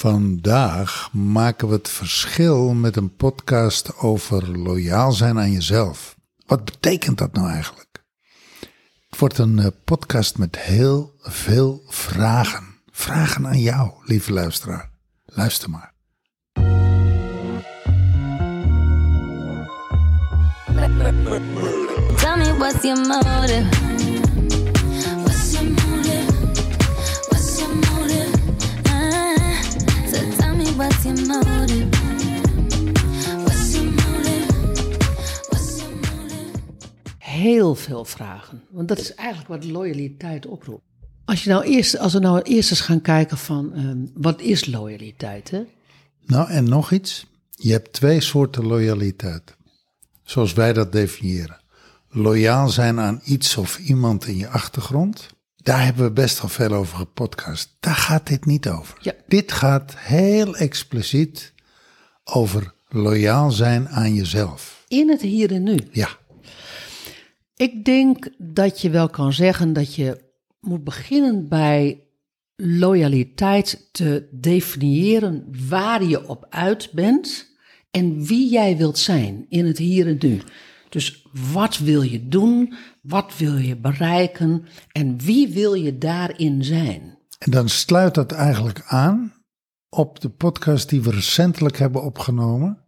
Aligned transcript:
Vandaag 0.00 1.08
maken 1.12 1.68
we 1.68 1.74
het 1.74 1.88
verschil 1.88 2.74
met 2.74 2.96
een 2.96 3.16
podcast 3.16 3.96
over 3.96 4.58
loyaal 4.58 5.12
zijn 5.12 5.38
aan 5.38 5.52
jezelf. 5.52 6.16
Wat 6.46 6.64
betekent 6.64 7.18
dat 7.18 7.32
nou 7.32 7.50
eigenlijk? 7.50 8.04
Het 9.10 9.18
wordt 9.18 9.38
een 9.38 9.58
eh, 9.58 9.66
podcast 9.84 10.38
met 10.38 10.58
heel 10.58 11.14
veel 11.18 11.82
vragen. 11.86 12.64
Vragen 12.90 13.46
aan 13.46 13.60
jou, 13.60 13.92
lieve 14.04 14.32
luisteraar. 14.32 14.90
Luister 15.24 15.70
maar. 15.70 15.94
Tell 22.16 22.36
me 22.36 22.54
what's 22.58 22.82
your 22.82 23.06
motive? 23.06 23.89
Heel 37.18 37.74
veel 37.74 38.04
vragen. 38.04 38.62
Want 38.70 38.88
dat 38.88 38.98
is 38.98 39.14
eigenlijk 39.14 39.48
wat 39.48 39.64
loyaliteit 39.64 40.46
oproept. 40.46 40.82
Als, 41.24 41.44
je 41.44 41.50
nou 41.50 41.64
eerst, 41.64 41.98
als 41.98 42.12
we 42.12 42.18
nou 42.18 42.42
eerst 42.42 42.70
eens 42.70 42.80
gaan 42.80 43.00
kijken 43.00 43.38
van 43.38 43.72
ehm, 43.74 43.98
wat 44.14 44.40
is 44.40 44.66
loyaliteit? 44.66 45.50
Hè? 45.50 45.62
Nou, 46.26 46.50
en 46.50 46.64
nog 46.64 46.92
iets. 46.92 47.26
Je 47.50 47.72
hebt 47.72 47.92
twee 47.92 48.20
soorten 48.20 48.66
loyaliteit. 48.66 49.56
Zoals 50.22 50.52
wij 50.52 50.72
dat 50.72 50.92
definiëren. 50.92 51.60
Loyaal 52.08 52.68
zijn 52.68 53.00
aan 53.00 53.20
iets 53.24 53.56
of 53.56 53.78
iemand 53.78 54.26
in 54.26 54.36
je 54.36 54.48
achtergrond. 54.48 55.28
Daar 55.62 55.84
hebben 55.84 56.04
we 56.04 56.12
best 56.12 56.40
wel 56.40 56.50
veel 56.50 56.72
over 56.72 56.98
gepodcast. 56.98 57.76
Daar 57.80 57.94
gaat 57.94 58.26
dit 58.26 58.44
niet 58.44 58.68
over. 58.68 58.98
Ja. 59.00 59.12
Dit 59.28 59.52
gaat 59.52 59.94
heel 59.98 60.56
expliciet 60.56 61.52
over 62.24 62.74
loyaal 62.88 63.50
zijn 63.50 63.88
aan 63.88 64.14
jezelf. 64.14 64.84
In 64.88 65.08
het 65.08 65.20
hier 65.20 65.52
en 65.52 65.62
nu. 65.62 65.78
Ja, 65.92 66.08
Ik 67.56 67.84
denk 67.84 68.28
dat 68.38 68.80
je 68.80 68.90
wel 68.90 69.08
kan 69.08 69.32
zeggen 69.32 69.72
dat 69.72 69.94
je 69.94 70.20
moet 70.60 70.84
beginnen 70.84 71.48
bij 71.48 72.00
loyaliteit 72.56 73.88
te 73.92 74.28
definiëren 74.30 75.46
waar 75.68 76.04
je 76.04 76.28
op 76.28 76.46
uit 76.48 76.90
bent 76.92 77.48
en 77.90 78.24
wie 78.24 78.50
jij 78.50 78.76
wilt 78.76 78.98
zijn 78.98 79.46
in 79.48 79.66
het 79.66 79.78
hier 79.78 80.06
en 80.06 80.18
nu. 80.20 80.40
Dus 80.90 81.26
wat 81.52 81.78
wil 81.78 82.02
je 82.02 82.28
doen, 82.28 82.74
wat 83.02 83.36
wil 83.36 83.56
je 83.56 83.76
bereiken 83.76 84.64
en 84.92 85.18
wie 85.18 85.48
wil 85.48 85.74
je 85.74 85.98
daarin 85.98 86.64
zijn? 86.64 87.18
en 87.40 87.50
dan 87.50 87.68
sluit 87.68 88.14
dat 88.14 88.32
eigenlijk 88.32 88.82
aan 88.86 89.32
op 89.88 90.20
de 90.20 90.28
podcast 90.28 90.88
die 90.88 91.02
we 91.02 91.10
recentelijk 91.10 91.78
hebben 91.78 92.02
opgenomen. 92.02 92.78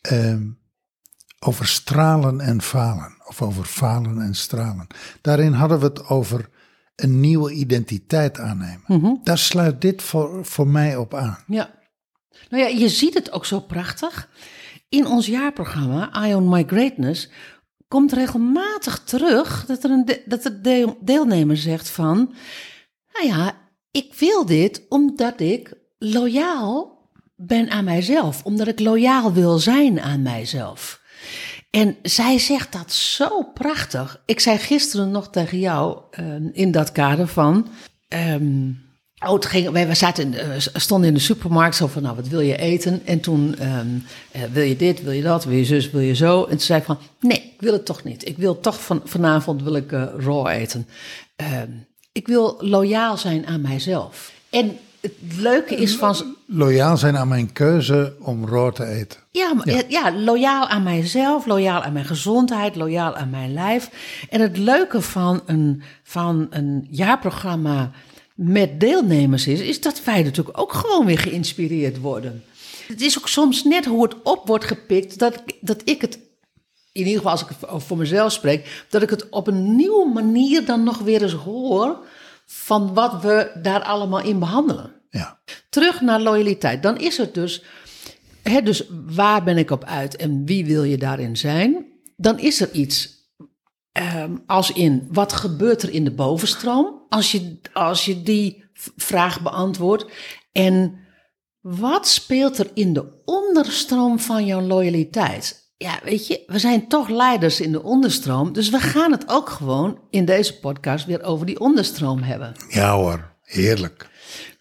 ehm, 0.00 0.46
over 1.38 1.66
stralen 1.66 2.40
en 2.40 2.62
falen. 2.62 3.16
Of 3.26 3.42
over 3.42 3.64
falen 3.64 4.20
en 4.20 4.34
stralen. 4.34 4.86
Daarin 5.20 5.52
hadden 5.52 5.78
we 5.78 5.84
het 5.84 6.06
over 6.06 6.48
een 6.96 7.20
nieuwe 7.20 7.52
identiteit 7.52 8.38
aannemen. 8.38 9.20
Daar 9.22 9.38
sluit 9.38 9.80
dit 9.80 10.02
voor, 10.02 10.44
voor 10.44 10.68
mij 10.68 10.96
op 10.96 11.14
aan. 11.14 11.38
Ja. 11.46 11.70
Nou 12.48 12.62
ja, 12.62 12.68
je 12.68 12.88
ziet 12.88 13.14
het 13.14 13.32
ook 13.32 13.44
zo 13.46 13.60
prachtig. 13.60 14.28
In 14.94 15.06
ons 15.06 15.26
jaarprogramma, 15.26 16.26
Ion 16.26 16.48
My 16.48 16.64
Greatness, 16.66 17.28
komt 17.88 18.12
regelmatig 18.12 18.98
terug 19.04 19.64
dat 19.66 19.84
er 19.84 19.90
een 19.90 20.04
de- 20.04 20.22
dat 20.26 20.42
de 20.42 20.60
deel- 20.60 20.96
deelnemer 21.00 21.56
zegt 21.56 21.88
van, 21.90 22.34
nou 23.12 23.26
ja, 23.26 23.52
ik 23.90 24.14
wil 24.14 24.46
dit 24.46 24.82
omdat 24.88 25.40
ik 25.40 25.74
loyaal 25.98 26.92
ben 27.36 27.70
aan 27.70 27.84
mijzelf, 27.84 28.44
omdat 28.44 28.66
ik 28.68 28.80
loyaal 28.80 29.32
wil 29.32 29.58
zijn 29.58 30.00
aan 30.00 30.22
mijzelf. 30.22 31.02
En 31.70 31.96
zij 32.02 32.38
zegt 32.38 32.72
dat 32.72 32.92
zo 32.92 33.42
prachtig. 33.42 34.22
Ik 34.26 34.40
zei 34.40 34.58
gisteren 34.58 35.10
nog 35.10 35.30
tegen 35.30 35.58
jou 35.58 35.98
eh, 36.10 36.24
in 36.52 36.70
dat 36.70 36.92
kader 36.92 37.26
van. 37.28 37.68
ehm, 38.08 38.70
oh, 39.18 39.32
het 39.32 39.46
ging, 39.46 39.70
wij, 39.70 39.94
zaten 39.94 40.24
in, 40.24 40.38
eh, 40.38 40.48
stonden 40.74 41.08
in 41.08 41.14
de 41.14 41.20
supermarkt 41.20 41.76
zo 41.76 41.86
van, 41.86 42.02
nou, 42.02 42.16
wat 42.16 42.28
wil 42.28 42.40
je 42.40 42.56
eten? 42.56 43.00
En 43.04 43.20
toen, 43.20 43.54
ehm, 43.58 43.86
eh, 44.30 44.42
wil 44.52 44.62
je 44.62 44.76
dit, 44.76 45.02
wil 45.02 45.12
je 45.12 45.22
dat, 45.22 45.44
wil 45.44 45.56
je 45.56 45.64
zus, 45.64 45.90
wil 45.90 46.00
je 46.00 46.14
zo? 46.14 46.42
En 46.42 46.50
toen 46.50 46.60
zei 46.60 46.78
ik 46.78 46.84
van, 46.84 46.98
nee, 47.20 47.38
ik 47.38 47.60
wil 47.60 47.72
het 47.72 47.84
toch 47.84 48.04
niet. 48.04 48.28
Ik 48.28 48.36
wil 48.36 48.60
toch 48.60 48.82
van, 48.82 49.00
vanavond 49.04 49.62
wil 49.62 49.74
ik 49.76 49.92
eh, 49.92 50.04
raw 50.18 50.46
eten. 50.46 50.88
Ehm, 51.36 51.70
ik 52.12 52.26
wil 52.26 52.56
loyaal 52.58 53.16
zijn 53.16 53.46
aan 53.46 53.60
mijzelf. 53.60 54.32
En 54.50 54.78
het 55.00 55.12
leuke 55.36 55.74
is 55.74 55.96
van... 55.96 56.36
Loyaal 56.46 56.96
zijn 56.96 57.16
aan 57.16 57.28
mijn 57.28 57.52
keuze 57.52 58.14
om 58.20 58.48
raw 58.48 58.72
te 58.72 58.84
eten. 58.84 59.20
Ja, 59.30 59.54
maar- 59.54 59.68
ja. 59.68 59.82
ja, 59.88 60.12
loyaal 60.12 60.68
aan 60.68 60.82
mijzelf, 60.82 61.46
loyaal 61.46 61.82
aan 61.82 61.92
mijn 61.92 62.04
gezondheid, 62.04 62.76
loyaal 62.76 63.14
aan 63.14 63.30
mijn 63.30 63.52
lijf. 63.52 63.90
En 64.30 64.40
het 64.40 64.56
leuke 64.56 65.00
van 65.00 65.42
een, 65.46 65.82
van 66.02 66.46
een 66.50 66.86
jaarprogramma 66.90 67.90
met 68.34 68.80
deelnemers 68.80 69.46
is, 69.46 69.60
is 69.60 69.80
dat 69.80 70.04
wij 70.04 70.22
natuurlijk 70.22 70.58
ook 70.60 70.72
gewoon 70.72 71.06
weer 71.06 71.18
geïnspireerd 71.18 72.00
worden. 72.00 72.44
Het 72.86 73.00
is 73.00 73.18
ook 73.18 73.28
soms 73.28 73.64
net 73.64 73.84
hoe 73.84 74.02
het 74.02 74.22
op 74.22 74.46
wordt 74.46 74.64
gepikt, 74.64 75.18
dat, 75.18 75.34
ik- 75.34 75.56
dat 75.60 75.80
ik 75.84 76.00
het, 76.00 76.14
in 76.92 77.06
ieder 77.06 77.14
geval 77.14 77.30
als 77.30 77.42
ik 77.42 77.48
voor 77.82 77.96
mezelf 77.96 78.32
spreek, 78.32 78.84
dat 78.90 79.02
ik 79.02 79.10
het 79.10 79.28
op 79.28 79.46
een 79.46 79.76
nieuwe 79.76 80.10
manier 80.12 80.64
dan 80.64 80.82
nog 80.82 80.98
weer 80.98 81.22
eens 81.22 81.32
hoor 81.32 81.98
van 82.46 82.94
wat 82.94 83.22
we 83.22 83.50
daar 83.62 83.82
allemaal 83.82 84.20
in 84.22 84.38
behandelen 84.38 84.92
Ja. 85.10 85.38
terug 85.70 86.00
naar 86.00 86.20
loyaliteit. 86.20 86.82
Dan 86.82 86.98
is 86.98 87.16
het 87.16 87.34
dus, 87.34 87.62
hè, 88.42 88.62
dus 88.62 88.84
waar 89.06 89.44
ben 89.44 89.56
ik 89.58 89.70
op 89.70 89.84
uit 89.84 90.16
en 90.16 90.44
wie 90.44 90.66
wil 90.66 90.82
je 90.84 90.96
daarin 90.98 91.36
zijn? 91.36 91.86
Dan 92.16 92.38
is 92.38 92.60
er 92.60 92.70
iets 92.72 93.12
ehm, 93.92 94.36
als 94.46 94.72
in, 94.72 95.08
wat 95.10 95.32
gebeurt 95.32 95.82
er 95.82 95.90
in 95.92 96.04
de 96.04 96.10
bovenstroom? 96.10 97.02
Als 97.14 97.32
je, 97.32 97.58
als 97.72 98.04
je 98.04 98.22
die 98.22 98.64
vraag 98.96 99.42
beantwoordt. 99.42 100.06
En 100.52 100.98
wat 101.60 102.08
speelt 102.08 102.58
er 102.58 102.70
in 102.74 102.92
de 102.92 103.22
onderstroom 103.24 104.18
van 104.18 104.46
jouw 104.46 104.60
loyaliteit? 104.60 105.72
Ja, 105.76 106.00
weet 106.04 106.26
je, 106.26 106.42
we 106.46 106.58
zijn 106.58 106.88
toch 106.88 107.08
leiders 107.08 107.60
in 107.60 107.72
de 107.72 107.82
onderstroom. 107.82 108.52
Dus 108.52 108.70
we 108.70 108.78
gaan 108.78 109.12
het 109.12 109.28
ook 109.28 109.48
gewoon 109.48 110.00
in 110.10 110.24
deze 110.24 110.58
podcast 110.58 111.06
weer 111.06 111.22
over 111.22 111.46
die 111.46 111.60
onderstroom 111.60 112.22
hebben. 112.22 112.52
Ja 112.68 112.94
hoor, 112.94 113.36
heerlijk. 113.42 114.08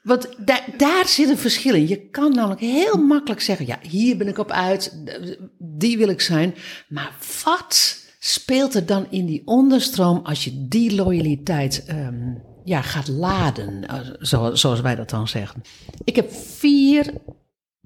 Want 0.03 0.29
da- 0.45 0.65
daar 0.77 1.07
zit 1.07 1.29
een 1.29 1.37
verschil 1.37 1.73
in. 1.73 1.87
Je 1.87 2.09
kan 2.09 2.31
namelijk 2.33 2.61
heel 2.61 2.97
makkelijk 2.97 3.41
zeggen: 3.41 3.65
ja, 3.65 3.79
hier 3.81 4.17
ben 4.17 4.27
ik 4.27 4.37
op 4.37 4.51
uit, 4.51 5.03
die 5.59 5.97
wil 5.97 6.07
ik 6.09 6.21
zijn. 6.21 6.55
Maar 6.87 7.11
wat 7.43 8.02
speelt 8.25 8.75
er 8.75 8.85
dan 8.85 9.07
in 9.09 9.25
die 9.25 9.41
onderstroom 9.45 10.19
als 10.23 10.43
je 10.43 10.67
die 10.67 10.95
loyaliteit 10.95 11.83
ehm, 11.85 12.33
ja, 12.63 12.81
gaat 12.81 13.07
laden, 13.07 13.87
eh, 13.87 13.99
zo- 14.19 14.55
zoals 14.55 14.81
wij 14.81 14.95
dat 14.95 15.09
dan 15.09 15.27
zeggen? 15.27 15.61
Ik 16.03 16.15
heb 16.15 16.31
vier 16.33 17.13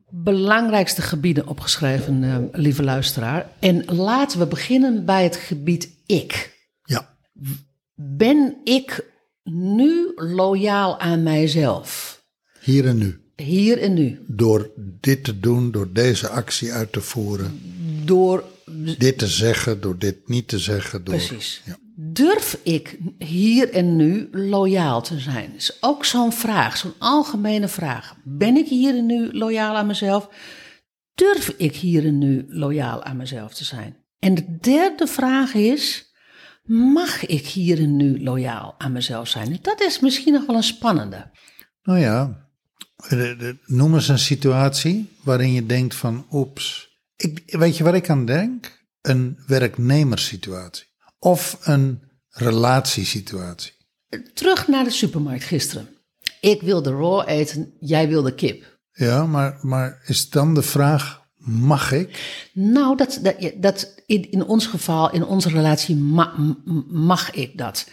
belangrijkste 0.10 1.02
gebieden 1.02 1.48
opgeschreven, 1.48 2.24
eh, 2.24 2.38
lieve 2.52 2.84
luisteraar. 2.84 3.50
En 3.60 3.86
laten 3.86 4.40
we 4.40 4.46
beginnen 4.48 5.06
bij 5.06 5.24
het 5.24 5.36
gebied 5.36 5.90
ik. 6.06 6.56
Ja. 6.84 7.18
Ben 7.96 8.56
ik 8.64 9.06
nu 9.44 10.12
loyaal 10.16 11.00
aan 11.00 11.24
mijzelf? 11.24 12.22
Hier 12.62 12.88
en 12.88 12.98
nu. 12.98 13.20
Hier 13.36 13.82
en 13.82 13.94
nu. 13.94 14.20
Door 14.28 14.70
dit 14.78 15.24
te 15.24 15.40
doen, 15.40 15.72
door 15.72 15.92
deze 15.94 16.28
actie 16.30 16.72
uit 16.74 16.92
te 16.92 17.02
voeren. 17.02 17.60
Door. 18.06 18.44
Dit 18.98 19.18
te 19.18 19.28
zeggen, 19.28 19.82
door 19.82 19.98
dit 19.98 20.28
niet 20.28 20.48
te 20.48 20.60
zeggen. 20.60 21.04
Door, 21.04 21.16
Precies. 21.16 21.62
Ja. 21.66 21.78
Durf 21.96 22.60
ik 22.64 22.98
hier 23.18 23.70
en 23.72 23.96
nu 23.96 24.28
loyaal 24.32 25.02
te 25.02 25.20
zijn? 25.20 25.56
Is 25.56 25.78
ook 25.82 26.06
zo'n 26.06 26.34
vraag, 26.34 26.78
zo'n 26.78 26.94
algemene 26.98 27.68
vraag. 27.68 28.16
Ben 28.24 28.56
ik 28.56 28.68
hier 28.68 28.98
en 28.98 29.06
nu 29.06 29.32
loyaal 29.32 29.76
aan 29.76 29.88
mezelf? 29.88 30.30
Durf 31.16 31.54
ik 31.58 31.76
hier 31.76 32.06
en 32.06 32.18
nu 32.18 32.46
loyaal 32.48 33.04
aan 33.04 33.18
mezelf 33.18 33.54
te 33.54 33.64
zijn? 33.64 33.98
En 34.20 34.36
de 34.36 34.58
derde 34.62 35.08
vraag 35.08 35.54
is: 35.54 36.12
mag 36.64 37.26
ik 37.26 37.48
hier 37.48 37.80
en 37.80 37.96
nu 37.96 38.24
loyaal 38.24 38.76
aan 38.78 38.92
mezelf 38.92 39.28
zijn? 39.28 39.58
Dat 39.62 39.82
is 39.82 40.00
misschien 40.00 40.34
nog 40.34 40.46
wel 40.46 40.56
een 40.56 40.64
spannende. 40.64 41.32
Nou 41.84 42.00
ja, 42.00 42.48
de- 43.10 43.36
de- 43.38 43.58
noem 43.66 43.94
eens 43.94 44.08
een 44.08 44.20
situatie 44.20 45.10
waarin 45.24 45.52
je 45.52 45.66
denkt 45.66 45.96
van 45.96 46.26
oeps. 46.32 46.87
Ik, 47.18 47.44
weet 47.46 47.78
je 47.78 47.84
waar 47.84 47.96
ik 47.96 48.10
aan 48.10 48.26
denk? 48.26 48.86
Een 49.02 49.44
werknemerssituatie. 49.48 50.86
Of 51.20 51.58
een 51.62 52.02
relatiesituatie. 52.30 53.74
Terug 54.34 54.68
naar 54.68 54.84
de 54.84 54.90
supermarkt 54.90 55.44
gisteren. 55.44 55.90
Ik 56.42 56.62
wilde 56.62 56.90
raw 56.90 57.30
eten, 57.30 57.74
jij 57.80 58.08
wilde 58.08 58.36
kip. 58.36 58.80
Ja, 58.92 59.26
maar, 59.26 59.58
maar 59.62 60.02
is 60.06 60.30
dan 60.30 60.54
de 60.54 60.62
vraag, 60.62 61.22
mag 61.38 61.92
ik? 61.92 62.34
Nou, 62.54 62.98
dat, 62.98 63.20
dat, 63.22 63.54
dat 63.58 64.02
in, 64.06 64.32
in 64.32 64.44
ons 64.44 64.68
geval, 64.68 65.12
in 65.12 65.26
onze 65.26 65.50
relatie, 65.50 65.96
ma- 65.96 66.56
mag 66.88 67.32
ik 67.32 67.58
dat. 67.58 67.90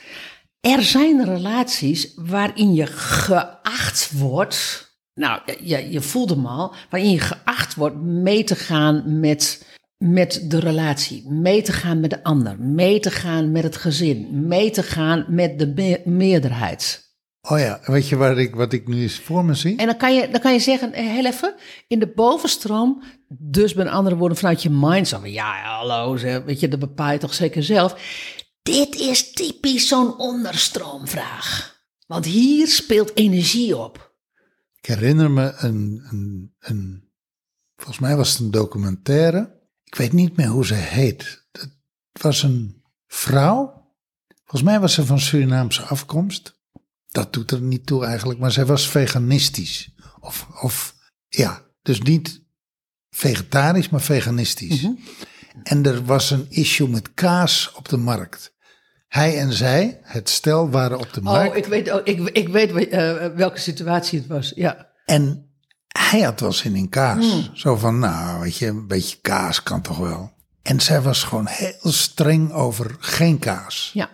Er 0.60 0.82
zijn 0.82 1.24
relaties 1.24 2.12
waarin 2.14 2.74
je 2.74 2.86
geacht 2.86 4.10
wordt 4.12 4.92
nou, 5.14 5.40
je, 5.60 5.90
je 5.90 6.00
voelt 6.00 6.30
hem 6.30 6.46
al, 6.46 6.74
waarin 6.90 7.10
je 7.10 7.20
geacht 7.20 7.74
wordt 7.74 7.96
mee 7.96 8.44
te 8.44 8.56
gaan 8.56 9.20
met, 9.20 9.66
met 9.98 10.44
de 10.48 10.58
relatie, 10.58 11.30
mee 11.30 11.62
te 11.62 11.72
gaan 11.72 12.00
met 12.00 12.10
de 12.10 12.22
ander, 12.22 12.58
mee 12.58 13.00
te 13.00 13.10
gaan 13.10 13.52
met 13.52 13.62
het 13.62 13.76
gezin, 13.76 14.46
mee 14.46 14.70
te 14.70 14.82
gaan 14.82 15.24
met 15.28 15.58
de 15.58 15.66
me- 15.66 16.02
meerderheid. 16.04 17.02
Oh 17.48 17.58
ja, 17.58 17.80
weet 17.84 18.08
je 18.08 18.16
waar 18.16 18.38
ik, 18.38 18.54
wat 18.54 18.72
ik 18.72 18.88
nu 18.88 19.02
eens 19.02 19.18
voor 19.18 19.44
me 19.44 19.54
zie? 19.54 19.76
En 19.76 19.86
dan 19.86 19.96
kan 19.96 20.14
je, 20.14 20.28
dan 20.30 20.40
kan 20.40 20.52
je 20.52 20.58
zeggen, 20.58 20.92
eh, 20.92 21.06
heel 21.06 21.24
even, 21.24 21.54
in 21.88 21.98
de 21.98 22.12
bovenstroom, 22.14 23.02
dus 23.28 23.74
met 23.74 23.86
andere 23.86 24.16
woorden 24.16 24.38
vanuit 24.38 24.62
je 24.62 24.70
mind, 24.70 25.08
zo 25.08 25.18
van, 25.18 25.32
ja, 25.32 25.62
hallo, 25.62 26.16
zeg, 26.16 26.42
weet 26.44 26.60
je, 26.60 26.68
dat 26.68 26.78
bepaal 26.78 27.12
je 27.12 27.18
toch 27.18 27.34
zeker 27.34 27.62
zelf. 27.62 27.96
Dit 28.62 28.94
is 28.94 29.32
typisch 29.32 29.88
zo'n 29.88 30.18
onderstroomvraag. 30.18 31.82
Want 32.06 32.24
hier 32.24 32.68
speelt 32.68 33.16
energie 33.16 33.76
op. 33.76 34.03
Ik 34.84 34.90
herinner 34.90 35.30
me 35.30 35.54
een, 35.56 36.02
een, 36.10 36.54
een, 36.58 37.10
volgens 37.76 37.98
mij 37.98 38.16
was 38.16 38.30
het 38.30 38.40
een 38.40 38.50
documentaire. 38.50 39.60
Ik 39.84 39.94
weet 39.94 40.12
niet 40.12 40.36
meer 40.36 40.46
hoe 40.46 40.66
ze 40.66 40.74
heet. 40.74 41.46
Het 41.52 42.22
was 42.22 42.42
een 42.42 42.82
vrouw. 43.06 43.88
Volgens 44.28 44.62
mij 44.62 44.80
was 44.80 44.94
ze 44.94 45.06
van 45.06 45.20
Surinaamse 45.20 45.82
afkomst. 45.82 46.60
Dat 47.08 47.32
doet 47.32 47.50
er 47.50 47.60
niet 47.60 47.86
toe 47.86 48.04
eigenlijk, 48.04 48.40
maar 48.40 48.52
zij 48.52 48.66
was 48.66 48.88
veganistisch. 48.88 49.94
Of, 50.20 50.48
of 50.62 50.94
ja, 51.28 51.62
dus 51.82 52.00
niet 52.00 52.42
vegetarisch, 53.10 53.88
maar 53.88 54.02
veganistisch. 54.02 54.88
En 55.62 55.86
er 55.86 56.04
was 56.04 56.30
een 56.30 56.46
issue 56.48 56.88
met 56.88 57.14
kaas 57.14 57.72
op 57.72 57.88
de 57.88 57.96
markt. 57.96 58.53
Hij 59.14 59.38
en 59.38 59.52
zij, 59.52 60.00
het 60.02 60.28
stel, 60.28 60.70
waren 60.70 60.98
op 60.98 61.12
de 61.12 61.20
markt. 61.20 61.50
Oh, 61.50 61.56
ik 61.56 61.66
weet, 61.66 61.92
oh, 61.92 62.00
ik, 62.04 62.28
ik 62.28 62.48
weet 62.48 62.88
eh, 62.88 63.26
welke 63.26 63.58
situatie 63.58 64.18
het 64.18 64.28
was, 64.28 64.52
ja. 64.54 64.90
En 65.04 65.50
hij 65.88 66.20
had 66.20 66.40
wel 66.40 66.52
zin 66.52 66.74
in 66.74 66.88
kaas. 66.88 67.50
Zo 67.52 67.76
van, 67.76 67.98
nou, 67.98 68.40
weet 68.40 68.56
je, 68.56 68.66
een 68.66 68.86
beetje 68.86 69.18
kaas 69.20 69.62
kan 69.62 69.82
toch 69.82 69.98
wel. 69.98 70.32
En 70.62 70.80
zij 70.80 71.00
was 71.00 71.24
gewoon 71.24 71.46
heel 71.46 71.92
streng 71.92 72.52
over 72.52 72.96
geen 72.98 73.38
kaas. 73.38 73.90
Ja, 73.92 74.10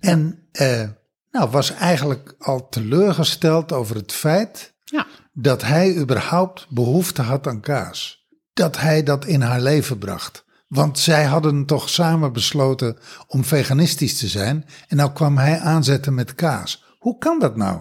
En 0.00 0.48
eh, 0.52 0.88
nou, 1.30 1.50
was 1.50 1.70
eigenlijk 1.70 2.34
al 2.38 2.68
teleurgesteld 2.68 3.72
over 3.72 3.96
het 3.96 4.12
feit 4.12 4.74
ja. 4.84 5.06
dat 5.32 5.62
hij 5.62 5.96
überhaupt 5.96 6.66
behoefte 6.68 7.22
had 7.22 7.46
aan 7.46 7.60
kaas. 7.60 8.26
Dat 8.52 8.78
hij 8.78 9.02
dat 9.02 9.24
in 9.24 9.40
haar 9.40 9.60
leven 9.60 9.98
bracht. 9.98 10.43
Want 10.74 10.98
zij 10.98 11.24
hadden 11.24 11.66
toch 11.66 11.90
samen 11.90 12.32
besloten 12.32 12.98
om 13.26 13.44
veganistisch 13.44 14.18
te 14.18 14.28
zijn. 14.28 14.66
En 14.88 14.96
nou 14.96 15.12
kwam 15.12 15.38
hij 15.38 15.58
aanzetten 15.58 16.14
met 16.14 16.34
kaas. 16.34 16.84
Hoe 16.98 17.18
kan 17.18 17.38
dat 17.38 17.56
nou? 17.56 17.80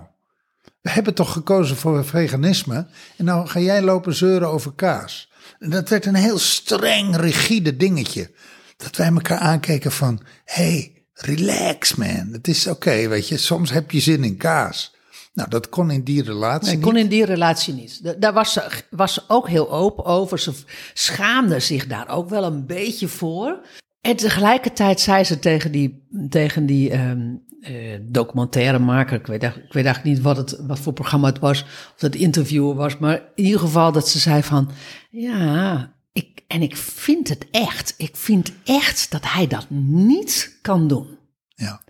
We 0.82 0.90
hebben 0.90 1.14
toch 1.14 1.32
gekozen 1.32 1.76
voor 1.76 2.06
veganisme. 2.06 2.88
En 3.18 3.26
nou 3.26 3.48
ga 3.48 3.60
jij 3.60 3.82
lopen 3.82 4.16
zeuren 4.16 4.48
over 4.48 4.74
kaas. 4.74 5.32
En 5.60 5.70
dat 5.70 5.90
werd 5.90 6.06
een 6.06 6.16
heel 6.16 6.38
streng, 6.40 7.16
rigide 7.16 7.78
dingetje. 7.78 8.32
Dat 8.78 8.96
wij 8.96 9.08
elkaar 9.08 9.40
aankeken 9.40 9.92
van, 9.92 10.22
hey, 10.46 11.04
relax 11.14 11.96
man. 11.96 12.30
Het 12.32 12.48
is 12.48 12.68
oké, 12.68 13.08
weet 13.08 13.28
je. 13.28 13.38
Soms 13.38 13.72
heb 13.72 13.92
je 13.92 14.00
zin 14.00 14.24
in 14.24 14.38
kaas. 14.38 14.93
Nou, 15.34 15.50
dat 15.50 15.70
kon 15.70 15.92
in 15.92 16.04
die 16.04 16.24
relatie 16.24 16.68
Nee, 16.68 16.76
niet. 16.76 16.86
kon 16.86 16.98
in 16.98 17.08
die 17.08 17.26
relatie 17.26 17.74
niet. 17.74 18.04
Da- 18.04 18.14
Daar 18.14 18.34
was 18.34 18.54
ze, 18.54 18.84
was 18.90 19.14
ze 19.14 19.22
ook 19.28 19.48
heel 19.50 19.72
open 19.72 20.06
over. 20.06 20.40
Ze 20.40 20.52
schaamde 20.94 21.60
zich 21.60 21.88
daar 21.88 22.08
ook 22.10 22.30
wel 22.30 22.44
een 22.44 22.66
beetje 22.66 23.08
voor. 23.08 23.66
En 24.02 24.16
tegelijkertijd 24.16 25.00
zei 25.00 25.24
ze 25.24 25.40
tegen 25.40 25.72
die, 25.72 26.08
tegen 26.30 26.66
die 26.66 26.90
ehm, 26.92 27.36
eh, 27.62 28.00
documentairemaker, 28.02 29.20
ik 29.20 29.28
weet, 29.28 29.42
eigenlijk- 29.42 29.68
ik 29.70 29.76
weet 29.76 29.86
eigenlijk 29.86 30.16
niet 30.16 30.26
wat, 30.26 30.38
het, 30.38 30.66
wat 30.68 30.80
voor 30.80 30.94
programma 30.94 31.28
het 31.28 31.40
was, 31.40 31.62
of 31.96 32.02
het 32.02 32.16
interviewer 32.16 32.76
was, 32.76 32.98
maar 32.98 33.22
in 33.36 33.44
ieder 33.44 33.60
geval 33.60 33.92
dat 33.92 34.08
ze 34.10 34.20
zei 34.20 34.44
van, 34.44 34.70
ja, 35.12 35.94
ik, 36.12 36.42
en 36.48 36.62
ik 36.62 36.78
vind 36.78 37.30
het 37.30 37.46
echt, 37.52 37.94
ik 37.98 38.16
vind 38.16 38.52
echt 38.64 39.12
dat 39.12 39.22
hij 39.32 39.48
dat 39.48 39.66
niet 39.70 40.58
kan 40.62 40.88
doen 40.88 41.18
Ja. 41.56 41.82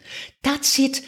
dat 0.41 0.65
zit, 0.65 1.07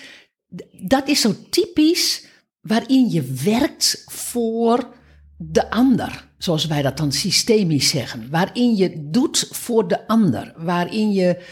dat 0.88 1.08
is 1.08 1.22
zo 1.22 1.36
typisch 1.50 2.25
waarin 2.68 3.10
je 3.10 3.24
werkt 3.24 4.04
voor 4.06 4.94
de 5.38 5.70
ander, 5.70 6.28
zoals 6.38 6.66
wij 6.66 6.82
dat 6.82 6.98
dan 6.98 7.12
systemisch 7.12 7.90
zeggen. 7.90 8.30
Waarin 8.30 8.76
je 8.76 9.10
doet 9.10 9.48
voor 9.52 9.88
de 9.88 10.08
ander, 10.08 10.54
waarin 10.58 11.12
je 11.12 11.44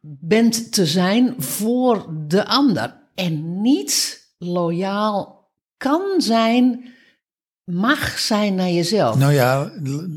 bent 0.00 0.72
te 0.72 0.86
zijn 0.86 1.34
voor 1.38 2.14
de 2.26 2.46
ander 2.46 2.96
en 3.14 3.60
niet 3.60 4.24
loyaal 4.38 5.50
kan 5.76 6.02
zijn, 6.18 6.88
mag 7.64 8.18
zijn 8.18 8.54
naar 8.54 8.70
jezelf. 8.70 9.16
Nou 9.16 9.32
ja, 9.32 9.72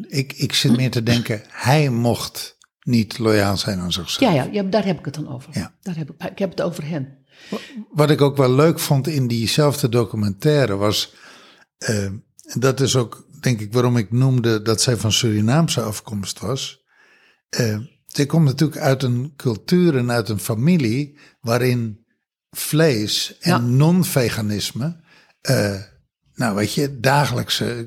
ik, 0.07 0.33
ik 0.33 0.53
zit 0.53 0.77
meer 0.77 0.91
te 0.91 1.03
denken, 1.03 1.41
hij 1.49 1.89
mocht 1.89 2.57
niet 2.81 3.19
loyaal 3.19 3.57
zijn 3.57 3.79
aan 3.79 3.91
zichzelf. 3.91 4.33
ja, 4.33 4.43
ja, 4.43 4.49
ja, 4.51 4.63
daar 4.63 4.85
heb 4.85 4.99
ik 4.99 5.05
het 5.05 5.13
dan 5.13 5.29
over. 5.29 5.49
Ja. 5.57 5.73
Daar 5.81 5.95
heb 5.97 6.09
ik, 6.09 6.23
ik 6.23 6.39
heb 6.39 6.49
het 6.49 6.61
over 6.61 6.87
hen. 6.87 7.22
Wat 7.91 8.09
ik 8.09 8.21
ook 8.21 8.37
wel 8.37 8.51
leuk 8.55 8.79
vond 8.79 9.07
in 9.07 9.27
diezelfde 9.27 9.89
documentaire 9.89 10.75
was, 10.75 11.13
eh, 11.77 12.09
dat 12.53 12.79
is 12.79 12.95
ook 12.95 13.27
denk 13.39 13.59
ik 13.59 13.73
waarom 13.73 13.97
ik 13.97 14.11
noemde 14.11 14.61
dat 14.61 14.81
zij 14.81 14.97
van 14.97 15.11
Surinaamse 15.11 15.81
afkomst 15.81 16.39
was. 16.39 16.83
Eh, 17.49 17.77
zij 18.07 18.25
komt 18.25 18.45
natuurlijk 18.45 18.79
uit 18.81 19.03
een 19.03 19.33
cultuur 19.35 19.97
en 19.97 20.11
uit 20.11 20.29
een 20.29 20.39
familie 20.39 21.19
waarin 21.41 22.05
vlees 22.49 23.37
en 23.39 23.51
Ja. 23.51 23.57
non-veganisme, 23.57 24.99
eh, 25.41 25.81
nou 26.35 26.55
weet 26.55 26.73
je, 26.73 26.99
dagelijkse, 26.99 27.85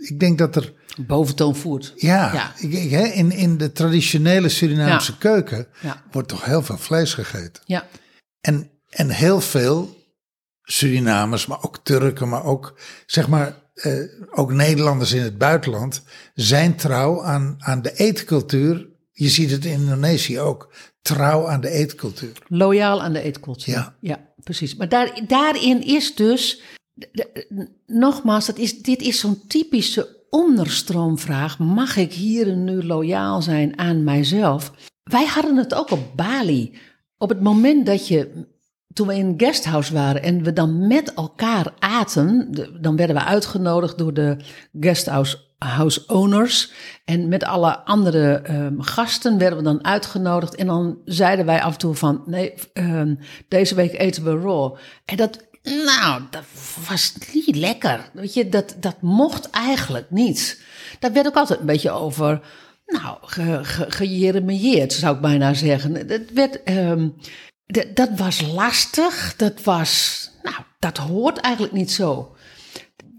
ik 0.00 0.20
denk 0.20 0.38
dat 0.38 0.56
er 0.56 0.74
Boventoon 1.06 1.56
voert. 1.56 1.92
Ja, 1.96 2.32
Ja. 2.32 2.52
Ik, 2.58 2.72
ik- 2.72 2.90
hè, 2.90 3.02
in, 3.06 3.30
in 3.30 3.56
de 3.56 3.72
traditionele 3.72 4.48
Surinaamse 4.48 5.12
Ja. 5.12 5.18
keuken 5.18 5.66
wordt 6.10 6.28
toch 6.28 6.44
heel 6.44 6.62
veel 6.62 6.78
vlees 6.78 7.14
gegeten. 7.14 7.62
Ja, 7.66 7.86
En, 8.40 8.70
en 8.96 9.10
heel 9.10 9.40
veel 9.40 10.04
Surinamers, 10.62 11.46
maar 11.46 11.62
ook 11.62 11.78
Turken, 11.82 12.28
maar 12.28 12.44
ook, 12.44 12.78
zeg 13.06 13.28
maar, 13.28 13.62
eh, 13.74 13.92
ook 14.30 14.52
Nederlanders 14.52 15.12
in 15.12 15.22
het 15.22 15.38
buitenland, 15.38 16.02
zijn 16.34 16.76
trouw 16.76 17.22
aan, 17.22 17.56
aan 17.58 17.82
de 17.82 17.92
eetcultuur. 17.96 18.88
Je 19.12 19.28
ziet 19.28 19.50
het 19.50 19.64
in 19.64 19.72
Indonesië 19.72 20.40
ook. 20.40 20.72
Trouw 21.02 21.48
aan 21.48 21.60
de 21.60 21.70
eetcultuur. 21.70 22.32
Loyaal 22.48 23.02
aan 23.02 23.12
de 23.12 23.20
eetcultuur. 23.20 23.74
Ja. 23.74 23.96
ja 24.00 24.20
precies. 24.42 24.74
Maar 24.76 24.88
daar, 24.88 25.20
daarin 25.26 25.84
is 25.84 26.14
dus, 26.14 26.62
nogmaals, 27.86 28.46
dat 28.46 28.58
is, 28.58 28.82
dit 28.82 29.00
is 29.00 29.20
zo'n 29.20 29.46
typische 29.46 30.24
onderstroomvraag. 30.30 31.58
Mag 31.58 31.96
ik 31.96 32.12
hier 32.12 32.48
en 32.48 32.64
nu 32.64 32.82
loyaal 32.82 33.42
zijn 33.42 33.78
aan 33.78 34.04
mijzelf? 34.04 34.72
Wij 35.02 35.26
hadden 35.26 35.56
het 35.56 35.74
ook 35.74 35.90
op 35.90 36.16
Bali. 36.16 36.78
Op 37.18 37.28
het 37.28 37.40
moment 37.40 37.86
dat 37.86 38.08
je, 38.08 38.46
toen 38.96 39.06
we 39.06 39.14
in 39.14 39.26
een 39.26 39.34
guesthouse 39.36 39.92
waren 39.92 40.22
en 40.22 40.42
we 40.42 40.52
dan 40.52 40.86
met 40.86 41.14
elkaar 41.14 41.72
aten, 41.78 42.48
dan 42.80 42.96
werden 42.96 43.16
we 43.16 43.24
uitgenodigd 43.24 43.98
door 43.98 44.14
de 44.14 44.36
guesthouse 44.80 45.38
house 45.58 46.04
owners. 46.06 46.72
En 47.04 47.28
met 47.28 47.44
alle 47.44 47.78
andere 47.78 48.34
ehm, 48.34 48.80
gasten 48.80 49.38
werden 49.38 49.58
we 49.58 49.64
dan 49.64 49.84
uitgenodigd. 49.84 50.54
En 50.54 50.66
dan 50.66 50.98
zeiden 51.04 51.46
wij 51.46 51.62
af 51.62 51.72
en 51.72 51.78
toe 51.78 51.94
van, 51.94 52.22
nee, 52.26 52.54
ehm, 52.72 53.14
deze 53.48 53.74
week 53.74 53.98
eten 53.98 54.24
we 54.24 54.30
raw. 54.30 54.76
En 55.04 55.16
dat, 55.16 55.38
nou, 55.62 56.22
dat 56.30 56.44
was 56.88 57.14
niet 57.32 57.56
lekker. 57.56 58.10
Weet 58.12 58.34
je, 58.34 58.48
dat, 58.48 58.76
dat 58.80 58.96
mocht 59.00 59.50
eigenlijk 59.50 60.10
niet. 60.10 60.62
Daar 60.98 61.12
werd 61.12 61.26
ook 61.26 61.36
altijd 61.36 61.60
een 61.60 61.66
beetje 61.66 61.90
over, 61.90 62.40
nou, 62.86 63.16
ge, 63.20 63.58
ge, 63.62 63.84
gejeremieerd, 63.88 64.92
zou 64.92 65.14
ik 65.14 65.20
bijna 65.20 65.54
zeggen. 65.54 66.06
Dat 66.06 66.22
werd... 66.34 66.62
ehm, 66.62 67.08
Dat 67.94 68.08
was 68.16 68.40
lastig. 68.40 69.34
Dat 69.36 69.62
was, 69.62 70.30
nou, 70.42 70.56
dat 70.78 70.96
hoort 70.96 71.38
eigenlijk 71.38 71.74
niet 71.74 71.92
zo. 71.92 72.36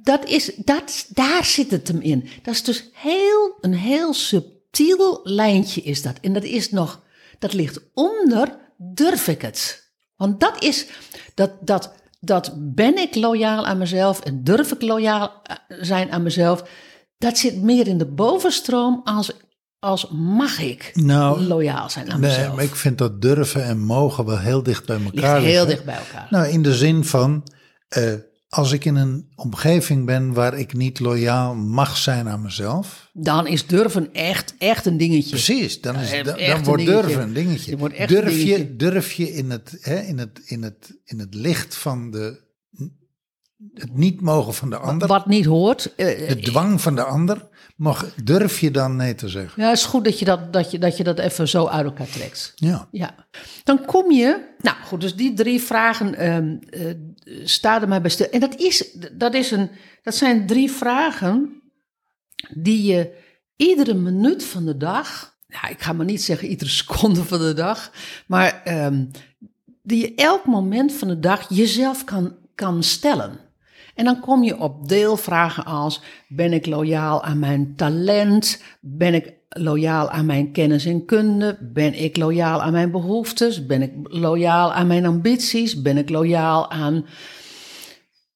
Dat 0.04 0.25
is, 0.25 0.56
dat, 0.56 1.06
daar 1.10 1.46
zit 1.46 1.72
het 1.72 1.88
hem 1.88 2.01
in. 2.01 2.30
Dat 2.42 2.54
is 2.54 2.63
dus 2.63 2.89
heel, 2.94 3.58
een 3.62 3.74
heel 3.74 4.13
subtiel 4.13 5.20
lijntje 5.24 5.82
is 5.82 6.01
dat. 6.01 6.20
En 6.22 6.34
dat 6.34 6.44
is 6.44 6.70
nog, 6.70 7.04
dat 7.39 7.54
ligt 7.54 7.80
onder, 7.94 8.58
durf 8.77 9.27
ik 9.27 9.42
het? 9.42 9.92
Want 10.16 10.39
dat 10.39 10.63
is, 10.63 10.88
dat, 11.34 11.51
dat, 11.62 11.94
dat 12.20 12.54
ben 12.58 12.98
ik 12.98 13.16
loyaal 13.16 13.66
aan 13.66 13.77
mezelf 13.77 14.20
en 14.20 14.44
durf 14.44 14.72
ik 14.72 14.82
loyaal 14.82 15.42
eh, 15.44 15.56
zijn 15.68 16.12
aan 16.12 16.24
mezelf. 16.24 16.70
Dat 17.18 17.38
zit 17.38 17.62
meer 17.62 17.88
in 17.88 17.98
de 17.98 18.06
bovenstroom 18.06 19.01
als, 19.04 19.32
als 19.79 20.07
mag 20.12 20.60
ik 20.60 20.91
Nou, 20.93 21.41
loyaal 21.41 21.89
zijn 21.89 22.12
aan 22.12 22.19
Nee, 22.19 22.29
mezelf. 22.38 22.55
maar 22.55 22.63
ik 22.63 22.75
vind 22.75 22.98
dat 22.98 23.22
durven 23.22 23.63
en 23.63 23.79
mogen 23.79 24.25
wel 24.25 24.39
heel 24.39 24.63
dicht 24.63 24.86
bij 24.86 24.96
elkaar 25.03 25.13
Ligt 25.41 25.46
heel 25.46 25.65
liggen. 25.65 25.67
dicht 25.67 25.86
bij 25.86 25.96
elkaar. 25.98 26.27
Nou, 26.29 26.48
in 26.48 26.62
de 26.62 26.75
zin 26.75 27.03
van, 27.05 27.43
eh, 27.88 28.13
als 28.50 28.72
ik 28.72 28.86
in 28.86 28.96
een 28.96 29.31
omgeving 29.36 30.05
ben 30.05 30.34
waar 30.34 30.60
ik 30.60 30.74
niet 30.74 31.00
loyaal 31.00 31.55
mag 31.55 31.98
zijn 31.98 32.27
aan 32.29 32.41
mezelf. 32.41 33.10
Dan 33.13 33.48
is 33.48 33.67
durven 33.67 34.13
echt, 34.13 34.53
echt 34.57 34.86
een 34.86 34.98
dingetje. 34.98 35.29
Precies, 35.29 35.81
dan, 35.81 35.96
is, 35.96 36.10
dan, 36.10 36.39
een 36.39 36.48
dan 36.50 36.63
wordt 36.63 36.86
durven 36.86 37.22
een 37.22 37.34
dingetje. 37.34 37.72
Het 37.72 37.79
wordt 37.79 37.96
echt 37.96 38.12
een 38.12 38.15
durf, 38.22 38.38
je, 38.38 38.46
dingetje. 38.46 38.75
durf 38.75 39.12
je 39.12 39.34
in 39.34 39.50
het, 39.51 39.77
hè, 39.81 40.00
in, 40.00 40.17
het, 40.17 40.41
in, 40.46 40.63
het, 40.63 40.98
in 41.03 41.19
het 41.19 41.34
licht 41.34 41.75
van 41.75 42.12
de 42.12 42.46
het 43.74 43.98
niet 43.98 44.22
mogen 44.22 44.54
van 44.54 44.70
de 44.70 44.78
ander, 44.78 45.08
Wat 45.08 45.26
niet 45.26 45.46
hoort. 45.46 45.96
eh, 45.96 46.28
de 46.30 46.40
dwang 46.40 46.82
van 46.82 46.96
de 46.96 47.04
ander, 47.04 47.48
mag, 47.76 48.14
durf 48.24 48.60
je 48.60 48.72
dan 48.72 48.96
nee 48.96 49.16
te 49.16 49.30
zeggen? 49.30 49.62
ja, 49.62 49.70
het 49.70 49.78
is 49.78 49.86
goed 49.86 50.04
dat 50.04 50.20
je 50.20 50.26
dat, 50.26 50.54
dat, 50.54 50.72
je, 50.72 50.80
dat 50.80 50.98
je 50.98 51.04
dat 51.04 51.20
even 51.20 51.48
zo 51.48 51.66
uit 51.66 51.86
elkaar 51.86 52.10
trekt. 52.10 52.52
Ja. 52.56 52.88
Ja, 52.92 53.16
dan 53.64 53.86
kom 53.86 54.12
je. 54.12 54.56
Nou 54.62 54.78
goed, 54.86 55.02
dus 55.02 55.16
die 55.16 55.34
drie 55.34 55.62
vragen 55.62 56.16
ehm 56.16 56.56
eh, 56.70 56.94
staan 57.44 57.82
er 57.82 57.88
mij 57.88 58.02
bij 58.02 58.10
stil. 58.10 58.30
En 58.30 58.40
dat, 58.40 58.56
is, 58.56 58.98
dat, 59.12 59.34
is 59.34 59.52
een, 59.52 59.70
dat 60.04 60.16
zijn 60.16 60.48
drie 60.48 60.72
vragen 60.72 61.62
die 62.54 62.84
je 62.84 63.14
iedere 63.56 63.94
minuut 63.94 64.44
van 64.44 64.66
de 64.66 64.78
dag. 64.78 65.36
Nou, 65.48 65.74
ik 65.74 65.82
ga 65.82 65.94
maar 65.94 66.06
niet 66.06 66.24
zeggen 66.24 66.48
iedere 66.48 66.70
seconde 66.82 67.24
van 67.24 67.40
de 67.40 67.54
dag. 67.54 67.92
Maar 68.28 68.62
ehm, 68.64 69.06
die 69.84 70.02
je 70.02 70.16
elk 70.16 70.46
moment 70.46 70.94
van 70.94 71.08
de 71.08 71.20
dag 71.20 71.50
jezelf 71.50 72.04
kan, 72.04 72.36
kan 72.56 72.84
stellen. 72.84 73.46
En 73.98 74.06
dan 74.06 74.20
kom 74.20 74.44
je 74.44 74.60
op 74.60 74.88
deelvragen 74.88 75.66
als: 75.66 76.01
ben 76.27 76.54
ik 76.54 76.66
loyaal 76.66 77.24
aan 77.24 77.39
mijn 77.39 77.74
talent? 77.75 78.62
Ben 78.80 79.13
ik 79.13 79.34
loyaal 79.50 80.10
aan 80.10 80.25
mijn 80.25 80.51
kennis 80.51 80.86
en 80.86 81.06
kunde? 81.06 81.58
Ben 81.74 81.94
ik 81.94 82.18
loyaal 82.18 82.62
aan 82.62 82.72
mijn 82.72 82.92
behoeftes? 82.92 83.66
Ben 83.66 83.82
ik 83.82 83.92
loyaal 84.04 84.74
aan 84.74 84.88
mijn 84.88 85.06
ambities? 85.06 85.82
Ben 85.82 85.98
ik 85.98 86.10
loyaal 86.10 86.72
aan 86.72 87.06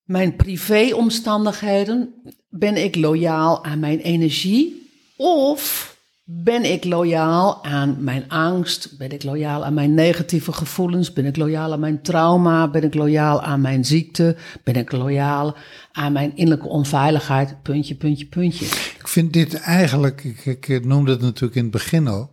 mijn 0.03 0.35
privéomstandigheden? 0.35 2.13
Ben 2.49 2.83
ik 2.83 2.95
loyaal 2.95 3.63
aan 3.63 3.79
mijn 3.79 3.99
energie? 3.99 4.89
Of 5.17 5.97
ben 6.23 6.71
ik 6.71 6.83
loyaal 6.83 7.63
aan 7.63 8.03
mijn 8.03 8.29
angst? 8.29 8.97
Ben 8.97 9.11
ik 9.11 9.23
loyaal 9.23 9.65
aan 9.65 9.73
mijn 9.73 9.93
negatieve 9.93 10.51
gevoelens? 10.51 11.13
Ben 11.13 11.25
ik 11.25 11.37
loyaal 11.37 11.71
aan 11.71 11.79
mijn 11.79 12.01
trauma? 12.01 12.69
Ben 12.69 12.83
ik 12.83 12.93
loyaal 12.93 13.41
aan 13.41 13.61
mijn 13.61 13.85
ziekte? 13.85 14.37
Ben 14.63 14.75
ik 14.75 14.91
loyaal 14.91 15.55
aan 15.91 16.13
mijn 16.13 16.35
innerlijke 16.35 16.67
onveiligheid? 16.67 17.61
Puntje, 17.61 17.95
puntje, 17.95 18.25
puntje. 18.25 18.65
Ik 18.99 19.07
vind 19.07 19.33
dit 19.33 19.53
eigenlijk, 19.53 20.23
ik, 20.23 20.67
ik 20.67 20.85
noemde 20.85 21.11
het 21.11 21.21
natuurlijk 21.21 21.55
in 21.55 21.63
het 21.63 21.71
begin 21.71 22.07
al, 22.07 22.31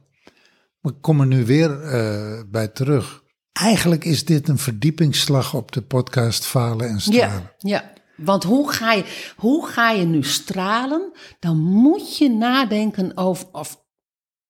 maar 0.80 0.92
ik 0.92 1.00
kom 1.00 1.20
er 1.20 1.26
nu 1.26 1.44
weer 1.44 1.82
eh, 1.82 2.42
bij 2.50 2.68
terug. 2.68 3.22
Eigenlijk 3.52 4.04
is 4.04 4.24
dit 4.24 4.48
een 4.48 4.58
verdiepingsslag 4.58 5.54
op 5.54 5.72
de 5.72 5.82
podcast 5.82 6.44
Falen 6.44 6.88
en 6.88 7.00
Stralen. 7.00 7.50
Ja, 7.58 7.68
ja. 7.70 7.92
Want 8.18 8.44
hoe 8.44 8.72
ga, 8.72 8.92
je, 8.92 9.32
hoe 9.36 9.66
ga 9.66 9.90
je 9.90 10.04
nu 10.04 10.22
stralen? 10.24 11.12
Dan 11.40 11.58
moet 11.58 12.16
je 12.16 12.30
nadenken 12.30 13.16
over. 13.16 13.46
Of, 13.52 13.84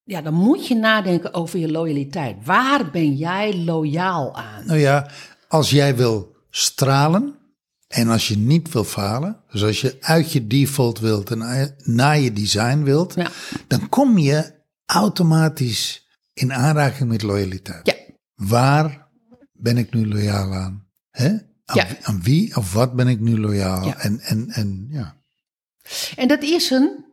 ja, 0.02 0.22
dan 0.22 0.34
moet 0.34 0.66
je 0.66 0.74
nadenken 0.74 1.34
over 1.34 1.58
je 1.58 1.70
loyaliteit. 1.70 2.36
Waar 2.44 2.90
ben 2.90 3.14
jij 3.16 3.56
loyaal 3.56 4.36
aan? 4.36 4.66
Nou 4.66 4.78
ja, 4.78 5.10
als 5.48 5.70
jij 5.70 5.96
wil 5.96 6.36
stralen 6.50 7.34
en 7.88 8.08
als 8.08 8.28
je 8.28 8.36
niet 8.38 8.72
wil 8.72 8.84
falen, 8.84 9.40
dus 9.50 9.62
als 9.64 9.80
je 9.80 9.96
uit 10.00 10.32
je 10.32 10.46
default 10.46 10.98
wilt 10.98 11.30
en 11.30 11.74
naar 11.84 12.18
je 12.18 12.32
design 12.32 12.82
wilt, 12.82 13.14
Ja. 13.14 13.30
dan 13.66 13.88
kom 13.88 14.18
je 14.18 14.56
automatisch 14.86 16.08
in 16.32 16.52
aanraking 16.52 17.08
met 17.08 17.22
loyaliteit. 17.22 17.86
Ja. 17.86 17.94
Waar 18.34 19.08
ben 19.52 19.76
ik 19.78 19.94
nu 19.94 20.08
loyaal 20.08 20.54
aan? 20.54 20.86
Hè? 21.10 21.36
Aan, 21.68 21.76
Ja. 21.76 21.86
aan 22.02 22.22
wie 22.22 22.56
of 22.56 22.72
wat 22.72 22.94
ben 22.96 23.08
ik 23.08 23.20
nu 23.20 23.38
loyaal? 23.40 23.86
Ja. 23.86 23.98
En, 23.98 24.20
en, 24.20 24.48
en 24.48 24.86
ja. 24.90 25.16
En 26.16 26.28
dat 26.28 26.42
is 26.42 26.70
een. 26.70 27.04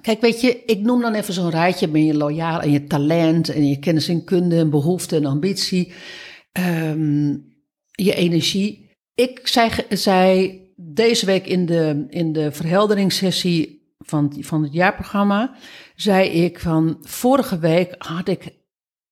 Kijk, 0.00 0.20
weet 0.20 0.40
je, 0.40 0.62
ik 0.64 0.80
noem 0.80 1.00
dan 1.00 1.14
even 1.14 1.34
zo'n 1.34 1.50
rijtje. 1.50 1.88
Ben 1.88 2.04
je 2.04 2.14
loyaal 2.14 2.60
aan 2.60 2.70
je 2.70 2.84
talent 2.84 3.48
en 3.48 3.68
je 3.68 3.78
kennis 3.78 4.08
en 4.08 4.24
kunde 4.24 4.56
en 4.58 4.70
behoefte 4.70 5.16
en 5.16 5.24
ambitie. 5.24 5.92
ehm, 6.52 7.28
je 7.90 8.14
energie. 8.14 8.90
Ik 9.14 9.40
zei, 9.48 9.70
zei 9.88 10.60
deze 10.76 11.26
week 11.26 11.46
in 11.46 11.66
de, 11.66 12.06
in 12.08 12.32
de 12.32 12.52
verhelderingssessie 12.52 13.82
van, 13.98 14.36
van 14.40 14.62
het 14.62 14.72
jaarprogramma. 14.72 15.54
zei 15.96 16.28
ik 16.28 16.60
van 16.60 16.98
vorige 17.00 17.58
week 17.58 17.94
had 17.98 18.28
ik 18.28 18.54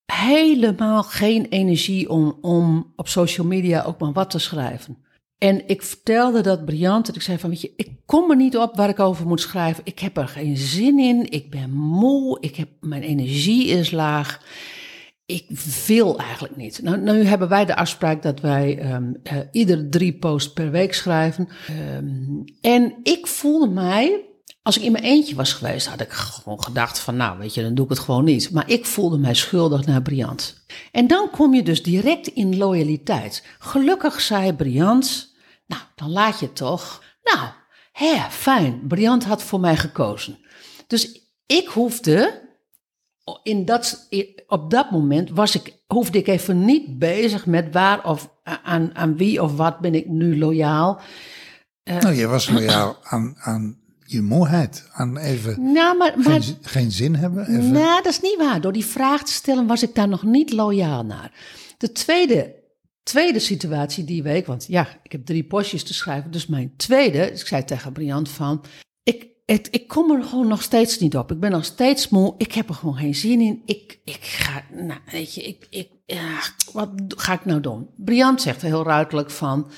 helemaal 0.06 1.02
geen 1.02 1.46
energie 1.46 2.10
om, 2.10 2.38
om 2.40 2.92
op 2.96 3.08
social 3.08 3.46
media 3.46 3.82
ook 3.82 3.98
maar 3.98 4.12
wat 4.12 4.30
te 4.30 4.38
schrijven. 4.38 4.96
En 5.42 5.68
ik 5.68 5.82
vertelde 5.82 6.40
dat 6.40 6.64
briljant. 6.64 7.08
En 7.08 7.14
ik 7.14 7.22
zei 7.22 7.38
van, 7.38 7.50
weet 7.50 7.60
je, 7.60 7.72
ik 7.76 7.90
kom 8.06 8.30
er 8.30 8.36
niet 8.36 8.56
op 8.56 8.76
waar 8.76 8.88
ik 8.88 9.00
over 9.00 9.26
moet 9.26 9.40
schrijven. 9.40 9.84
Ik 9.86 9.98
heb 9.98 10.16
er 10.16 10.28
geen 10.28 10.56
zin 10.56 10.98
in. 10.98 11.30
Ik 11.30 11.50
ben 11.50 11.70
moe. 11.72 12.40
Ik 12.40 12.56
heb, 12.56 12.68
mijn 12.80 13.02
energie 13.02 13.66
is 13.66 13.90
laag. 13.90 14.40
Ik 15.26 15.46
wil 15.86 16.18
eigenlijk 16.18 16.56
niet. 16.56 16.82
Nou, 16.82 17.00
nu 17.00 17.24
hebben 17.24 17.48
wij 17.48 17.64
de 17.64 17.76
afspraak 17.76 18.22
dat 18.22 18.40
wij 18.40 18.78
eh, 19.22 19.38
iedere 19.52 19.88
drie 19.88 20.12
posts 20.12 20.52
per 20.52 20.70
week 20.70 20.94
schrijven. 20.94 21.48
Ehm, 21.66 22.42
en 22.60 22.94
ik 23.02 23.26
voelde 23.26 23.68
mij, 23.68 24.20
als 24.62 24.76
ik 24.76 24.82
in 24.82 24.92
mijn 24.92 25.04
eentje 25.04 25.34
was 25.34 25.52
geweest, 25.52 25.86
had 25.86 26.00
ik 26.00 26.12
gewoon 26.12 26.62
gedacht 26.62 26.98
van, 26.98 27.16
nou 27.16 27.38
weet 27.38 27.54
je, 27.54 27.62
dan 27.62 27.74
doe 27.74 27.84
ik 27.84 27.90
het 27.90 27.98
gewoon 27.98 28.24
niet. 28.24 28.50
Maar 28.50 28.70
ik 28.70 28.86
voelde 28.86 29.18
mij 29.18 29.34
schuldig 29.34 29.86
naar 29.86 30.02
Briant. 30.02 30.64
En 30.92 31.06
dan 31.06 31.30
kom 31.30 31.54
je 31.54 31.62
dus 31.62 31.82
direct 31.82 32.26
in 32.26 32.56
loyaliteit. 32.56 33.46
Gelukkig 33.58 34.20
zei 34.20 34.52
Briant, 34.52 35.34
nou, 35.66 35.82
dan 35.94 36.10
laat 36.10 36.40
je 36.40 36.52
toch. 36.52 37.02
Nou, 37.22 37.48
hè, 37.92 38.30
fijn, 38.30 38.86
Briant 38.88 39.24
had 39.24 39.42
voor 39.42 39.60
mij 39.60 39.76
gekozen. 39.76 40.38
Dus 40.86 41.30
ik 41.46 41.68
hoefde 41.68 42.40
in 43.42 43.64
dat, 43.64 44.08
op 44.46 44.70
dat 44.70 44.90
moment 44.90 45.30
was 45.30 45.54
ik, 45.54 45.76
hoefde 45.86 46.18
ik 46.18 46.26
even 46.26 46.64
niet 46.64 46.98
bezig 46.98 47.46
met 47.46 47.72
waar 47.72 48.04
of 48.04 48.30
aan, 48.42 48.94
aan 48.94 49.16
wie 49.16 49.42
of 49.42 49.56
wat 49.56 49.78
ben 49.78 49.94
ik 49.94 50.08
nu 50.08 50.38
loyaal. 50.38 51.00
Nou, 51.84 52.14
je 52.14 52.26
was 52.26 52.48
loyaal 52.48 52.96
aan, 53.02 53.34
aan 53.38 53.81
je 54.12 54.22
moeheid. 54.22 54.88
Aan 54.92 55.16
even 55.16 55.72
Nou, 55.72 55.96
maar, 55.96 56.12
maar 56.16 56.24
geen, 56.32 56.42
zi- 56.42 56.56
geen 56.62 56.90
zin 56.90 57.14
hebben. 57.14 57.46
Even. 57.48 57.72
nou, 57.72 58.02
dat 58.02 58.12
is 58.12 58.20
niet 58.20 58.36
waar. 58.38 58.60
Door 58.60 58.72
die 58.72 58.84
vraag 58.84 59.22
te 59.24 59.32
stellen 59.32 59.66
was 59.66 59.82
ik 59.82 59.94
daar 59.94 60.08
nog 60.08 60.22
niet 60.22 60.52
loyaal 60.52 61.04
naar. 61.04 61.32
De 61.78 61.92
tweede, 61.92 62.54
tweede 63.02 63.38
situatie 63.38 64.04
die 64.04 64.22
week, 64.22 64.46
want 64.46 64.64
ja, 64.68 64.88
ik 65.02 65.12
heb 65.12 65.24
drie 65.26 65.44
postjes 65.44 65.84
te 65.84 65.94
schrijven. 65.94 66.30
Dus 66.30 66.46
mijn 66.46 66.72
tweede, 66.76 67.30
ik 67.30 67.46
zei 67.46 67.64
tegen 67.64 67.92
Briant 67.92 68.28
van, 68.28 68.64
ik, 69.02 69.26
het, 69.46 69.68
ik 69.70 69.88
kom 69.88 70.10
er 70.10 70.24
gewoon 70.24 70.48
nog 70.48 70.62
steeds 70.62 70.98
niet 70.98 71.16
op. 71.16 71.32
Ik 71.32 71.40
ben 71.40 71.50
nog 71.50 71.64
steeds 71.64 72.08
moe. 72.08 72.34
Ik 72.38 72.52
heb 72.52 72.68
er 72.68 72.74
gewoon 72.74 72.96
geen 72.96 73.14
zin 73.14 73.40
in. 73.40 73.62
Ik, 73.66 74.00
ik 74.04 74.18
ga, 74.20 74.62
nou, 74.70 75.00
weet 75.10 75.34
je, 75.34 75.42
ik, 75.42 75.66
ik, 75.70 75.88
ja, 76.06 76.38
wat 76.72 76.90
ga 77.08 77.32
ik 77.32 77.44
nou 77.44 77.60
doen? 77.60 77.88
Briant 77.96 78.42
zegt 78.42 78.62
heel 78.62 78.84
ruidelijk 78.84 79.30
van, 79.30 79.70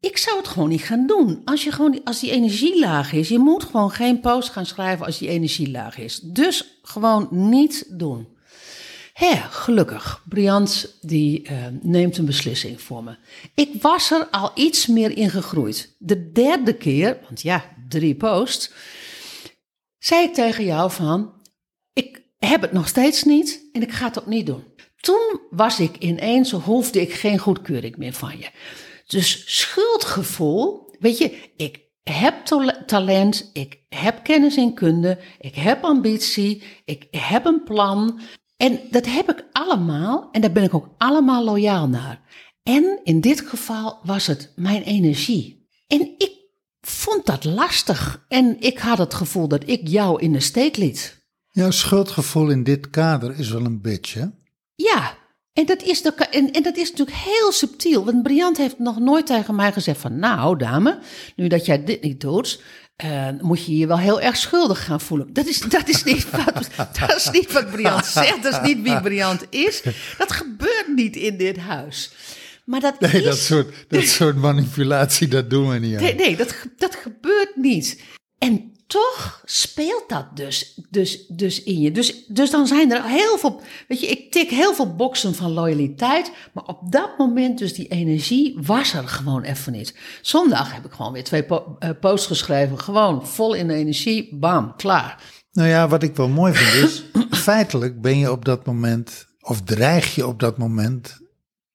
ik 0.00 0.16
zou 0.16 0.36
het 0.36 0.48
gewoon 0.48 0.68
niet 0.68 0.82
gaan 0.82 1.06
doen. 1.06 1.42
Als, 1.44 1.64
je 1.64 1.72
gewoon, 1.72 2.00
als 2.04 2.20
die 2.20 2.30
energie 2.30 2.78
laag 2.78 3.12
is, 3.12 3.28
je 3.28 3.38
moet 3.38 3.64
gewoon 3.64 3.90
geen 3.90 4.20
post 4.20 4.48
gaan 4.48 4.66
schrijven 4.66 5.06
als 5.06 5.18
die 5.18 5.28
energie 5.28 5.70
laag 5.70 5.98
is. 5.98 6.20
Dus 6.20 6.78
gewoon 6.82 7.28
niet 7.30 7.86
doen. 7.88 8.28
Hè, 9.12 9.34
gelukkig. 9.36 10.22
Briant 10.28 10.96
die 11.00 11.42
eh, 11.42 11.66
neemt 11.80 12.18
een 12.18 12.24
beslissing 12.24 12.80
voor 12.80 13.04
me. 13.04 13.16
Ik 13.54 13.82
was 13.82 14.10
er 14.10 14.26
al 14.30 14.50
iets 14.54 14.86
meer 14.86 15.16
in 15.16 15.30
gegroeid. 15.30 15.94
De 15.98 16.32
derde 16.32 16.74
keer, 16.74 17.18
want 17.24 17.42
ja, 17.42 17.64
drie 17.88 18.14
posts, 18.14 18.70
zei 19.98 20.22
ik 20.24 20.34
tegen 20.34 20.64
jou 20.64 20.90
van, 20.90 21.32
ik 21.92 22.22
heb 22.38 22.60
het 22.60 22.72
nog 22.72 22.88
steeds 22.88 23.24
niet 23.24 23.68
en 23.72 23.82
ik 23.82 23.92
ga 23.92 24.06
het 24.06 24.18
ook 24.18 24.26
niet 24.26 24.46
doen. 24.46 24.64
Toen 25.00 25.40
was 25.50 25.80
ik 25.80 25.96
ineens, 25.98 26.50
hoefde 26.50 27.00
ik 27.00 27.12
geen 27.12 27.38
goedkeuring 27.38 27.96
meer 27.96 28.12
van 28.12 28.38
je. 28.38 28.50
Dus 29.10 29.42
schuldgevoel, 29.46 30.94
weet 30.98 31.18
je, 31.18 31.50
ik 31.56 31.80
heb 32.02 32.44
talent, 32.86 33.50
ik 33.52 33.78
heb 33.88 34.24
kennis 34.24 34.56
en 34.56 34.74
kunde, 34.74 35.18
ik 35.40 35.54
heb 35.54 35.84
ambitie, 35.84 36.62
ik 36.84 37.06
heb 37.10 37.44
een 37.44 37.62
plan. 37.64 38.20
En 38.56 38.80
dat 38.90 39.06
heb 39.06 39.30
ik 39.30 39.44
allemaal 39.52 40.28
en 40.32 40.40
daar 40.40 40.52
ben 40.52 40.62
ik 40.62 40.74
ook 40.74 40.88
allemaal 40.98 41.44
loyaal 41.44 41.88
naar. 41.88 42.20
En 42.62 43.00
in 43.04 43.20
dit 43.20 43.40
geval 43.40 43.98
was 44.02 44.26
het 44.26 44.52
mijn 44.56 44.82
energie. 44.82 45.68
En 45.86 46.00
ik 46.00 46.32
vond 46.80 47.26
dat 47.26 47.44
lastig 47.44 48.24
en 48.28 48.56
ik 48.60 48.78
had 48.78 48.98
het 48.98 49.14
gevoel 49.14 49.48
dat 49.48 49.68
ik 49.68 49.88
jou 49.88 50.20
in 50.20 50.32
de 50.32 50.40
steek 50.40 50.76
liet. 50.76 51.18
Jouw 51.50 51.70
schuldgevoel 51.70 52.50
in 52.50 52.64
dit 52.64 52.90
kader 52.90 53.38
is 53.38 53.50
wel 53.50 53.64
een 53.64 53.80
bitch, 53.80 54.14
hè? 54.14 54.26
Ja, 54.74 55.18
en 55.52 55.66
dat, 55.66 55.82
is 55.82 56.02
de, 56.02 56.12
en, 56.30 56.50
en 56.50 56.62
dat 56.62 56.76
is 56.76 56.90
natuurlijk 56.90 57.16
heel 57.16 57.52
subtiel. 57.52 58.04
Want 58.04 58.22
Briant 58.22 58.56
heeft 58.56 58.78
nog 58.78 58.98
nooit 58.98 59.26
tegen 59.26 59.54
mij 59.54 59.72
gezegd 59.72 60.00
van... 60.00 60.18
nou, 60.18 60.58
dame, 60.58 60.98
nu 61.36 61.48
dat 61.48 61.66
jij 61.66 61.84
dit 61.84 62.02
niet 62.02 62.20
doet... 62.20 62.62
eh, 62.96 63.28
moet 63.40 63.64
je 63.66 63.76
je 63.76 63.86
wel 63.86 63.98
heel 63.98 64.20
erg 64.20 64.36
schuldig 64.36 64.84
gaan 64.84 65.00
voelen. 65.00 65.32
Dat 65.32 65.46
is, 65.46 65.58
dat 65.58 65.88
is, 65.88 66.04
niet, 66.04 66.30
wat, 66.30 66.68
dat 67.00 67.16
is 67.16 67.30
niet 67.30 67.52
wat 67.52 67.70
Briant 67.70 68.06
zegt. 68.06 68.42
Dat 68.42 68.52
is 68.52 68.60
niet 68.74 68.82
wie 68.82 69.00
Briant 69.00 69.46
is. 69.50 69.82
Dat 70.18 70.32
gebeurt 70.32 70.86
niet 70.94 71.16
in 71.16 71.36
dit 71.36 71.56
huis. 71.56 72.12
Maar 72.64 72.80
dat 72.80 73.00
Nee, 73.00 73.12
is... 73.12 73.24
dat 73.24 73.38
soort, 73.38 73.74
dat 73.88 74.04
soort 74.04 74.36
manipulatie, 74.36 75.28
dat 75.28 75.50
doen 75.50 75.68
we 75.68 75.78
niet 75.78 75.96
aan. 75.96 76.02
Nee, 76.02 76.14
nee 76.14 76.36
dat, 76.36 76.54
dat 76.76 76.94
gebeurt 76.94 77.52
niet. 77.56 78.02
En 78.38 78.72
toch 78.90 79.42
speelt 79.44 80.08
dat 80.08 80.26
dus, 80.34 80.80
dus, 80.88 81.26
dus 81.28 81.62
in 81.62 81.80
je. 81.80 81.92
Dus, 81.92 82.26
dus 82.26 82.50
dan 82.50 82.66
zijn 82.66 82.92
er 82.92 83.04
heel 83.04 83.38
veel, 83.38 83.60
weet 83.88 84.00
je, 84.00 84.06
ik 84.06 84.32
tik 84.32 84.50
heel 84.50 84.74
veel 84.74 84.94
boksen 84.94 85.34
van 85.34 85.52
loyaliteit, 85.52 86.32
maar 86.52 86.64
op 86.64 86.92
dat 86.92 87.18
moment 87.18 87.58
dus 87.58 87.74
die 87.74 87.88
energie 87.88 88.58
was 88.62 88.94
er 88.94 89.08
gewoon 89.08 89.42
even 89.42 89.72
niet. 89.72 89.94
Zondag 90.20 90.74
heb 90.74 90.84
ik 90.84 90.92
gewoon 90.92 91.12
weer 91.12 91.24
twee 91.24 91.44
po- 91.44 91.76
eh, 91.78 91.90
posts 92.00 92.26
geschreven, 92.26 92.80
gewoon 92.80 93.26
vol 93.26 93.54
in 93.54 93.68
de 93.68 93.74
energie, 93.74 94.36
bam, 94.36 94.76
klaar. 94.76 95.22
Nou 95.52 95.68
ja, 95.68 95.88
wat 95.88 96.02
ik 96.02 96.16
wel 96.16 96.28
mooi 96.28 96.54
vind 96.54 96.90
is, 96.90 97.04
feitelijk 97.48 98.00
ben 98.00 98.18
je 98.18 98.32
op 98.32 98.44
dat 98.44 98.66
moment, 98.66 99.26
of 99.40 99.62
dreig 99.62 100.14
je 100.14 100.26
op 100.26 100.40
dat 100.40 100.58
moment 100.58 101.18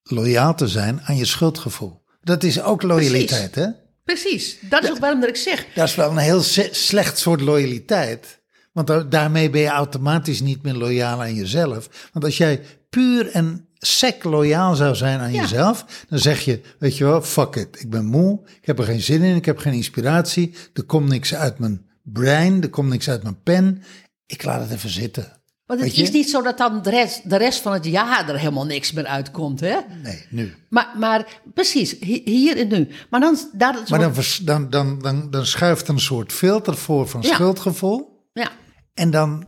loyaal 0.03 0.55
te 0.55 0.67
zijn 0.67 1.01
aan 1.01 1.15
je 1.15 1.25
schuldgevoel. 1.25 2.03
Dat 2.21 2.43
is 2.43 2.61
ook 2.61 2.81
loyaliteit, 2.81 3.55
hè? 3.55 3.67
Precies, 4.05 4.57
dat 4.61 4.83
is 4.83 4.89
ook 4.91 4.97
waarom 4.99 5.19
dat 5.19 5.29
ik 5.29 5.35
zeg, 5.35 5.65
Dat 5.75 5.87
is 5.87 5.95
wel 5.95 6.11
een 6.11 6.17
heel 6.17 6.41
slecht 6.71 7.17
soort 7.17 7.41
loyaliteit. 7.41 8.39
Want 8.71 8.87
da- 8.87 9.03
daarmee 9.03 9.49
ben 9.49 9.61
je 9.61 9.67
automatisch 9.67 10.41
niet 10.41 10.63
meer 10.63 10.73
loyaal 10.73 11.21
aan 11.21 11.33
jezelf. 11.35 12.09
Want 12.13 12.25
als 12.25 12.37
jij 12.37 12.61
puur 12.89 13.27
en 13.31 13.67
sec 13.73 14.23
loyaal 14.23 14.75
zou 14.75 14.95
zijn 14.95 15.19
aan 15.19 15.33
Ja. 15.33 15.41
jezelf, 15.41 15.85
dan 16.09 16.19
zeg 16.19 16.39
je, 16.41 16.61
weet 16.79 16.97
je 16.97 17.03
wel, 17.03 17.21
fuck 17.21 17.55
it. 17.55 17.81
Ik 17.81 17.89
ben 17.89 18.05
moe, 18.05 18.39
ik 18.61 18.65
heb 18.65 18.79
er 18.79 18.85
geen 18.85 19.01
zin 19.01 19.21
in, 19.21 19.35
ik 19.35 19.45
heb 19.45 19.57
geen 19.57 19.73
inspiratie, 19.73 20.53
er 20.73 20.83
komt 20.83 21.09
niks 21.09 21.35
uit 21.35 21.59
mijn 21.59 21.85
brein, 22.03 22.61
er 22.61 22.69
komt 22.69 22.89
niks 22.89 23.09
uit 23.09 23.23
mijn 23.23 23.41
pen. 23.43 23.83
Ik 24.25 24.43
laat 24.43 24.61
het 24.61 24.71
even 24.71 24.89
zitten. 24.89 25.34
Want 25.65 25.79
het 25.79 25.97
is 25.97 26.11
niet 26.11 26.29
zo 26.29 26.41
dat 26.41 26.57
dan 26.57 26.81
de 26.81 26.89
rest, 26.89 27.29
de 27.29 27.37
rest 27.37 27.59
van 27.61 27.73
het 27.73 27.85
jaar 27.85 28.29
er 28.29 28.37
helemaal 28.39 28.65
niks 28.65 28.91
meer 28.91 29.05
uitkomt, 29.05 29.59
hè? 29.59 29.75
Nee, 30.03 30.25
nu. 30.29 30.53
Maar, 30.69 30.93
maar 30.97 31.41
precies, 31.53 31.95
hi- 31.99 32.21
hier 32.25 32.57
en 32.57 32.67
nu. 32.67 32.87
Maar 33.09 33.19
dan, 33.19 33.37
Maar 33.57 34.13
wat- 34.13 34.39
dan, 34.43 34.69
dan, 34.69 34.69
dan, 34.69 34.99
dan, 35.01 35.31
dan 35.31 35.45
schuift 35.45 35.87
er 35.87 35.93
een 35.93 35.99
soort 35.99 36.31
filter 36.33 36.77
voor 36.77 37.07
van 37.07 37.21
Ja. 37.21 37.33
schuldgevoel. 37.33 38.29
ja, 38.33 38.51
En 38.93 39.11
dan, 39.11 39.45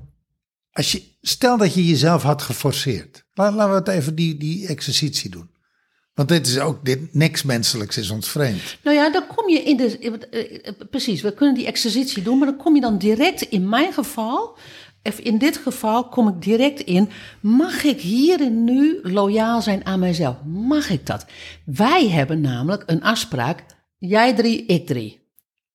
als 0.72 0.92
je, 0.92 1.04
stel 1.22 1.58
dat 1.58 1.74
je 1.74 1.86
jezelf 1.86 2.24
had 2.24 2.42
geforceerd. 2.42 3.24
La- 3.34 3.52
Laten 3.52 3.70
we 3.70 3.76
het 3.80 3.88
even 3.88 4.16
die, 4.16 4.38
die 4.38 4.68
exercitie 4.68 5.30
doen. 5.30 5.56
Want 6.14 6.30
dit 6.30 6.48
is 6.48 6.60
ook, 6.60 6.86
dit, 6.86 7.14
niks 7.14 7.44
menselijks 7.44 7.98
is 7.98 8.10
ons 8.10 8.30
vreemd. 8.30 8.78
Nou 8.84 8.96
ja, 8.98 9.12
dan 9.12 9.28
kom 9.36 9.50
je 9.50 9.60
in 9.64 9.78
de. 9.78 9.98
eh, 10.00 10.68
eh, 10.68 10.74
Precies, 10.90 11.22
we 11.22 11.34
kunnen 11.34 11.56
die 11.56 11.66
exercitie 11.66 12.24
doen, 12.24 12.38
maar 12.38 12.48
dan 12.48 12.58
kom 12.58 12.76
je 12.76 12.82
dan 12.82 12.98
direct, 12.98 13.42
in 13.42 13.70
mijn 13.70 13.94
geval, 13.94 14.58
in 15.16 15.38
dit 15.38 15.58
geval, 15.58 16.10
kom 16.10 16.28
ik 16.28 16.42
direct 16.42 16.80
in. 16.80 17.10
Mag 17.42 17.84
ik 17.84 18.02
hier 18.02 18.42
en 18.42 18.64
nu 18.64 19.00
loyaal 19.04 19.62
zijn 19.62 19.86
aan 19.86 20.00
mijzelf? 20.00 20.36
Mag 20.46 20.90
ik 20.90 21.06
dat? 21.06 21.26
Wij 21.66 22.10
hebben 22.10 22.42
namelijk 22.42 22.84
een 22.86 23.04
afspraak: 23.04 23.64
jij 23.98 24.34
drie, 24.34 24.66
ik 24.66 24.86
drie. 24.86 25.26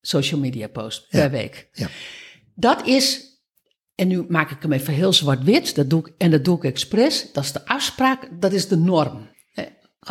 Social 0.01 0.41
media 0.41 0.69
post 0.69 1.09
per 1.09 1.31
week. 1.31 1.69
Ja. 1.73 1.89
Dat 2.55 2.87
is. 2.87 3.31
En 3.95 4.09
nu 4.09 4.25
maak 4.29 4.51
ik 4.51 4.62
hem 4.62 4.73
even 4.73 4.95
heel 4.95 5.12
zwart-wit, 5.12 5.75
dat 5.75 5.91
doe 5.91 6.01
ik, 6.01 6.15
en 6.19 6.31
dat 6.31 6.45
doe 6.45 6.57
ik 6.57 6.65
expres. 6.65 7.33
Dat 7.33 7.45
is 7.45 7.53
de 7.53 7.67
afspraak, 7.67 8.29
dat 8.41 8.53
is 8.53 8.69
de 8.69 8.77
norm. 8.77 9.31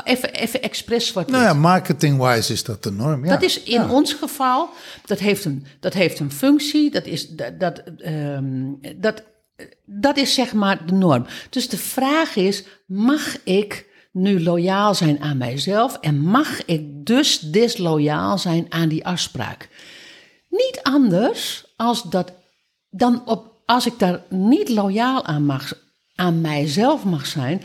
Even, 0.04 0.34
even 0.34 0.62
expres 0.62 1.08
zwart-wit. 1.08 1.36
Nou 1.36 1.48
ja, 1.48 1.60
marketing-wise 1.60 2.54
is 2.54 2.64
dat 2.64 2.84
de 2.84 2.92
norm. 2.92 3.24
Ja. 3.26 3.30
Dat 3.32 3.42
is 3.42 3.64
in 3.64 3.82
Ja. 3.82 3.90
ons 3.90 4.14
geval, 4.14 4.70
dat 5.06 5.20
heeft 5.20 5.46
een, 5.46 5.66
dat 5.80 5.94
heeft 5.94 6.20
een 6.20 6.32
functie, 6.32 6.92
dat 6.92 7.06
is, 7.06 7.30
dat, 7.30 7.60
dat, 7.60 7.82
ehm, 7.98 8.64
dat, 8.96 9.24
dat 9.86 10.18
is 10.18 10.34
zeg 10.34 10.54
maar 10.54 10.86
de 10.86 10.94
norm. 10.94 11.26
Dus 11.50 11.70
de 11.70 11.78
vraag 11.78 12.36
is, 12.36 12.64
mag 12.86 13.44
ik 13.44 13.86
nu 14.12 14.44
loyaal 14.44 14.96
zijn 14.96 15.22
aan 15.22 15.38
mijzelf 15.38 15.98
en 16.02 16.20
mag 16.20 16.66
ik 16.66 17.06
dus 17.06 17.40
disloyaal 17.40 18.38
zijn 18.38 18.66
aan 18.70 18.90
die 18.90 19.06
afspraak? 19.06 19.70
Niet 20.50 20.80
anders 20.84 21.66
als 21.76 22.04
dat 22.04 22.32
dan 22.90 23.22
op, 23.26 23.52
als 23.66 23.86
ik 23.86 24.00
daar 24.00 24.22
niet 24.30 24.70
loyaal 24.70 25.26
aan 25.26 25.46
mag, 25.46 25.74
aan 26.16 26.42
mijzelf 26.42 27.04
mag 27.04 27.26
zijn, 27.26 27.62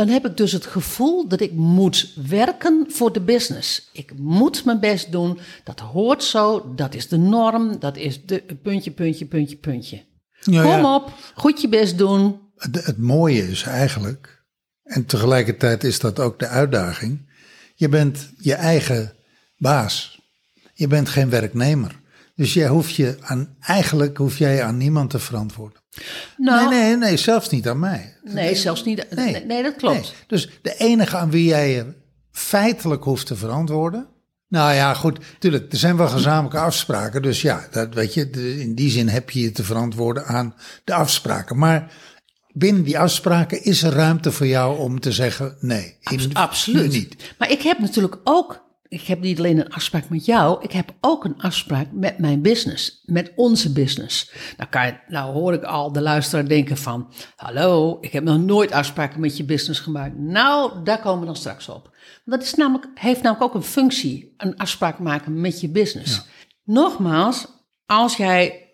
dan 0.00 0.08
heb 0.08 0.26
ik 0.26 0.36
dus 0.36 0.52
het 0.52 0.66
gevoel 0.66 1.28
dat 1.28 1.40
ik 1.40 1.52
moet 1.52 2.12
werken 2.28 2.86
voor 2.88 3.12
de 3.12 3.20
business. 3.20 3.90
Ik 3.92 4.12
moet 4.16 4.64
mijn 4.64 4.80
best 4.80 5.12
doen. 5.12 5.38
Dat 5.64 5.80
hoort 5.80 6.24
zo. 6.24 6.74
Dat 6.74 6.94
is 6.94 7.08
de 7.08 7.16
norm. 7.16 7.78
Dat 7.78 7.96
is 7.96 8.24
de 8.24 8.58
puntje, 8.62 8.90
puntje, 8.90 9.26
puntje, 9.26 9.56
puntje. 9.56 10.04
Ja, 10.40 10.62
Kom 10.62 10.70
ja. 10.70 10.94
op, 10.94 11.12
goed 11.34 11.60
je 11.60 11.68
best 11.68 11.98
doen. 11.98 12.40
Het, 12.56 12.84
het 12.84 12.98
mooie 12.98 13.48
is 13.48 13.62
eigenlijk, 13.62 14.44
en 14.82 15.06
tegelijkertijd 15.06 15.84
is 15.84 15.98
dat 15.98 16.18
ook 16.18 16.38
de 16.38 16.46
uitdaging. 16.46 17.30
Je 17.74 17.88
bent 17.88 18.32
je 18.36 18.54
eigen 18.54 19.12
baas. 19.56 20.20
Je 20.74 20.86
bent 20.86 21.08
geen 21.08 21.30
werknemer. 21.30 21.99
Dus 22.40 22.54
jij 22.54 22.68
hoeft 22.68 22.94
je 22.94 23.16
aan, 23.20 23.56
eigenlijk 23.60 24.16
hoef 24.16 24.38
jij 24.38 24.62
aan 24.62 24.76
niemand 24.76 25.10
te 25.10 25.18
verantwoorden. 25.18 25.80
Nou, 26.36 26.68
nee, 26.68 26.80
nee, 26.80 26.96
nee, 26.96 27.16
zelfs 27.16 27.50
niet 27.50 27.68
aan 27.68 27.78
mij. 27.78 28.16
nee, 28.22 28.54
zelfs 28.54 28.84
niet. 28.84 29.06
Nee, 29.14 29.44
nee, 29.44 29.62
dat 29.62 29.76
klopt. 29.76 30.14
Dus 30.26 30.48
de 30.62 30.74
enige 30.76 31.16
aan 31.16 31.30
wie 31.30 31.44
jij 31.44 31.70
je 31.70 31.94
feitelijk 32.32 33.04
hoeft 33.04 33.26
te 33.26 33.36
verantwoorden. 33.36 34.06
Nou 34.48 34.72
ja, 34.74 34.94
goed, 34.94 35.18
tuurlijk, 35.38 35.72
er 35.72 35.78
zijn 35.78 35.96
wel 35.96 36.08
gezamenlijke 36.08 36.58
afspraken. 36.58 37.22
Dus 37.22 37.42
ja, 37.42 37.66
dat 37.70 37.94
weet 37.94 38.14
je, 38.14 38.30
in 38.60 38.74
die 38.74 38.90
zin 38.90 39.08
heb 39.08 39.30
je 39.30 39.40
je 39.40 39.52
te 39.52 39.64
verantwoorden 39.64 40.24
aan 40.26 40.54
de 40.84 40.94
afspraken. 40.94 41.58
Maar 41.58 41.92
binnen 42.52 42.82
die 42.82 42.98
afspraken 42.98 43.64
is 43.64 43.82
er 43.82 43.92
ruimte 43.92 44.32
voor 44.32 44.46
jou 44.46 44.78
om 44.78 45.00
te 45.00 45.12
zeggen: 45.12 45.56
nee, 45.60 45.96
in- 46.00 46.34
Absoluut. 46.34 46.92
niet. 46.92 47.34
Maar 47.38 47.50
ik 47.50 47.62
heb 47.62 47.78
natuurlijk 47.78 48.16
ook, 48.24 48.68
ik 48.90 49.02
heb 49.02 49.20
niet 49.20 49.38
alleen 49.38 49.58
een 49.58 49.72
afspraak 49.72 50.08
met 50.08 50.24
jou, 50.24 50.62
ik 50.62 50.72
heb 50.72 50.94
ook 51.00 51.24
een 51.24 51.40
afspraak 51.40 51.86
met 51.92 52.18
mijn 52.18 52.42
business, 52.42 53.02
met 53.04 53.32
onze 53.36 53.72
business. 53.72 54.32
Nou, 54.56 54.70
kan 54.70 54.86
je, 54.86 54.98
nou 55.08 55.32
hoor 55.32 55.52
ik 55.52 55.62
al 55.62 55.92
de 55.92 56.00
luisteraar 56.00 56.48
denken 56.48 56.76
van, 56.76 57.12
hallo, 57.36 57.98
ik 58.00 58.12
heb 58.12 58.24
nog 58.24 58.38
nooit 58.38 58.72
afspraken 58.72 59.20
met 59.20 59.36
je 59.36 59.44
business 59.44 59.80
gemaakt. 59.80 60.18
Nou, 60.18 60.84
daar 60.84 61.00
komen 61.00 61.20
we 61.20 61.26
dan 61.26 61.36
straks 61.36 61.68
op. 61.68 61.96
Dat 62.24 62.42
is 62.42 62.54
namelijk, 62.54 62.88
heeft 62.94 63.22
namelijk 63.22 63.44
ook 63.44 63.54
een 63.54 63.68
functie, 63.68 64.34
een 64.36 64.56
afspraak 64.56 64.98
maken 64.98 65.40
met 65.40 65.60
je 65.60 65.68
business. 65.68 66.26
Nogmaals, 66.64 67.46
als 67.86 68.16
jij 68.16 68.68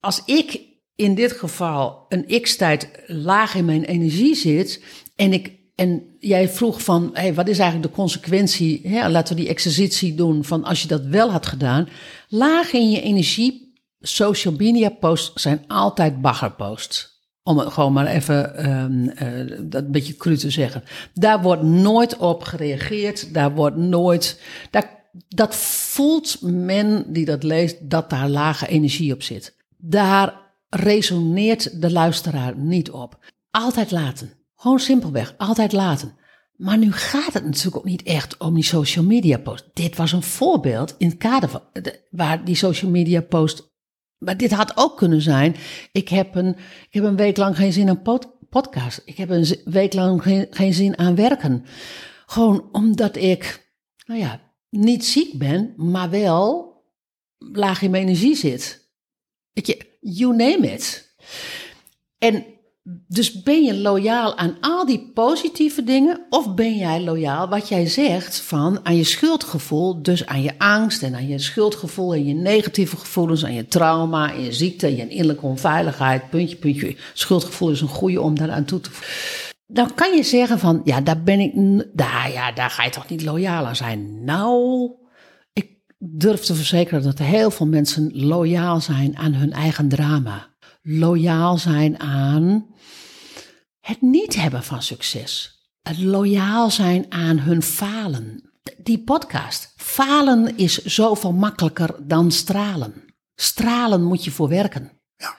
als 0.00 0.22
ik 0.24 0.60
in 0.94 1.14
dit 1.14 1.32
geval 1.32 2.06
een 2.08 2.40
x-tijd 2.42 2.90
laag 3.06 3.54
in 3.54 3.64
mijn 3.64 3.84
energie 3.84 4.34
zit 4.34 4.84
en 5.16 5.32
ik 5.32 5.57
en 5.78 6.02
jij 6.18 6.48
vroeg 6.48 6.82
van, 6.82 7.10
hey, 7.12 7.34
wat 7.34 7.48
is 7.48 7.58
eigenlijk 7.58 7.90
de 7.90 8.00
consequentie? 8.00 8.80
Hè, 8.88 9.08
laten 9.08 9.34
we 9.34 9.40
die 9.40 9.50
exercitie 9.50 10.14
doen 10.14 10.44
van 10.44 10.64
als 10.64 10.82
je 10.82 10.88
dat 10.88 11.04
wel 11.04 11.30
had 11.30 11.46
gedaan. 11.46 11.88
Laag 12.28 12.72
in 12.72 12.90
je 12.90 13.00
energie, 13.00 13.72
social 14.00 14.54
media 14.54 14.88
posts 14.88 15.42
zijn 15.42 15.64
altijd 15.66 16.20
baggerposts. 16.20 17.22
Om 17.42 17.58
het 17.58 17.72
gewoon 17.72 17.92
maar 17.92 18.06
even 18.06 18.56
ehm, 18.56 19.08
eh, 19.08 19.58
dat 19.62 19.84
een 19.84 19.90
beetje 19.90 20.16
cru 20.16 20.36
te 20.36 20.50
zeggen. 20.50 20.82
Daar 21.14 21.42
wordt 21.42 21.62
nooit 21.62 22.16
op 22.16 22.42
gereageerd. 22.42 23.34
Daar 23.34 23.54
wordt 23.54 23.76
nooit. 23.76 24.40
Daar, 24.70 25.10
dat 25.28 25.54
voelt 25.56 26.42
men 26.42 27.12
die 27.12 27.24
dat 27.24 27.42
leest, 27.42 27.90
dat 27.90 28.10
daar 28.10 28.28
lage 28.28 28.68
energie 28.68 29.12
op 29.12 29.22
zit. 29.22 29.56
Daar 29.76 30.34
resoneert 30.68 31.80
de 31.80 31.90
luisteraar 31.90 32.56
niet 32.56 32.90
op. 32.90 33.18
Altijd 33.50 33.90
laten. 33.90 34.37
Gewoon 34.60 34.78
simpelweg, 34.78 35.34
altijd 35.36 35.72
laten. 35.72 36.16
Maar 36.56 36.78
nu 36.78 36.92
gaat 36.92 37.32
het 37.32 37.44
natuurlijk 37.44 37.76
ook 37.76 37.84
niet 37.84 38.02
echt 38.02 38.36
om 38.36 38.54
die 38.54 38.64
social 38.64 39.04
media 39.04 39.38
post. 39.38 39.64
Dit 39.72 39.96
was 39.96 40.12
een 40.12 40.22
voorbeeld 40.22 40.94
in 40.98 41.08
het 41.08 41.16
kader 41.18 41.48
van 41.48 41.62
waar 42.10 42.44
die 42.44 42.54
social 42.54 42.90
media 42.90 43.20
post. 43.20 43.72
Maar 44.18 44.36
dit 44.36 44.52
had 44.52 44.76
ook 44.76 44.96
kunnen 44.96 45.20
zijn. 45.20 45.56
Ik 45.92 46.08
heb 46.08 46.34
een, 46.34 46.48
ik 46.58 46.88
heb 46.90 47.04
een 47.04 47.16
week 47.16 47.36
lang 47.36 47.56
geen 47.56 47.72
zin 47.72 47.88
aan 47.88 48.02
pod- 48.02 48.48
podcast. 48.48 49.02
Ik 49.04 49.16
heb 49.16 49.30
een 49.30 49.60
week 49.64 49.94
lang 49.94 50.22
geen, 50.22 50.46
geen 50.50 50.74
zin 50.74 50.98
aan 50.98 51.14
werken. 51.14 51.64
Gewoon 52.26 52.68
omdat 52.72 53.16
ik, 53.16 53.72
nou 54.06 54.20
ja, 54.20 54.40
niet 54.70 55.04
ziek 55.04 55.38
ben, 55.38 55.74
maar 55.76 56.10
wel 56.10 56.74
laag 57.38 57.82
in 57.82 57.90
mijn 57.90 58.02
energie 58.02 58.36
zit. 58.36 58.90
Weet 59.52 59.66
je, 59.66 59.96
you 60.00 60.36
name 60.36 60.72
it. 60.72 61.14
En 62.18 62.44
dus 63.08 63.42
ben 63.42 63.64
je 63.64 63.76
loyaal 63.76 64.36
aan 64.36 64.56
al 64.60 64.86
die 64.86 65.10
positieve 65.14 65.84
dingen, 65.84 66.26
of 66.30 66.54
ben 66.54 66.76
jij 66.76 67.02
loyaal 67.02 67.48
wat 67.48 67.68
jij 67.68 67.86
zegt 67.86 68.40
van 68.40 68.80
aan 68.82 68.96
je 68.96 69.04
schuldgevoel, 69.04 70.02
dus 70.02 70.26
aan 70.26 70.42
je 70.42 70.58
angst 70.58 71.02
en 71.02 71.14
aan 71.14 71.28
je 71.28 71.38
schuldgevoel 71.38 72.14
en 72.14 72.26
je 72.26 72.34
negatieve 72.34 72.96
gevoelens, 72.96 73.44
aan 73.44 73.54
je 73.54 73.66
trauma, 73.66 74.32
en 74.32 74.42
je 74.42 74.52
ziekte, 74.52 74.86
en 74.86 74.96
je 74.96 75.08
innerlijke 75.08 75.46
onveiligheid, 75.46 76.30
puntje, 76.30 76.56
puntje. 76.56 76.96
Schuldgevoel 77.14 77.70
is 77.70 77.80
een 77.80 77.88
goede 77.88 78.20
om 78.20 78.34
daaraan 78.34 78.64
toe 78.64 78.80
te 78.80 78.90
voegen. 78.90 79.16
Dan 79.66 79.94
kan 79.94 80.16
je 80.16 80.22
zeggen 80.22 80.58
van, 80.58 80.80
ja, 80.84 81.00
daar 81.00 81.22
ben 81.22 81.40
ik, 81.40 81.52
daar, 81.92 82.30
ja, 82.32 82.52
daar 82.52 82.70
ga 82.70 82.84
je 82.84 82.90
toch 82.90 83.08
niet 83.08 83.22
loyaal 83.22 83.66
aan 83.66 83.76
zijn. 83.76 84.24
Nou, 84.24 84.90
ik 85.52 85.70
durf 85.98 86.40
te 86.40 86.54
verzekeren 86.54 87.02
dat 87.02 87.18
heel 87.18 87.50
veel 87.50 87.66
mensen 87.66 88.10
loyaal 88.26 88.80
zijn 88.80 89.16
aan 89.16 89.34
hun 89.34 89.52
eigen 89.52 89.88
drama. 89.88 90.56
Loyaal 90.90 91.58
zijn 91.58 92.00
aan 92.00 92.66
het 93.80 94.00
niet 94.02 94.34
hebben 94.36 94.62
van 94.62 94.82
succes. 94.82 95.58
Het 95.82 95.98
loyaal 95.98 96.70
zijn 96.70 97.06
aan 97.08 97.38
hun 97.38 97.62
falen. 97.62 98.50
Die 98.82 99.02
podcast. 99.04 99.72
Falen 99.76 100.56
is 100.58 100.84
zoveel 100.84 101.32
makkelijker 101.32 101.94
dan 102.06 102.30
stralen. 102.32 102.94
stralen 103.34 104.02
moet 104.02 104.24
je 104.24 104.30
voor 104.30 104.48
werken. 104.48 104.90
Ja. 105.16 105.36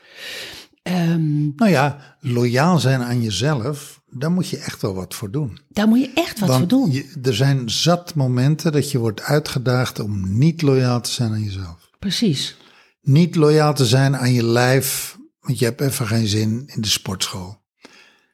Ehm, 0.82 1.42
Nou 1.56 1.72
ja, 1.72 2.16
loyaal 2.20 2.80
zijn 2.80 3.02
aan 3.02 3.22
jezelf, 3.22 4.02
daar 4.08 4.32
moet 4.32 4.50
je 4.50 4.58
echt 4.58 4.82
wel 4.82 4.94
wat 4.94 5.16
voor 5.16 5.32
doen. 5.32 5.60
daar 5.70 5.88
moet 5.88 6.00
je 6.00 6.12
echt 6.14 6.40
wat 6.40 6.58
voor 6.58 6.68
doen. 6.68 6.92
je- 6.92 7.16
er 7.24 7.36
zijn 7.36 7.70
zat 7.70 8.16
momenten 8.16 8.72
dat 8.72 8.92
je 8.92 8.98
wordt 8.98 9.22
uitgedaagd 9.22 10.00
om 10.00 10.38
niet 10.38 10.62
loyaal 10.62 11.02
te 11.02 11.10
zijn 11.12 11.32
aan 11.32 11.44
jezelf. 11.44 11.90
Precies. 12.00 12.56
Niet 13.02 13.36
loyaal 13.36 13.74
te 13.74 13.86
zijn 13.86 14.18
aan 14.18 14.34
je 14.34 14.44
lijf, 14.44 15.18
want 15.50 15.62
je 15.62 15.68
hebt 15.68 15.82
even 15.82 16.08
geen 16.08 16.28
zin 16.28 16.64
in 16.66 16.82
de 16.82 16.88
sportschool. 16.88 17.58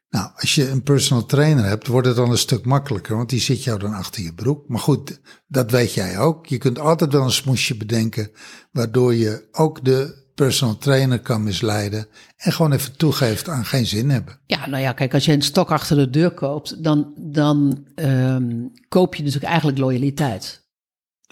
Nou, 0.10 0.30
als 0.36 0.56
je 0.56 0.70
een 0.70 0.84
personal 0.84 1.26
trainer 1.26 1.66
hebt, 1.66 1.88
wordt 1.88 2.08
het 2.08 2.16
dan 2.16 2.32
een 2.32 2.38
stuk 2.38 2.66
makkelijker, 2.66 3.16
want 3.16 3.30
die 3.30 3.40
zit 3.40 3.64
jou 3.64 3.80
dan 3.80 3.94
achter 3.94 4.24
je 4.24 4.34
broek. 4.34 4.68
Maar 4.68 4.80
goed, 4.80 5.20
dat 5.48 5.72
weet 5.72 5.94
jij 5.94 6.20
ook. 6.20 6.46
Je 6.46 6.58
kunt 6.58 6.80
altijd 6.80 7.12
wel 7.14 7.24
een 7.24 7.32
smoesje 7.32 7.78
bedenken, 7.78 8.32
waardoor 8.72 9.14
je 9.14 9.48
ook 9.52 9.86
de 9.86 10.24
personal 10.34 10.78
trainer 10.78 11.20
kan 11.20 11.44
misleiden 11.44 12.08
en 12.38 12.52
gewoon 12.52 12.72
even 12.72 12.98
toegeeft 12.98 13.50
aan 13.50 13.66
geen 13.66 13.86
zin 13.86 14.10
hebben. 14.10 14.40
Ja, 14.46 14.68
nou 14.70 14.82
ja, 14.82 14.94
kijk, 14.94 15.14
als 15.14 15.26
je 15.26 15.32
een 15.34 15.42
stok 15.42 15.72
achter 15.72 15.98
de 15.98 16.10
deur 16.10 16.32
koopt, 16.32 16.84
dan, 16.84 17.14
dan 17.18 17.86
ehm, 17.96 18.68
koop 18.88 19.16
je 19.16 19.24
natuurlijk 19.24 19.50
eigenlijk 19.50 19.78
loyaliteit 19.78 20.68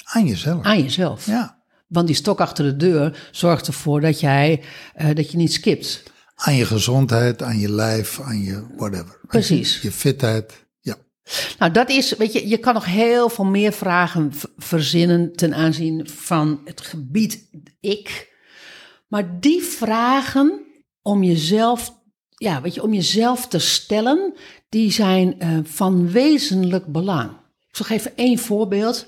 Aan 0.03 0.25
jezelf. 0.25 0.65
aan 0.65 0.81
jezelf. 0.81 1.25
Ja, 1.25 1.62
Want 1.93 2.07
die 2.07 2.15
stok 2.15 2.39
achter 2.39 2.63
de 2.65 2.75
deur 2.75 3.29
zorgt 3.31 3.67
ervoor 3.67 4.01
dat 4.01 4.19
jij 4.19 4.63
eh, 4.93 5.15
dat 5.15 5.31
je 5.31 5.37
niet 5.37 5.53
skipt. 5.53 6.03
aan 6.35 6.55
je 6.55 6.65
gezondheid, 6.65 7.41
aan 7.41 7.59
je 7.59 7.71
lijf, 7.71 8.19
aan 8.21 8.41
je 8.41 8.65
whatever. 8.77 9.19
Precies. 9.27 9.81
Je 9.81 9.91
fitheid. 9.91 10.65
Ja, 10.79 10.97
Nou, 11.59 11.71
dat 11.71 11.89
is, 11.89 12.17
weet 12.17 12.33
je, 12.33 12.47
je 12.47 12.57
kan 12.57 12.73
nog 12.73 12.85
heel 12.85 13.29
veel 13.29 13.45
meer 13.45 13.73
vragen 13.73 14.31
verzinnen 14.57 15.35
ten 15.35 15.53
aanzien 15.53 16.09
van 16.09 16.61
het 16.65 16.81
gebied 16.81 17.49
ik. 17.79 18.31
Maar 19.07 19.39
die 19.39 19.63
vragen 19.63 20.61
om 21.01 21.23
jezelf, 21.23 21.93
ja, 22.29 22.61
weet 22.61 22.73
je, 22.73 22.83
om 22.83 22.93
jezelf 22.93 23.47
te 23.47 23.59
stellen, 23.59 24.33
die 24.69 24.91
zijn 24.91 25.39
eh, 25.39 25.57
van 25.63 26.11
wezenlijk 26.11 26.85
belang. 26.85 27.31
Ik 27.69 27.75
zal 27.75 27.85
geven 27.85 28.11
één 28.15 28.37
voorbeeld. 28.37 29.05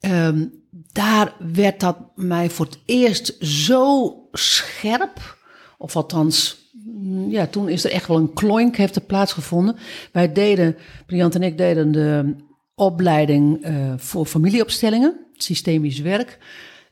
Ehm, 0.00 0.46
daar 0.92 1.34
werd 1.52 1.80
dat 1.80 1.96
mij 2.14 2.50
voor 2.50 2.66
het 2.66 2.78
eerst 2.84 3.36
zo 3.40 4.14
scherp, 4.32 5.38
of 5.78 5.96
althans, 5.96 6.58
mm, 6.84 7.30
ja, 7.30 7.46
toen 7.46 7.68
is 7.68 7.84
er 7.84 7.90
echt 7.90 8.06
wel 8.06 8.16
een 8.16 8.32
kloink 8.32 8.76
heeft 8.76 8.96
er 8.96 9.02
plaatsgevonden. 9.02 9.76
Wij 10.12 10.32
deden, 10.32 10.76
Briant 11.06 11.34
en 11.34 11.42
ik 11.42 11.58
deden 11.58 11.92
de 11.92 12.34
opleiding 12.74 13.62
eh, 13.62 13.92
voor 13.96 14.26
familieopstellingen, 14.26 15.26
systemisch 15.32 16.00
werk. 16.00 16.38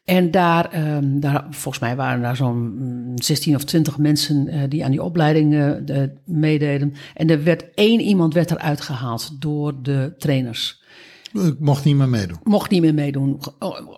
En 0.04 0.30
daar, 0.30 0.70
ehm, 0.70 1.20
daar, 1.20 1.46
volgens 1.50 1.78
mij 1.78 1.96
waren 1.96 2.22
daar 2.22 2.36
zo'n 2.36 2.56
mm, 2.56 3.22
16 3.22 3.54
of 3.54 3.64
20 3.64 3.98
mensen 3.98 4.48
eh, 4.48 4.60
die 4.68 4.84
aan 4.84 4.90
die 4.90 5.02
opleiding 5.02 5.54
eh, 5.54 5.70
de- 5.84 6.12
meededen. 6.24 6.94
En 7.14 7.30
er 7.30 7.44
werd 7.44 7.64
één 7.74 8.00
iemand 8.00 8.34
werd 8.34 8.50
eruit 8.50 8.80
gehaald 8.80 9.40
door 9.40 9.82
de 9.82 10.14
trainers 10.18 10.82
ik 11.46 11.58
mocht 11.58 11.84
niet 11.84 11.96
meer 11.96 12.08
meedoen. 12.08 12.38
mocht 12.42 12.70
niet 12.70 12.80
meer 12.80 12.94
meedoen. 12.94 13.40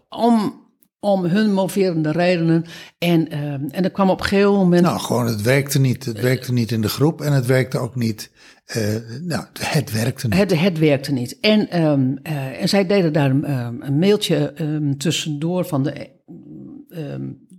Om, 0.08 0.60
om 1.00 1.24
hun 1.24 1.52
moverende 1.52 2.10
redenen. 2.10 2.64
En, 2.98 3.28
ehm, 3.30 3.64
en 3.70 3.84
er 3.84 3.90
kwam 3.90 4.10
op 4.10 4.20
een 4.20 4.26
gegeven 4.26 4.52
moment. 4.52 4.82
Nou, 4.82 4.98
gewoon 4.98 5.26
het 5.26 5.42
werkte 5.42 5.80
niet. 5.80 6.04
Het 6.04 6.20
werkte 6.20 6.52
niet 6.52 6.70
in 6.72 6.80
de 6.80 6.88
groep 6.88 7.20
en 7.20 7.32
het 7.32 7.46
werkte 7.46 7.78
ook 7.78 7.94
niet. 7.96 8.30
eh, 8.66 8.82
nou, 9.22 9.44
het 9.60 9.92
werkte 9.92 10.28
niet. 10.28 10.38
Het, 10.38 10.60
het 10.60 10.78
werkte 10.78 11.12
niet. 11.12 11.40
En, 11.40 11.70
ehm, 11.70 12.16
eh, 12.22 12.62
en 12.62 12.68
zij 12.68 12.86
deden 12.86 13.12
daar 13.12 13.42
ehm, 13.42 13.74
een 13.80 13.98
mailtje 13.98 14.52
ehm, 14.52 14.92
tussendoor 14.96 15.64
van 15.64 15.82
de. 15.82 16.08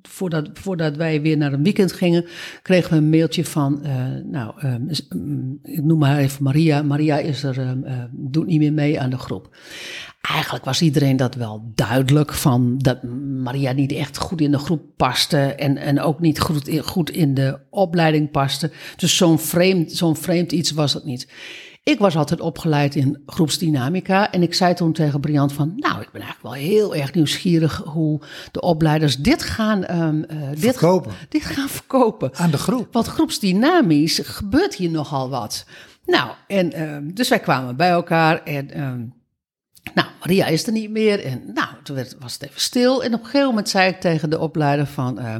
Voordat, 0.01 0.49
voordat 0.53 0.95
wij 0.95 1.21
weer 1.21 1.37
naar 1.37 1.53
een 1.53 1.63
weekend 1.63 1.91
gingen, 1.91 2.25
kregen 2.61 2.89
we 2.89 2.95
een 2.97 3.09
mailtje 3.09 3.45
van. 3.45 3.83
eh, 3.83 4.05
nou, 4.23 4.53
ehm, 4.59 4.89
ik 5.63 5.83
noem 5.83 5.99
maar 5.99 6.17
even 6.17 6.43
Maria. 6.43 6.81
Maria 6.81 7.17
is 7.17 7.43
er, 7.43 7.59
ehm, 7.59 7.83
eh, 7.83 8.03
doet 8.11 8.47
niet 8.47 8.59
meer 8.59 8.73
mee 8.73 8.99
aan 8.99 9.09
de 9.09 9.17
groep. 9.17 9.49
Eigenlijk 10.21 10.65
was 10.65 10.81
iedereen 10.81 11.17
dat 11.17 11.35
wel 11.35 11.71
duidelijk 11.75 12.33
van 12.33 12.77
dat 12.77 13.03
Maria 13.43 13.71
niet 13.71 13.91
echt 13.91 14.17
goed 14.17 14.41
in 14.41 14.51
de 14.51 14.57
groep 14.57 14.81
paste 14.95 15.37
en, 15.37 15.77
en 15.77 15.99
ook 15.99 16.19
niet 16.19 16.39
goed 16.39 16.67
in, 16.67 16.83
goed 16.83 17.09
in 17.09 17.33
de 17.33 17.59
opleiding 17.69 18.31
paste. 18.31 18.71
Dus 18.95 19.17
zo'n 19.17 19.39
vreemd, 19.39 19.91
zo'n 19.91 20.15
vreemd 20.15 20.51
iets 20.51 20.71
was 20.71 20.93
het 20.93 21.05
niet. 21.05 21.27
Ik 21.83 21.99
was 21.99 22.15
altijd 22.15 22.41
opgeleid 22.41 22.95
in 22.95 23.23
groepsdynamica 23.25 24.31
en 24.31 24.41
ik 24.41 24.53
zei 24.53 24.73
toen 24.73 24.93
tegen 24.93 25.19
Briant 25.19 25.53
van, 25.53 25.73
nou, 25.75 26.01
ik 26.01 26.11
ben 26.11 26.21
eigenlijk 26.21 26.41
wel 26.41 26.65
heel 26.67 26.95
erg 26.95 27.13
nieuwsgierig 27.13 27.77
hoe 27.77 28.21
de 28.51 28.61
opleiders 28.61 29.17
dit 29.17 29.43
gaan, 29.43 29.83
ehm, 29.85 30.23
eh, 30.23 30.49
dit, 30.49 30.59
Verkopen. 30.59 31.11
dit 31.29 31.45
gaan 31.45 31.69
verkopen. 31.69 32.35
Aan 32.35 32.51
de 32.51 32.57
groep. 32.57 32.87
Want 32.93 33.07
groepsdynamisch 33.07 34.19
gebeurt 34.23 34.75
hier 34.75 34.89
nogal 34.89 35.29
wat. 35.29 35.65
Nou, 36.05 36.31
en 36.47 36.73
ehm, 36.73 37.13
dus 37.13 37.29
wij 37.29 37.39
kwamen 37.39 37.75
bij 37.75 37.89
elkaar 37.89 38.43
en 38.43 38.71
ehm, 38.71 39.05
nou, 39.93 40.07
Maria 40.19 40.45
is 40.45 40.67
er 40.67 40.73
niet 40.73 40.89
meer. 40.91 41.25
En 41.25 41.41
nou, 41.53 41.67
toen 41.83 41.95
werd, 41.95 42.15
was 42.19 42.33
het 42.33 42.43
even 42.43 42.61
stil. 42.61 43.03
En 43.03 43.13
op 43.13 43.19
een 43.19 43.25
gegeven 43.25 43.47
moment 43.47 43.69
zei 43.69 43.89
ik 43.89 43.99
tegen 43.99 44.29
de 44.29 44.39
opleider 44.39 44.85
van... 44.85 45.19
eh, 45.19 45.35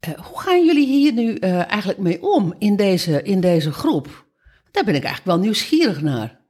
hoe 0.00 0.40
gaan 0.40 0.64
jullie 0.66 0.86
hier 0.86 1.12
nu 1.12 1.34
eh, 1.34 1.70
eigenlijk 1.70 1.98
mee 1.98 2.22
om 2.22 2.54
in 2.58 2.76
deze, 2.76 3.22
in 3.22 3.40
deze 3.40 3.72
groep? 3.72 4.24
Daar 4.72 4.84
ben 4.84 4.94
ik 4.94 5.04
eigenlijk 5.04 5.36
wel 5.36 5.44
nieuwsgierig 5.44 6.00
naar. 6.02 6.40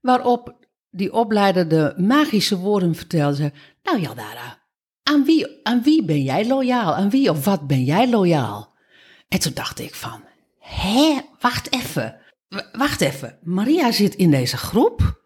Waarop 0.00 0.66
die 0.90 1.12
opleider 1.12 1.68
de 1.68 1.94
magische 1.96 2.58
woorden 2.58 2.94
vertelde. 2.94 3.52
Nou 3.82 4.00
Jaldara, 4.00 4.62
aan 5.02 5.24
wie, 5.24 5.60
aan 5.62 5.82
wie 5.82 6.04
ben 6.04 6.22
jij 6.22 6.46
loyaal? 6.46 6.94
Aan 6.94 7.10
wie 7.10 7.30
of 7.30 7.44
wat 7.44 7.66
ben 7.66 7.84
jij 7.84 8.10
loyaal? 8.10 8.74
En 9.28 9.38
toen 9.38 9.54
dacht 9.54 9.78
ik 9.78 9.94
van, 9.94 10.24
hè, 10.58 11.20
wacht 11.40 11.72
even. 11.72 12.16
Wacht 12.72 13.00
even, 13.00 13.38
Maria 13.42 13.92
zit 13.92 14.14
in 14.14 14.30
deze 14.30 14.56
groep. 14.56 15.20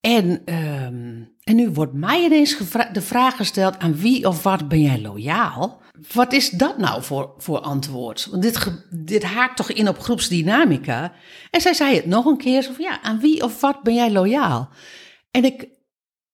En, 0.00 0.42
ehm, 0.44 1.22
en 1.42 1.56
nu 1.56 1.70
wordt 1.70 1.92
mij 1.92 2.24
ineens 2.24 2.58
de 2.92 3.02
vraag 3.02 3.36
gesteld: 3.36 3.78
aan 3.78 3.96
wie 3.96 4.28
of 4.28 4.42
wat 4.42 4.68
ben 4.68 4.80
jij 4.82 5.00
loyaal? 5.00 5.80
Wat 6.12 6.32
is 6.32 6.50
dat 6.50 6.78
nou 6.78 7.02
voor, 7.02 7.34
voor 7.36 7.58
antwoord? 7.58 8.26
Want 8.30 8.42
dit, 8.42 8.72
dit 8.90 9.22
haakt 9.22 9.56
toch 9.56 9.70
in 9.70 9.88
op 9.88 9.98
groepsdynamica? 9.98 11.12
En 11.50 11.60
zij 11.60 11.74
zei 11.74 11.94
het 11.96 12.06
nog 12.06 12.24
een 12.24 12.36
keer: 12.36 12.62
zo 12.62 12.72
van, 12.72 12.84
ja, 12.84 13.02
aan 13.02 13.20
wie 13.20 13.42
of 13.42 13.60
wat 13.60 13.82
ben 13.82 13.94
jij 13.94 14.10
loyaal? 14.10 14.68
En 15.30 15.44
ik 15.44 15.68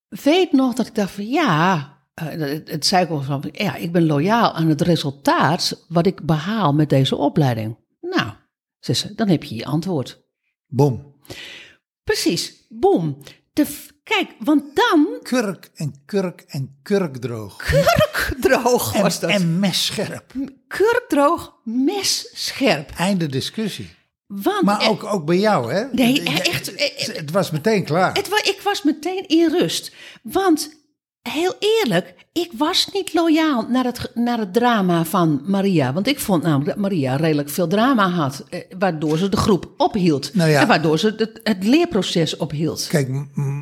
weet 0.09 0.53
nog 0.53 0.75
dat 0.75 0.87
ik 0.87 0.95
dacht 0.95 1.11
van 1.11 1.27
ja, 1.27 1.99
eh, 2.15 2.27
het, 2.65 2.87
zei 2.87 3.03
ik 3.03 3.09
wel 3.09 3.23
van 3.23 3.49
ja, 3.53 3.75
ik 3.75 3.93
ben 3.93 4.07
loyaal 4.07 4.53
aan 4.53 4.69
het 4.69 4.81
resultaat 4.81 5.85
wat 5.89 6.07
ik 6.07 6.23
behaal 6.23 6.73
met 6.73 6.89
deze 6.89 7.17
opleiding. 7.17 7.77
Nou, 8.01 8.31
zei 8.79 8.97
ze, 8.97 9.15
dan 9.15 9.29
heb 9.29 9.45
je 9.45 9.55
je 9.55 9.65
antwoord. 9.65 10.23
Boom. 10.67 11.17
Precies, 12.05 12.67
boom. 12.69 13.19
De, 13.53 13.67
kijk, 14.17 14.31
want 14.39 14.63
dan 14.75 15.19
Kurk 15.23 15.71
en 15.75 15.95
kurk 16.07 16.45
en 16.49 16.77
kurkdroog. 16.83 17.57
droog 18.41 18.95
En, 18.95 19.03
was 19.03 19.21
dat. 19.21 19.31
en 19.31 19.59
messcherp. 19.59 20.33
kurkdroog, 20.69 21.55
messcherp. 21.65 22.91
Einde 22.97 23.27
discussie. 23.27 23.91
Want 24.27 24.63
Maar 24.63 24.81
eh, 24.81 24.89
ook, 24.89 25.05
ook 25.05 25.25
bij 25.25 25.39
jou, 25.39 25.73
hè? 25.73 25.85
Nee, 25.93 26.23
echt, 26.23 26.75
eh, 26.75 27.17
Het, 27.17 27.31
was 27.31 27.51
meteen 27.51 27.85
klaar. 27.85 28.13
Het, 28.15 28.27
ik 28.27 28.61
was 28.65 28.83
meteen 28.83 29.29
in 29.29 29.51
rust. 29.51 29.93
Want, 30.23 30.80
heel 31.23 31.55
eerlijk, 31.59 32.15
ik 32.33 32.51
was 32.57 32.89
niet 32.93 33.15
loyaal 33.15 33.67
naar 33.69 33.85
het, 33.85 34.11
naar 34.15 34.39
het 34.39 34.53
drama 34.53 35.05
van 35.05 35.43
Maria. 35.45 35.93
Want 35.93 36.07
ik 36.07 36.21
vond 36.21 36.43
namelijk 36.43 36.69
dat 36.69 36.77
Maria 36.77 37.17
redelijk 37.17 37.49
veel 37.51 37.67
drama 37.67 38.11
had. 38.11 38.45
Eh, 38.49 38.61
waardoor 38.79 39.19
ze 39.19 39.29
de 39.29 39.37
groep 39.37 39.71
ophield. 39.77 40.35
Nou 40.35 40.51
ja. 40.51 40.61
En 40.61 40.69
waardoor 40.69 40.99
ze 40.99 41.15
het, 41.17 41.41
het 41.43 41.65
leerproces 41.65 42.37
ophield. 42.37 42.87
Kijk, 42.87 43.09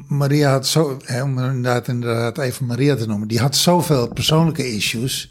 Maria 0.08 0.50
had 0.50 0.66
zo, 0.66 0.96
hè, 1.04 1.22
om 1.22 1.38
inderdaad, 1.38 1.88
inderdaad 1.88 2.38
even 2.38 2.66
Maria 2.66 2.96
te 2.96 3.06
noemen, 3.06 3.28
die 3.28 3.40
had 3.40 3.56
zoveel 3.56 4.08
persoonlijke 4.08 4.74
issues 4.74 5.30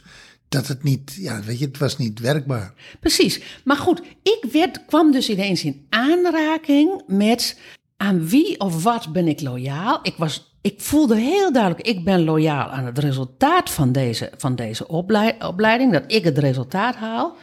dat 0.50 0.68
het 0.68 0.84
niet, 0.84 1.16
ja, 1.20 1.42
weet 1.42 1.60
je, 1.60 1.66
het 1.66 1.78
was 1.78 1.98
niet 1.98 2.20
werkbaar. 2.20 2.74
Precies. 3.00 3.42
Maar 3.64 3.78
goed, 3.78 4.02
ik 4.24 4.46
werd, 4.52 4.86
kwam 4.86 5.12
dus 5.12 5.30
ineens 5.30 5.64
in 5.64 5.86
aanraking 5.90 7.04
met 7.08 7.60
aan 7.98 8.28
wie 8.28 8.60
of 8.60 8.84
wat 8.84 9.12
ben 9.14 9.28
ik 9.28 9.42
loyaal. 9.42 10.00
Ik, 10.02 10.14
was, 10.18 10.57
ik 10.68 10.82
voelde 10.82 11.16
heel 11.16 11.52
duidelijk, 11.52 11.88
ik 11.88 12.04
ben 12.04 12.24
loyaal 12.24 12.70
aan 12.70 12.86
het 12.86 12.98
resultaat 12.98 13.70
van 13.70 13.92
deze, 13.92 14.32
van 14.38 14.56
deze 14.56 14.88
oplei- 14.88 15.36
opleiding. 15.40 15.92
Dat 15.92 16.04
ik 16.08 16.24
het 16.24 16.38
resultaat 16.38 16.96
haal. 16.96 17.36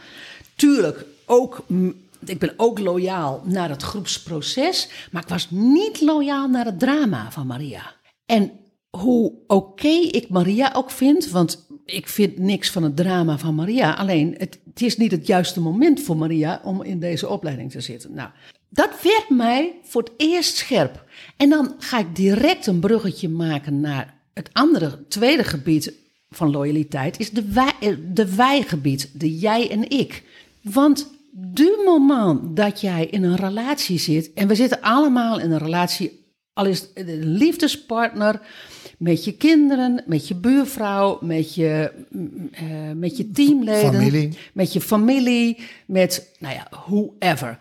Tuurlijk 0.57 1.05
ook, 1.27 1.65
ik 2.25 2.39
ben 2.39 2.55
ook 2.57 2.79
loyaal 2.79 3.43
naar 3.45 3.69
het 3.69 3.83
groepsproces. 3.83 4.89
Maar 5.11 5.23
ik 5.23 5.29
was 5.29 5.51
niet 5.51 6.01
loyaal 6.01 6.49
naar 6.49 6.65
het 6.65 6.79
drama 6.79 7.31
van 7.31 7.47
Maria. 7.47 7.95
En 8.27 8.51
hoe 8.91 9.33
oké 9.47 9.89
ik 9.89 10.29
Maria 10.29 10.73
ook 10.75 10.91
vind, 10.91 11.31
want 11.31 11.67
ik 11.85 12.09
vind 12.09 12.39
niks 12.39 12.71
van 12.71 12.83
het 12.83 12.97
drama 12.97 13.39
van 13.39 13.55
Maria. 13.55 13.93
Alleen, 13.93 14.35
het, 14.39 14.61
het 14.65 14.83
is 14.83 14.97
niet 14.97 15.11
het 15.11 15.27
juiste 15.27 15.61
moment 15.61 16.01
voor 16.01 16.17
Maria 16.17 16.61
om 16.65 16.83
in 16.83 17.01
deze 17.01 17.29
opleiding 17.29 17.71
te 17.71 17.81
zitten. 17.81 18.15
Nou, 18.15 18.31
dat 18.75 18.91
werd 19.03 19.29
mij 19.29 19.73
voor 19.83 20.03
het 20.03 20.13
eerst 20.17 20.57
scherp. 20.57 21.05
En 21.37 21.49
dan 21.49 21.75
ga 21.79 21.99
ik 21.99 22.17
direct 22.17 22.67
een 22.67 22.81
bruggetje 22.81 23.29
maken 23.29 23.81
naar 23.81 24.15
het 24.33 24.51
andere, 24.53 25.05
tweede 25.09 25.45
gebied 25.45 25.93
van 26.31 26.51
loyaliteit 26.51 27.19
is 27.19 27.31
de, 27.31 27.53
wij, 27.53 27.73
eh, 27.81 27.95
de 28.13 28.35
wijgebied, 28.35 29.21
de 29.21 29.39
jij 29.39 29.71
en 29.71 29.91
ik. 29.91 30.23
Want 30.63 31.11
de 31.31 31.83
moment 31.85 32.57
dat 32.57 32.81
jij 32.81 33.07
in 33.07 33.23
een 33.23 33.37
relatie 33.37 33.99
zit, 33.99 34.33
en 34.33 34.49
we 34.49 34.55
zitten 34.55 34.81
allemaal 34.81 35.41
in 35.41 35.51
een 35.51 35.59
relatie, 35.59 36.25
al 36.53 36.67
is 36.67 36.81
het 36.81 37.09
een 37.09 37.37
liefdespartner, 37.37 38.41
met 38.99 39.25
je 39.25 39.37
kinderen, 39.37 40.03
met 40.07 40.29
je 40.29 40.35
buurvrouw, 40.35 41.19
met 41.21 41.55
je, 41.55 41.93
eh, 42.53 42.91
met 42.95 43.17
je 43.17 43.31
teamleden, 43.31 43.93
Familie. 43.93 44.39
met 44.53 44.73
je 44.73 44.81
familie, 44.81 45.59
met, 45.87 46.35
nou 46.39 46.55
ja, 46.55 46.69
whoever. 46.71 47.59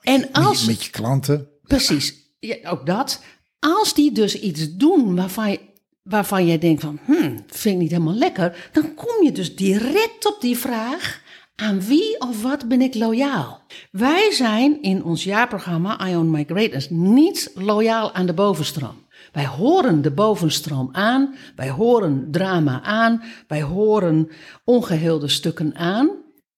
En 0.00 0.32
als, 0.32 0.66
Met 0.66 0.84
je 0.84 0.90
klanten. 0.90 1.48
Precies, 1.62 2.14
ja, 2.38 2.70
ook 2.70 2.86
dat. 2.86 3.22
Als 3.58 3.94
die 3.94 4.12
dus 4.12 4.40
iets 4.40 4.76
doen 4.76 5.16
waarvan 5.16 5.50
je, 5.50 5.60
waarvan 6.02 6.46
jij 6.46 6.58
denkt 6.58 6.82
van, 6.82 6.98
hmm, 7.04 7.44
vind 7.46 7.74
ik 7.74 7.80
niet 7.80 7.90
helemaal 7.90 8.14
lekker, 8.14 8.68
dan 8.72 8.94
kom 8.94 9.24
je 9.24 9.32
dus 9.32 9.56
direct 9.56 10.26
op 10.26 10.40
die 10.40 10.58
vraag, 10.58 11.22
aan 11.56 11.80
wie 11.80 12.20
of 12.20 12.42
wat 12.42 12.68
ben 12.68 12.80
ik 12.80 12.94
loyaal? 12.94 13.62
Wij 13.90 14.32
zijn 14.32 14.82
in 14.82 15.04
ons 15.04 15.24
jaarprogramma 15.24 16.06
Ion 16.06 16.30
My 16.30 16.44
Greatness 16.48 16.90
niet 16.90 17.50
loyaal 17.54 18.12
aan 18.12 18.26
de 18.26 18.34
bovenstroom. 18.34 19.06
Wij 19.32 19.46
horen 19.46 20.02
de 20.02 20.10
bovenstroom 20.10 20.88
aan, 20.92 21.34
wij 21.56 21.70
horen 21.70 22.28
drama 22.30 22.82
aan, 22.82 23.22
wij 23.48 23.62
horen 23.62 24.28
ongeheelde 24.64 25.28
stukken 25.28 25.74
aan 25.76 26.10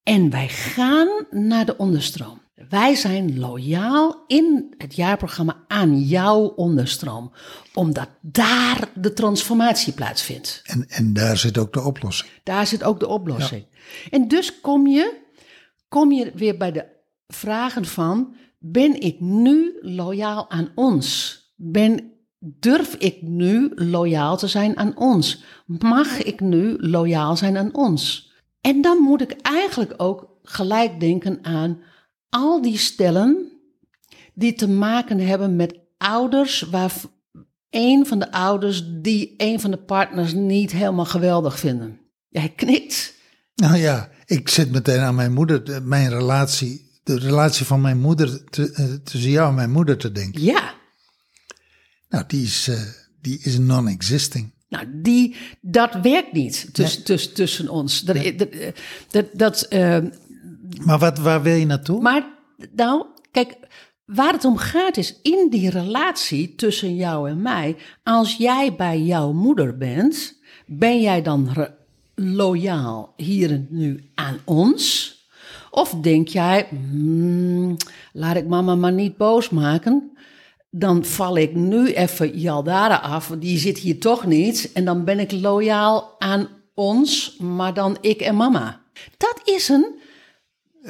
en 0.02 0.30
wij 0.30 0.48
gaan 0.48 1.08
naar 1.30 1.66
de 1.66 1.76
onderstroom. 1.76 2.41
Wij 2.72 2.94
zijn 2.94 3.38
loyaal 3.38 4.24
in 4.26 4.74
het 4.78 4.94
jaarprogramma 4.94 5.64
aan 5.68 6.00
jouw 6.00 6.40
onderstroom, 6.40 7.32
omdat 7.74 8.08
daar 8.20 8.88
de 8.94 9.12
transformatie 9.12 9.92
plaatsvindt. 9.92 10.62
En, 10.64 10.84
en 10.88 11.12
daar 11.12 11.36
zit 11.36 11.58
ook 11.58 11.72
de 11.72 11.80
oplossing. 11.80 12.30
Daar 12.42 12.66
zit 12.66 12.84
ook 12.84 13.00
de 13.00 13.08
oplossing. 13.08 13.66
En 14.10 14.28
dus 14.28 14.60
kom 14.60 14.86
je, 14.86 15.20
kom 15.88 16.12
je 16.12 16.32
weer 16.34 16.56
bij 16.56 16.72
de 16.72 16.84
vragen 17.26 17.84
van: 17.84 18.34
ben 18.58 19.00
ik 19.00 19.20
nu 19.20 19.78
loyaal 19.80 20.50
aan 20.50 20.68
ons? 20.74 21.38
Ben, 21.56 22.12
durf 22.38 22.94
ik 22.94 23.22
nu 23.22 23.72
loyaal 23.74 24.36
te 24.36 24.46
zijn 24.46 24.76
aan 24.76 24.96
ons? 24.96 25.44
Mag 25.66 26.22
ik 26.22 26.40
nu 26.40 26.76
loyaal 26.78 27.36
zijn 27.36 27.56
aan 27.56 27.74
ons? 27.74 28.32
En 28.60 28.80
dan 28.80 28.98
moet 28.98 29.20
ik 29.20 29.36
eigenlijk 29.42 29.94
ook 29.96 30.38
gelijk 30.42 31.00
denken 31.00 31.38
aan 31.42 31.82
al 32.32 32.62
die 32.62 32.78
stellen 32.78 33.50
die 34.34 34.54
te 34.54 34.68
maken 34.68 35.18
hebben 35.26 35.56
met 35.56 35.78
ouders 35.98 36.60
waar 36.60 36.92
een 37.70 38.06
van 38.06 38.18
de 38.18 38.32
ouders 38.32 38.82
die 38.86 39.34
een 39.36 39.60
van 39.60 39.70
de 39.70 39.76
partners 39.82 40.32
niet 40.32 40.72
helemaal 40.72 41.04
geweldig 41.04 41.58
vinden. 41.58 42.00
Jij 42.28 42.48
knikt. 42.56 43.14
Nou 43.54 43.76
ja, 43.76 44.10
ik 44.26 44.48
zit 44.48 44.70
meteen 44.70 45.00
aan 45.00 45.14
mijn 45.14 45.32
moeder, 45.32 45.64
de- 45.64 45.80
mijn 45.80 46.08
relatie, 46.08 46.90
de 47.02 47.18
relatie 47.18 47.66
van 47.66 47.80
mijn 47.80 47.98
moeder, 48.00 48.44
te- 48.44 48.72
eh, 48.72 48.84
tussen 49.04 49.30
jou 49.30 49.48
en 49.48 49.54
mijn 49.54 49.70
moeder 49.70 49.96
te 49.96 50.12
denken. 50.12 50.42
Ja, 50.42 50.74
Nou, 52.08 52.24
die 52.26 52.42
is, 52.42 52.68
eh, 52.68 52.80
die 53.20 53.38
is 53.42 53.58
non-existing. 53.58 54.50
nou 54.68 54.86
die, 55.02 55.36
dat 55.60 55.94
werkt 56.02 56.32
niet 56.32 56.68
tuss, 56.74 57.02
tuss- 57.02 57.32
tussen 57.32 57.68
ons. 57.68 58.00
Dat, 58.00 58.16
dat, 58.36 58.48
dat, 59.10 59.26
dat, 59.32 59.62
eh, 59.62 59.98
Maar 60.80 60.98
wat, 60.98 61.18
waar 61.18 61.42
wil 61.42 61.54
je 61.54 61.66
naartoe? 61.66 62.00
maar 62.00 62.26
nou, 62.74 63.06
kijk, 63.30 63.56
waar 64.04 64.32
het 64.32 64.44
om 64.44 64.56
gaat 64.56 64.96
is 64.96 65.20
in 65.22 65.46
die 65.50 65.70
relatie 65.70 66.54
tussen 66.54 66.94
jou 66.94 67.30
en 67.30 67.42
mij. 67.42 67.76
Als 68.02 68.36
jij 68.36 68.74
bij 68.76 69.00
jouw 69.00 69.32
moeder 69.32 69.76
bent, 69.76 70.40
ben 70.66 71.00
jij 71.00 71.22
dan 71.22 71.56
loyaal 72.14 73.12
hier 73.16 73.50
en 73.50 73.66
nu 73.70 74.10
aan 74.14 74.38
ons? 74.44 75.10
Of 75.70 75.90
denk 75.90 76.28
jij, 76.28 76.66
hmm, 76.70 77.76
laat 78.12 78.36
ik 78.36 78.46
mama 78.46 78.74
maar 78.74 78.92
niet 78.92 79.16
boos 79.16 79.50
maken. 79.50 80.10
Dan 80.70 81.04
val 81.04 81.36
ik 81.36 81.54
nu 81.54 81.92
even 81.92 82.38
Jaldara 82.38 82.96
af, 82.96 83.28
want 83.28 83.40
die 83.40 83.58
zit 83.58 83.78
hier 83.78 84.00
toch 84.00 84.26
niet. 84.26 84.70
En 84.72 84.84
dan 84.84 85.04
ben 85.04 85.18
ik 85.18 85.32
loyaal 85.32 86.14
aan 86.18 86.48
ons, 86.74 87.36
maar 87.38 87.74
dan 87.74 87.96
ik 88.00 88.20
en 88.20 88.36
mama. 88.36 88.80
Dat 89.16 89.40
is 89.44 89.68
een, 89.68 90.00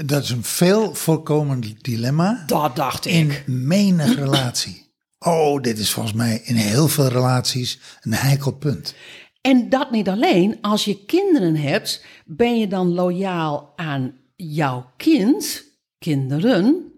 Dat 0.01 0.23
is 0.23 0.31
een 0.31 0.45
veel 0.45 0.95
voorkomend 0.95 1.85
dilemma 1.85 2.43
dat 2.47 2.77
dacht 2.77 3.07
ik. 3.07 3.13
in 3.13 3.33
menig 3.65 4.15
relatie. 4.15 4.91
Oh, 5.19 5.63
dit 5.63 5.79
is 5.79 5.91
volgens 5.91 6.15
mij 6.15 6.41
in 6.45 6.55
heel 6.55 6.89
veel 6.89 7.09
relaties 7.09 7.79
een 8.01 8.13
heikel 8.13 8.53
punt. 8.53 8.95
En 9.41 9.69
dat 9.69 9.91
niet 9.91 10.09
alleen, 10.09 10.59
als 10.61 10.85
je 10.85 11.05
kinderen 11.05 11.57
hebt, 11.57 12.05
ben 12.25 12.59
je 12.59 12.67
dan 12.67 12.95
loyaal 12.95 13.73
aan 13.77 14.15
jouw 14.37 14.93
kind, 14.97 15.65
kinderen, 15.99 16.93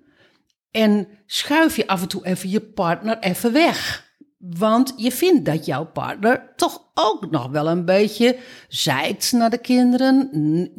en 0.71 1.09
schuif 1.27 1.77
je 1.77 1.87
af 1.87 2.03
en 2.03 2.09
toe 2.09 2.27
even 2.27 2.51
je 2.51 2.61
partner 2.61 3.19
even 3.19 3.53
weg. 3.53 4.04
Want 4.51 4.95
je 4.97 5.13
vindt 5.13 5.45
dat 5.45 5.67
jouw 5.67 5.85
partner 5.85 6.53
toch 6.57 6.83
ook 6.95 7.31
nog 7.31 7.47
wel 7.51 7.69
een 7.69 7.85
beetje 7.85 8.39
zeikt 8.69 9.33
naar 9.33 9.51
de 9.51 9.59
kinderen, 9.59 10.31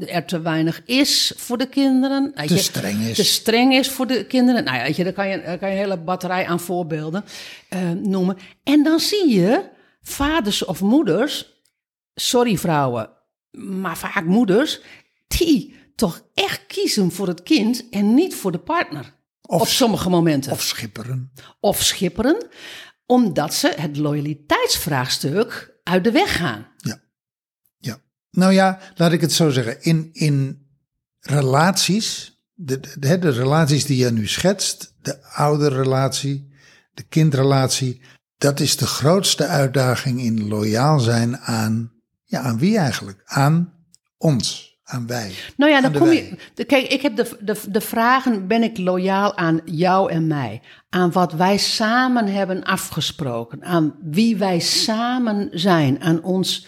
er 0.08 0.26
te 0.26 0.42
weinig 0.42 0.82
is 0.86 1.34
voor 1.36 1.58
de 1.58 1.68
kinderen. 1.68 2.34
Te 2.34 2.54
je, 2.54 2.58
streng 2.60 3.02
is. 3.02 3.16
Te 3.16 3.24
streng 3.24 3.74
is 3.74 3.90
voor 3.90 4.08
de 4.08 4.26
kinderen. 4.26 4.64
Nou 4.64 4.78
ja, 4.78 4.86
je, 4.96 5.04
daar 5.04 5.14
kan 5.14 5.28
je, 5.28 5.42
daar 5.42 5.58
kan 5.58 5.70
je 5.70 5.76
een 5.76 5.82
hele 5.82 5.98
batterij 5.98 6.46
aan 6.48 6.60
voorbeelden 6.60 7.26
eh, 7.70 7.90
noemen. 7.92 8.38
En 8.64 8.84
dan 8.84 9.00
zie 9.00 9.30
je 9.30 9.70
vaders 10.02 10.66
of 10.66 10.82
moeders, 10.82 11.64
sorry 12.14 12.58
vrouwen, 12.58 13.10
maar 13.52 13.98
vaak 13.98 14.26
moeders, 14.26 14.82
die 15.28 15.76
toch 15.96 16.26
echt 16.34 16.66
kiezen 16.68 17.12
voor 17.12 17.28
het 17.28 17.44
kind 17.44 17.90
en 17.90 18.14
niet 18.14 18.36
voor 18.36 18.52
de 18.52 18.60
partner. 18.60 19.14
Of- 19.42 19.62
op 19.62 19.68
sommige 19.68 20.10
momenten. 20.10 20.52
Of 20.52 20.62
schipperen. 20.62 21.32
of 21.60 21.84
schipperen, 21.84 22.48
omdat 23.06 23.54
ze 23.54 23.74
het 23.76 23.98
loyaliteitsvraagstuk 23.98 25.80
uit 25.84 26.04
de 26.04 26.12
weg 26.12 26.38
gaan. 26.38 26.68
Ja. 26.78 27.02
ja. 27.78 27.98
Nou 28.32 28.54
ja, 28.54 28.80
laat 28.96 29.12
ik 29.12 29.22
het 29.22 29.34
zo 29.34 29.50
zeggen. 29.50 29.82
In, 29.82 30.10
in 30.14 30.68
relaties, 31.20 32.40
de, 32.54 32.80
de, 33.00 33.20
de 33.20 33.30
relaties 33.30 33.86
die 33.86 33.98
je 33.98 34.12
nu 34.12 34.28
schetst, 34.28 34.94
de 35.02 35.24
ouderrelatie, 35.24 36.54
de 36.94 37.04
kindrelatie, 37.04 38.02
dat 38.38 38.60
is 38.60 38.78
de 38.78 38.88
grootste 38.88 39.46
uitdaging 39.46 40.22
in 40.22 40.48
loyaal 40.48 41.00
zijn 41.00 41.38
aan, 41.38 41.92
ja, 42.24 42.42
aan 42.42 42.58
wie 42.58 42.78
eigenlijk? 42.78 43.22
Aan 43.26 43.74
ons, 44.18 44.75
aan 44.86 45.08
wij. 45.08 45.34
Nou 45.58 45.72
ja, 45.72 45.82
dan 45.82 45.94
kom 45.94 46.12
je. 46.12 46.38
Kijk, 46.54 46.88
ik 46.88 47.02
heb 47.02 47.16
de, 47.16 47.38
de, 47.40 47.62
de 47.70 47.82
vragen: 47.82 48.48
ben 48.48 48.64
ik 48.64 48.78
loyaal 48.78 49.38
aan 49.38 49.62
jou 49.66 50.12
en 50.12 50.28
mij? 50.28 50.62
Aan 50.90 51.12
wat 51.12 51.34
wij 51.34 51.58
samen 51.58 52.28
hebben 52.28 52.64
afgesproken? 52.64 53.64
Aan 53.64 53.96
wie 54.02 54.38
wij 54.38 54.60
samen 54.60 55.50
zijn? 55.52 56.02
Aan, 56.02 56.24
ons, 56.24 56.68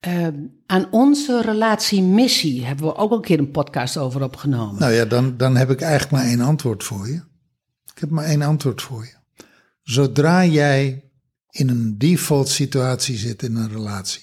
eh, 0.00 0.28
aan 0.66 0.86
onze 0.90 1.42
relatiemissie 1.42 2.64
hebben 2.64 2.86
we 2.86 2.96
ook 2.96 3.12
een 3.12 3.20
keer 3.20 3.38
een 3.38 3.50
podcast 3.50 3.96
over 3.96 4.22
opgenomen. 4.22 4.80
Nou 4.80 4.92
ja, 4.92 5.04
dan, 5.04 5.36
dan 5.36 5.56
heb 5.56 5.70
ik 5.70 5.80
eigenlijk 5.80 6.12
maar 6.12 6.24
één 6.24 6.40
antwoord 6.40 6.84
voor 6.84 7.06
je. 7.06 7.22
Ik 7.94 8.00
heb 8.00 8.10
maar 8.10 8.24
één 8.24 8.42
antwoord 8.42 8.82
voor 8.82 9.04
je. 9.04 9.44
Zodra 9.82 10.44
jij 10.44 11.04
in 11.50 11.68
een 11.68 11.98
default 11.98 12.48
situatie 12.48 13.16
zit 13.16 13.42
in 13.42 13.56
een 13.56 13.72
relatie, 13.72 14.22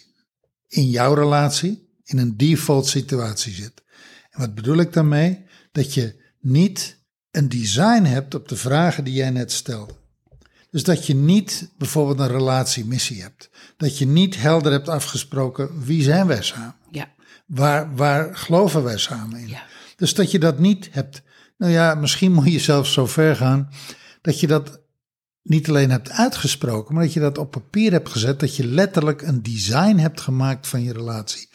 in 0.67 0.89
jouw 0.89 1.13
relatie, 1.13 1.80
in 2.11 2.17
een 2.17 2.37
default 2.37 2.87
situatie 2.87 3.53
zit. 3.53 3.83
En 4.29 4.39
wat 4.39 4.55
bedoel 4.55 4.77
ik 4.77 4.93
daarmee? 4.93 5.45
Dat 5.71 5.93
je 5.93 6.15
niet 6.39 6.97
een 7.31 7.49
design 7.49 8.03
hebt 8.03 8.35
op 8.35 8.47
de 8.47 8.55
vragen 8.55 9.03
die 9.03 9.13
jij 9.13 9.29
net 9.29 9.51
stelde. 9.51 9.93
Dus 10.69 10.83
dat 10.83 11.05
je 11.05 11.15
niet 11.15 11.71
bijvoorbeeld 11.77 12.19
een 12.19 12.37
relatiemissie 12.37 13.21
hebt. 13.21 13.49
Dat 13.77 13.97
je 13.97 14.07
niet 14.07 14.41
helder 14.41 14.71
hebt 14.71 14.89
afgesproken 14.89 15.83
wie 15.83 16.03
zijn 16.03 16.27
wij 16.27 16.43
samen. 16.43 16.75
Ja, 16.91 17.09
Waar, 17.45 17.95
waar 17.95 18.35
geloven 18.35 18.83
wij 18.83 18.97
samen 18.97 19.39
in? 19.39 19.47
Ja. 19.47 19.63
Dus 19.95 20.13
dat 20.13 20.31
je 20.31 20.39
dat 20.39 20.59
niet 20.59 20.89
hebt. 20.91 21.21
Nou 21.57 21.71
ja, 21.71 21.95
misschien 21.95 22.31
moet 22.31 22.51
je 22.51 22.59
zelfs 22.59 22.93
zo 22.93 23.05
ver 23.05 23.35
gaan 23.35 23.69
dat 24.21 24.39
je 24.39 24.47
dat 24.47 24.79
niet 25.43 25.69
alleen 25.69 25.91
hebt 25.91 26.09
uitgesproken, 26.09 26.93
maar 26.93 27.03
dat 27.03 27.13
je 27.13 27.19
dat 27.19 27.37
op 27.37 27.51
papier 27.51 27.91
hebt 27.91 28.09
gezet, 28.09 28.39
dat 28.39 28.55
je 28.55 28.65
letterlijk 28.65 29.21
een 29.21 29.43
design 29.43 29.97
hebt 29.97 30.21
gemaakt 30.21 30.67
van 30.67 30.83
je 30.83 30.93
relatie. 30.93 31.49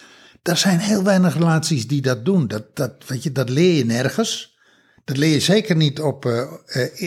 Er 0.46 0.56
zijn 0.56 0.78
heel 0.78 1.02
weinig 1.02 1.34
relaties 1.34 1.86
die 1.86 2.00
dat 2.02 2.24
doen. 2.24 2.46
Dat, 2.48 2.64
dat, 2.76 2.92
weet 3.06 3.22
je, 3.22 3.32
dat 3.32 3.48
leer 3.48 3.74
je 3.76 3.84
nergens. 3.84 4.54
Dat 5.04 5.16
leer 5.16 5.32
je 5.32 5.40
zeker 5.40 5.76
niet 5.76 6.00
op, 6.00 6.24
eh, 6.26 6.42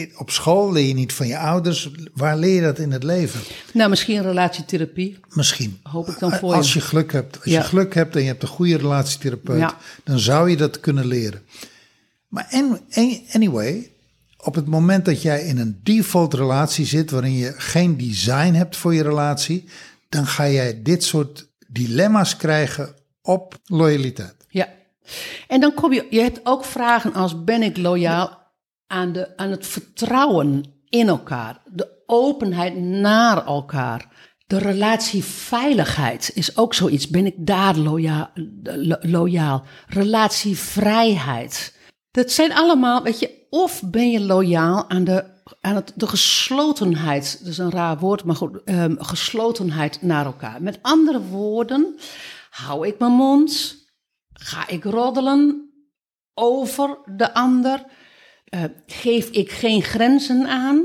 eh, 0.02 0.10
op 0.18 0.30
school, 0.30 0.72
leer 0.72 0.86
je 0.86 0.94
niet 0.94 1.12
van 1.12 1.26
je 1.26 1.38
ouders. 1.38 1.90
Waar 2.14 2.36
leer 2.38 2.54
je 2.54 2.60
dat 2.60 2.78
in 2.78 2.92
het 2.92 3.02
leven? 3.02 3.40
nou 3.72 3.90
misschien 3.90 4.22
relatietherapie. 4.22 5.18
Misschien. 5.28 5.80
Hoop 5.82 6.08
ik 6.08 6.18
dan 6.18 6.32
voor 6.32 6.54
Als 6.54 6.72
je. 6.72 6.78
je 6.78 6.84
geluk 6.84 7.12
hebt. 7.12 7.36
Als 7.36 7.44
Ja. 7.44 7.58
je 7.60 7.64
geluk 7.66 7.94
hebt 7.94 8.14
en 8.16 8.20
je 8.22 8.26
hebt 8.26 8.42
een 8.42 8.48
goede 8.48 8.76
relatietherapeut, 8.76 9.58
Ja. 9.58 9.76
dan 10.04 10.18
zou 10.18 10.50
je 10.50 10.56
dat 10.56 10.80
kunnen 10.80 11.06
leren. 11.06 11.42
Maar 12.28 12.46
an- 12.50 12.80
an- 12.94 13.20
anyway, 13.32 13.90
op 14.36 14.54
het 14.54 14.66
moment 14.66 15.04
dat 15.04 15.22
jij 15.22 15.42
in 15.44 15.58
een 15.58 15.80
default 15.82 16.34
relatie 16.34 16.86
zit, 16.86 17.10
waarin 17.10 17.36
je 17.36 17.54
geen 17.56 17.96
design 17.96 18.52
hebt 18.52 18.76
voor 18.76 18.94
je 18.94 19.02
relatie, 19.02 19.68
dan 20.08 20.26
ga 20.26 20.48
jij 20.48 20.82
dit 20.82 21.04
soort 21.04 21.48
dilemma's 21.68 22.36
krijgen 22.36 22.94
op 23.30 23.58
loyaliteit. 23.64 24.36
Ja. 24.48 24.68
En 25.48 25.60
dan 25.60 25.74
kom 25.74 25.92
je, 25.92 26.06
je 26.10 26.20
hebt 26.20 26.40
ook 26.42 26.64
vragen 26.64 27.14
als 27.14 27.44
ben 27.44 27.62
ik 27.62 27.76
loyaal 27.76 28.38
aan, 28.86 29.12
de, 29.12 29.36
aan 29.36 29.50
het 29.50 29.66
vertrouwen 29.66 30.64
in 30.88 31.08
elkaar, 31.08 31.62
de 31.66 32.02
openheid 32.06 32.76
naar 32.76 33.46
elkaar. 33.46 34.08
De 34.46 34.58
relatie 34.58 35.24
veiligheid 35.24 36.30
is 36.34 36.56
ook 36.56 36.74
zoiets. 36.74 37.08
Ben 37.08 37.26
ik 37.26 37.34
daar 37.36 37.76
loyaal? 37.76 38.30
lo- 38.62 38.96
loyaal? 39.00 39.64
Relatievrijheid. 39.86 41.76
Dat 42.10 42.30
zijn 42.30 42.52
allemaal, 42.52 43.02
weet 43.02 43.18
je, 43.18 43.46
of 43.50 43.82
ben 43.90 44.10
je 44.10 44.20
loyaal 44.20 44.90
aan 44.90 45.04
de, 45.04 45.24
aan 45.60 45.74
het, 45.74 45.92
de 45.94 46.06
geslotenheid. 46.06 47.38
Dat 47.38 47.48
is 47.48 47.58
een 47.58 47.70
raar 47.70 47.98
woord, 47.98 48.24
maar 48.24 48.36
goed, 48.36 48.62
ehm, 48.64 48.94
geslotenheid 48.98 50.02
naar 50.02 50.24
elkaar. 50.24 50.62
Met 50.62 50.78
andere 50.82 51.20
woorden, 51.20 51.98
hou 52.50 52.86
ik 52.86 52.98
mijn 52.98 53.12
mond? 53.12 53.76
Ga 54.32 54.68
ik 54.68 54.84
roddelen 54.84 55.70
over 56.34 56.98
de 57.16 57.34
ander? 57.34 57.84
Eh, 58.44 58.64
geef 58.86 59.28
ik 59.30 59.50
geen 59.50 59.82
grenzen 59.82 60.46
aan? 60.46 60.82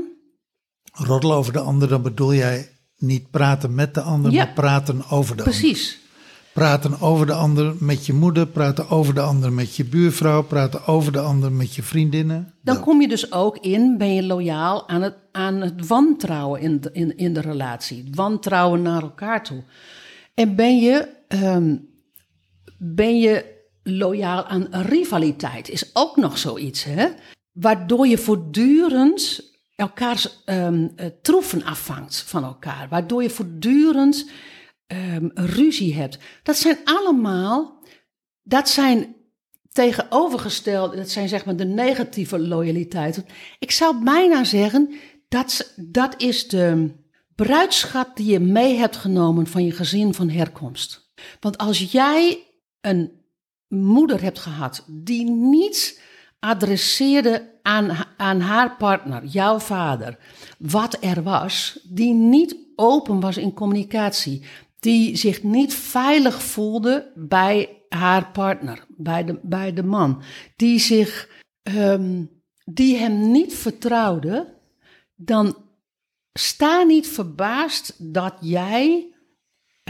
Roddelen 0.92 1.36
over 1.36 1.52
de 1.52 1.58
ander, 1.60 1.88
dan 1.88 2.02
bedoel 2.02 2.34
jij 2.34 2.68
niet 2.96 3.30
praten 3.30 3.74
met 3.74 3.94
de 3.94 4.00
ander, 4.00 4.32
Ja. 4.32 4.44
maar 4.44 4.52
praten 4.54 5.02
over 5.10 5.36
de 5.36 5.42
ander. 5.42 5.58
Precies. 5.58 5.98
Praten 6.52 7.00
over 7.00 7.26
de 7.26 7.32
ander 7.32 7.74
met 7.78 8.06
je 8.06 8.12
moeder, 8.12 8.46
praten 8.46 8.88
over 8.90 9.14
de 9.14 9.20
ander 9.20 9.52
met 9.52 9.76
je 9.76 9.84
buurvrouw, 9.84 10.42
praten 10.42 10.86
over 10.86 11.12
de 11.12 11.20
ander 11.20 11.52
met 11.52 11.74
je 11.74 11.82
vriendinnen. 11.82 12.54
Dan 12.62 12.80
kom 12.80 13.00
je 13.00 13.08
dus 13.08 13.32
ook 13.32 13.58
in, 13.58 13.98
ben 13.98 14.14
je 14.14 14.22
loyaal 14.22 14.88
aan 14.88 15.02
het, 15.02 15.14
aan 15.32 15.54
het 15.54 15.86
wantrouwen 15.86 16.60
in 16.60 16.80
de, 16.80 16.90
in, 16.92 17.16
in 17.16 17.32
de 17.32 17.40
relatie. 17.40 18.08
Wantrouwen 18.14 18.82
naar 18.82 19.02
elkaar 19.02 19.44
toe. 19.44 19.62
En 20.34 20.54
ben 20.56 20.78
je, 20.78 21.08
ehm, 21.28 21.76
ben 22.78 23.18
je 23.18 23.54
loyaal 23.82 24.44
aan 24.44 24.68
rivaliteit, 24.70 25.68
is 25.68 25.90
ook 25.92 26.16
nog 26.16 26.38
zoiets, 26.38 26.84
hè? 26.84 27.08
Waardoor 27.52 28.06
je 28.06 28.18
voortdurend 28.18 29.50
elkaars 29.76 30.42
ehm, 30.44 30.88
eh, 30.96 31.06
troeven 31.22 31.64
afvangt 31.64 32.22
van 32.22 32.44
elkaar. 32.44 32.88
Waardoor 32.88 33.22
je 33.22 33.30
voortdurend 33.30 34.30
ehm, 34.86 35.28
ruzie 35.34 35.94
hebt. 35.94 36.18
Dat 36.42 36.56
zijn 36.56 36.78
allemaal, 36.84 37.84
dat 38.42 38.68
zijn 38.68 39.16
tegenovergesteld, 39.72 40.96
dat 40.96 41.10
zijn 41.10 41.28
zeg 41.28 41.44
maar 41.44 41.56
de 41.56 41.64
negatieve 41.64 42.38
loyaliteiten. 42.38 43.26
Ik 43.58 43.70
zou 43.70 44.04
bijna 44.04 44.44
zeggen, 44.44 44.94
dat, 45.28 45.74
dat 45.76 46.14
is 46.22 46.48
de 46.48 46.94
bruidschat 47.34 48.16
die 48.16 48.32
je 48.32 48.40
mee 48.40 48.76
hebt 48.76 48.96
genomen 48.96 49.46
van 49.46 49.64
je 49.64 49.72
gezin 49.72 50.14
van 50.14 50.28
herkomst. 50.28 51.05
Want 51.40 51.58
als 51.58 51.92
jij 51.92 52.44
een 52.80 53.12
moeder 53.68 54.22
hebt 54.22 54.38
gehad 54.38 54.84
die 54.88 55.30
niet 55.30 56.00
adresseerde 56.38 57.58
aan, 57.62 57.90
aan 58.16 58.40
haar 58.40 58.76
partner, 58.76 59.24
jouw 59.24 59.58
vader, 59.58 60.18
wat 60.58 60.96
er 61.00 61.22
was, 61.22 61.80
die 61.88 62.12
niet 62.12 62.56
open 62.76 63.20
was 63.20 63.36
in 63.36 63.54
communicatie, 63.54 64.42
die 64.78 65.16
zich 65.16 65.42
niet 65.42 65.74
veilig 65.74 66.42
voelde 66.42 67.12
bij 67.14 67.82
haar 67.88 68.30
partner, 68.30 68.84
bij 68.88 69.24
de, 69.24 69.38
bij 69.42 69.72
de 69.72 69.82
man, 69.82 70.22
die, 70.56 70.78
zich, 70.78 71.28
ehm, 71.62 72.24
die 72.64 72.96
hem 72.96 73.30
niet 73.30 73.54
vertrouwde, 73.54 74.54
dan 75.14 75.56
sta 76.32 76.82
niet 76.82 77.08
verbaasd 77.08 77.94
dat 78.14 78.34
jij 78.40 79.15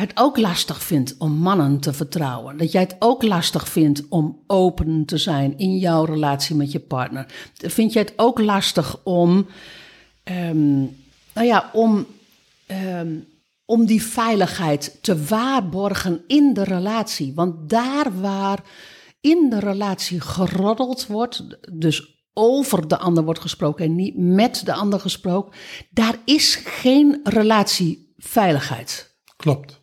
het 0.00 0.12
ook 0.14 0.37
lastig 0.38 0.82
vindt 0.82 1.14
om 1.18 1.32
mannen 1.32 1.80
te 1.80 1.92
vertrouwen. 1.92 2.56
Dat 2.56 2.72
jij 2.72 2.82
het 2.82 2.96
ook 2.98 3.22
lastig 3.22 3.68
vindt 3.68 4.02
om 4.09 4.42
open 4.46 5.04
te 5.04 5.18
zijn 5.18 5.59
in 5.59 5.78
jouw 5.78 6.04
relatie 6.04 6.56
met 6.56 6.72
je 6.72 6.80
partner. 6.80 7.26
Vind 7.54 7.92
jij 7.92 8.02
het 8.02 8.12
ook 8.16 8.40
lastig 8.40 9.00
om, 9.04 9.46
ehm, 10.22 10.78
nou 11.32 11.46
ja, 11.46 11.70
om, 11.72 12.06
ehm, 12.66 13.14
om 13.64 13.87
die 13.87 14.02
veiligheid 14.02 14.98
te 15.00 15.24
waarborgen 15.24 16.22
in 16.26 16.52
de 16.54 16.64
relatie? 16.64 17.35
Want 17.35 17.68
daar 17.68 18.20
waar 18.20 18.62
in 19.20 19.50
de 19.50 19.61
relatie 19.61 20.20
geroddeld 20.20 21.06
wordt, 21.06 21.44
dus 21.72 22.24
over 22.32 22.88
de 22.88 22.98
ander 22.98 23.24
wordt 23.24 23.40
gesproken 23.40 23.85
en 23.85 23.94
niet 23.94 24.16
met 24.16 24.62
de 24.64 24.72
ander 24.72 25.00
gesproken, 25.00 25.52
daar 25.90 26.18
is 26.24 26.54
geen 26.54 27.20
relatieveiligheid. 27.24 29.14
Klopt, 29.37 29.75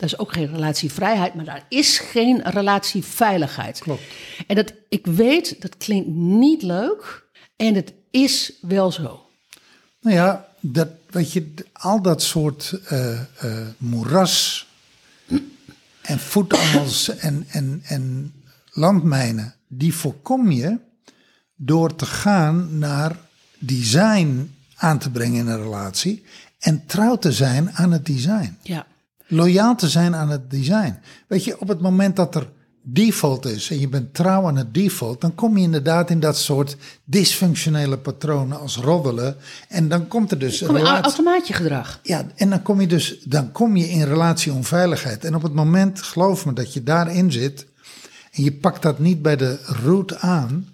Dat 0.00 0.08
is 0.08 0.18
ook 0.18 0.32
geen 0.32 0.46
relatievrijheid, 0.46 1.34
maar 1.34 1.44
daar 1.44 1.64
is 1.68 1.98
geen 1.98 2.42
relatieveiligheid. 2.42 3.78
klopt. 3.78 4.02
En 4.46 4.56
dat, 4.56 4.72
ik 4.88 5.06
weet, 5.06 5.60
dat 5.60 5.76
klinkt 5.76 6.08
niet 6.14 6.62
leuk 6.62 7.24
en 7.56 7.74
het 7.74 7.92
is 8.10 8.52
wel 8.60 8.92
zo. 8.92 9.26
Nou 10.00 10.16
ja, 10.16 10.48
dat, 10.60 10.88
weet 11.10 11.32
je, 11.32 11.54
al 11.72 12.02
dat 12.02 12.22
soort 12.22 12.80
eh, 12.84 13.20
eh, 13.20 13.68
moeras 13.76 14.66
en 16.02 16.18
voetangels 16.18 17.16
en, 17.16 17.46
en, 17.48 17.80
en 17.84 18.34
landmijnen, 18.70 19.54
die 19.66 19.94
voorkom 19.94 20.50
je 20.50 20.78
door 21.56 21.94
te 21.94 22.06
gaan 22.06 22.78
naar 22.78 23.16
design 23.58 24.54
aan 24.76 24.98
te 24.98 25.10
brengen 25.10 25.38
in 25.38 25.46
een 25.46 25.62
relatie 25.62 26.24
en 26.58 26.86
trouw 26.86 27.16
te 27.16 27.32
zijn 27.32 27.72
aan 27.72 27.92
het 27.92 28.06
design. 28.06 28.56
Ja, 28.62 28.86
Loyaal 29.30 29.76
te 29.76 29.88
zijn 29.88 30.14
aan 30.14 30.28
het 30.28 30.50
design. 30.50 30.98
Weet 31.26 31.44
je, 31.44 31.60
op 31.60 31.68
het 31.68 31.80
moment 31.80 32.16
dat 32.16 32.34
er 32.34 32.48
default 32.82 33.46
is 33.46 33.70
en 33.70 33.80
je 33.80 33.88
bent 33.88 34.14
trouw 34.14 34.46
aan 34.46 34.56
het 34.56 34.74
default, 34.74 35.20
dan 35.20 35.34
kom 35.34 35.56
je 35.56 35.62
inderdaad 35.62 36.10
in 36.10 36.20
dat 36.20 36.38
soort 36.38 36.76
dysfunctionele 37.04 37.98
patronen 37.98 38.60
als 38.60 38.76
roddelen. 38.76 39.36
En 39.68 39.88
dan 39.88 40.08
komt 40.08 40.30
er 40.30 40.38
dus 40.38 40.60
een 40.60 40.66
kom 40.66 40.76
je 40.76 40.82
relatie. 40.82 41.04
automaatje 41.04 41.52
gedrag. 41.52 42.00
Ja, 42.02 42.26
en 42.34 42.50
dan 42.50 42.62
kom 42.62 42.80
je 42.80 42.86
dus 42.86 43.20
dan 43.24 43.52
kom 43.52 43.76
je 43.76 43.88
in 43.88 44.02
relatie 44.02 44.52
onveiligheid. 44.52 45.24
En 45.24 45.34
op 45.34 45.42
het 45.42 45.54
moment, 45.54 46.02
geloof 46.02 46.46
me, 46.46 46.52
dat 46.52 46.72
je 46.72 46.82
daarin 46.82 47.32
zit 47.32 47.66
en 48.32 48.42
je 48.42 48.52
pakt 48.52 48.82
dat 48.82 48.98
niet 48.98 49.22
bij 49.22 49.36
de 49.36 49.58
root 49.84 50.16
aan, 50.16 50.68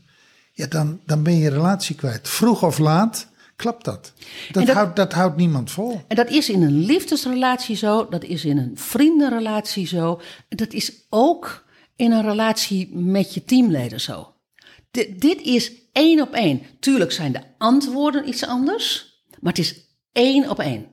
ja, 0.52 0.66
dan, 0.66 1.00
dan 1.06 1.22
ben 1.22 1.32
je 1.32 1.40
je 1.40 1.50
relatie 1.50 1.96
kwijt. 1.96 2.28
Vroeg 2.28 2.62
of 2.62 2.78
laat 2.78 3.26
klapt 3.56 3.84
dat. 3.84 4.12
Dat, 4.52 4.66
dat- 4.66 4.74
houdt, 4.76 4.96
dat 4.96 5.12
houdt 5.12 5.36
niemand 5.36 5.70
vol. 5.70 6.00
En 6.08 6.16
dat 6.16 6.30
is 6.30 6.48
in 6.50 6.62
een 6.62 6.78
liefdesrelatie 6.84 7.76
zo, 7.76 8.08
dat 8.08 8.24
is 8.24 8.44
in 8.44 8.58
een 8.58 8.72
vriendenrelatie 8.74 9.86
zo, 9.86 10.20
dat 10.48 10.72
is 10.72 10.92
ook 11.08 11.64
in 11.96 12.12
een 12.12 12.22
relatie 12.22 12.96
met 12.96 13.34
je 13.34 13.44
teamleden 13.44 14.00
zo. 14.00 14.32
D- 14.90 15.20
dit 15.20 15.40
is 15.42 15.72
één 15.92 16.20
op 16.20 16.32
één. 16.32 16.62
Tuurlijk 16.80 17.12
zijn 17.12 17.32
de 17.32 17.40
antwoorden 17.58 18.28
iets 18.28 18.46
anders, 18.46 19.14
maar 19.40 19.52
het 19.52 19.62
is 19.64 19.84
één 20.12 20.50
op 20.50 20.58
één. 20.60 20.86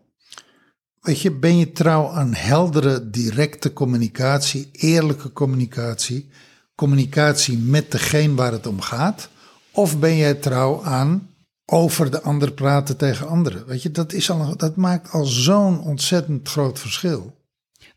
Weet 1.02 1.20
je, 1.22 1.32
ben 1.32 1.58
je 1.58 1.72
trouw 1.72 2.08
aan 2.08 2.34
heldere, 2.34 3.10
directe 3.10 3.74
communicatie, 3.74 4.70
eerlijke 4.72 5.32
communicatie, 5.32 6.30
communicatie 6.76 7.58
met 7.58 7.92
degene 7.92 8.34
waar 8.36 8.52
het 8.52 8.68
om 8.68 8.82
gaat? 8.82 9.30
Of 9.72 10.00
ben 10.00 10.16
jij 10.18 10.34
trouw 10.34 10.84
aan 10.84 11.33
over 11.74 12.12
de 12.12 12.22
ander 12.22 12.52
praten 12.52 12.98
tegen 12.98 13.28
anderen? 13.28 13.66
Weet 13.66 13.82
je, 13.82 13.92
dat, 13.92 14.14
is 14.14 14.32
al, 14.32 14.58
dat 14.58 14.76
maakt 14.76 15.12
al 15.12 15.26
zo'n 15.26 15.82
ontzettend 15.82 16.50
groot 16.50 16.80
verschil. 16.80 17.36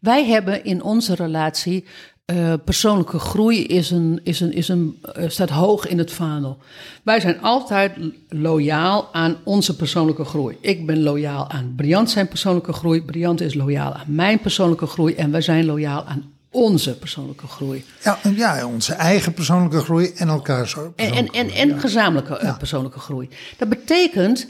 Wij 0.01 0.27
hebben 0.27 0.65
in 0.65 0.83
onze 0.83 1.15
relatie 1.15 1.85
eh, 2.27 2.53
persoonlijke 2.65 3.19
groei 3.19 3.65
is 3.65 3.91
een, 3.91 4.21
is 4.23 4.41
een, 4.41 4.53
is 4.53 4.69
een, 4.69 4.99
eh, 5.13 5.29
staat 5.29 5.51
hoog 5.51 5.87
in 5.87 5.99
het 5.99 6.13
vaandel. 6.13 6.59
Wij 7.03 7.21
zijn 7.21 7.41
altijd 7.41 7.93
loyaal 8.29 9.09
aan 9.13 9.37
onze 9.45 9.77
persoonlijke 9.77 10.25
groei. 10.25 10.57
Ik 10.61 10.87
ben 10.87 11.03
loyaal 11.03 11.51
aan 11.51 11.73
Briant 11.77 12.11
zijn 12.11 12.29
persoonlijke 12.29 12.73
groei. 12.73 13.03
Briant 13.03 13.41
is 13.41 13.55
loyaal 13.55 13.93
aan 13.93 14.15
mijn 14.15 14.41
persoonlijke 14.41 14.87
groei. 14.87 15.15
En 15.15 15.31
wij 15.31 15.41
zijn 15.41 15.65
loyaal 15.65 16.05
aan 16.05 16.36
onze 16.57 16.97
persoonlijke 16.99 17.47
groei. 17.47 17.85
Ja, 18.05 18.19
en 18.23 18.35
ja 18.37 18.67
onze 18.67 18.93
eigen 18.95 19.33
persoonlijke 19.35 19.81
groei 19.81 20.13
en 20.17 20.29
elkaars 20.29 20.75
En, 20.75 20.83
en, 20.83 20.95
persoonlijke 20.97 21.39
en, 21.39 21.49
groei. 21.49 21.71
en 21.71 21.81
gezamenlijke 21.81 22.37
eh, 22.37 22.57
persoonlijke 22.59 22.99
groei. 22.99 23.29
Dat 23.57 23.69
betekent, 23.69 24.47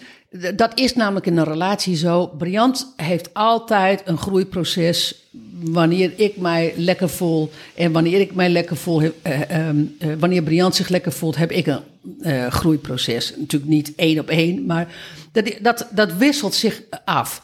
dat 0.56 0.78
is 0.78 0.94
namelijk 0.94 1.26
in 1.26 1.36
een 1.36 1.44
relatie 1.44 1.96
zo. 1.96 2.26
Briant 2.26 2.92
heeft 2.96 3.34
altijd 3.34 4.02
een 4.04 4.18
groeiproces. 4.18 5.24
Wanneer 5.61 6.12
ik 6.16 6.36
mij 6.36 6.72
lekker 6.76 7.09
voel 7.09 7.50
en 7.74 7.92
wanneer 7.92 8.20
ik 8.20 8.34
mij 8.34 8.48
lekker 8.48 8.76
voel, 8.76 9.00
heb- 9.00 9.14
eh, 9.22 9.50
ehm, 9.50 9.84
eh, 9.98 10.09
wanneer 10.18 10.42
Briant 10.42 10.74
zich 10.74 10.88
lekker 10.88 11.12
voelt, 11.12 11.36
heb 11.36 11.50
ik 11.50 11.66
een 11.66 11.80
eh, 12.20 12.46
groeiproces. 12.46 13.34
Natuurlijk 13.38 13.70
niet 13.70 13.92
één 13.96 14.18
op 14.18 14.28
één, 14.28 14.66
maar 14.66 14.94
dat, 15.32 15.52
dat, 15.62 15.88
dat 15.90 16.12
wisselt 16.12 16.54
zich 16.54 16.82
af. 17.04 17.42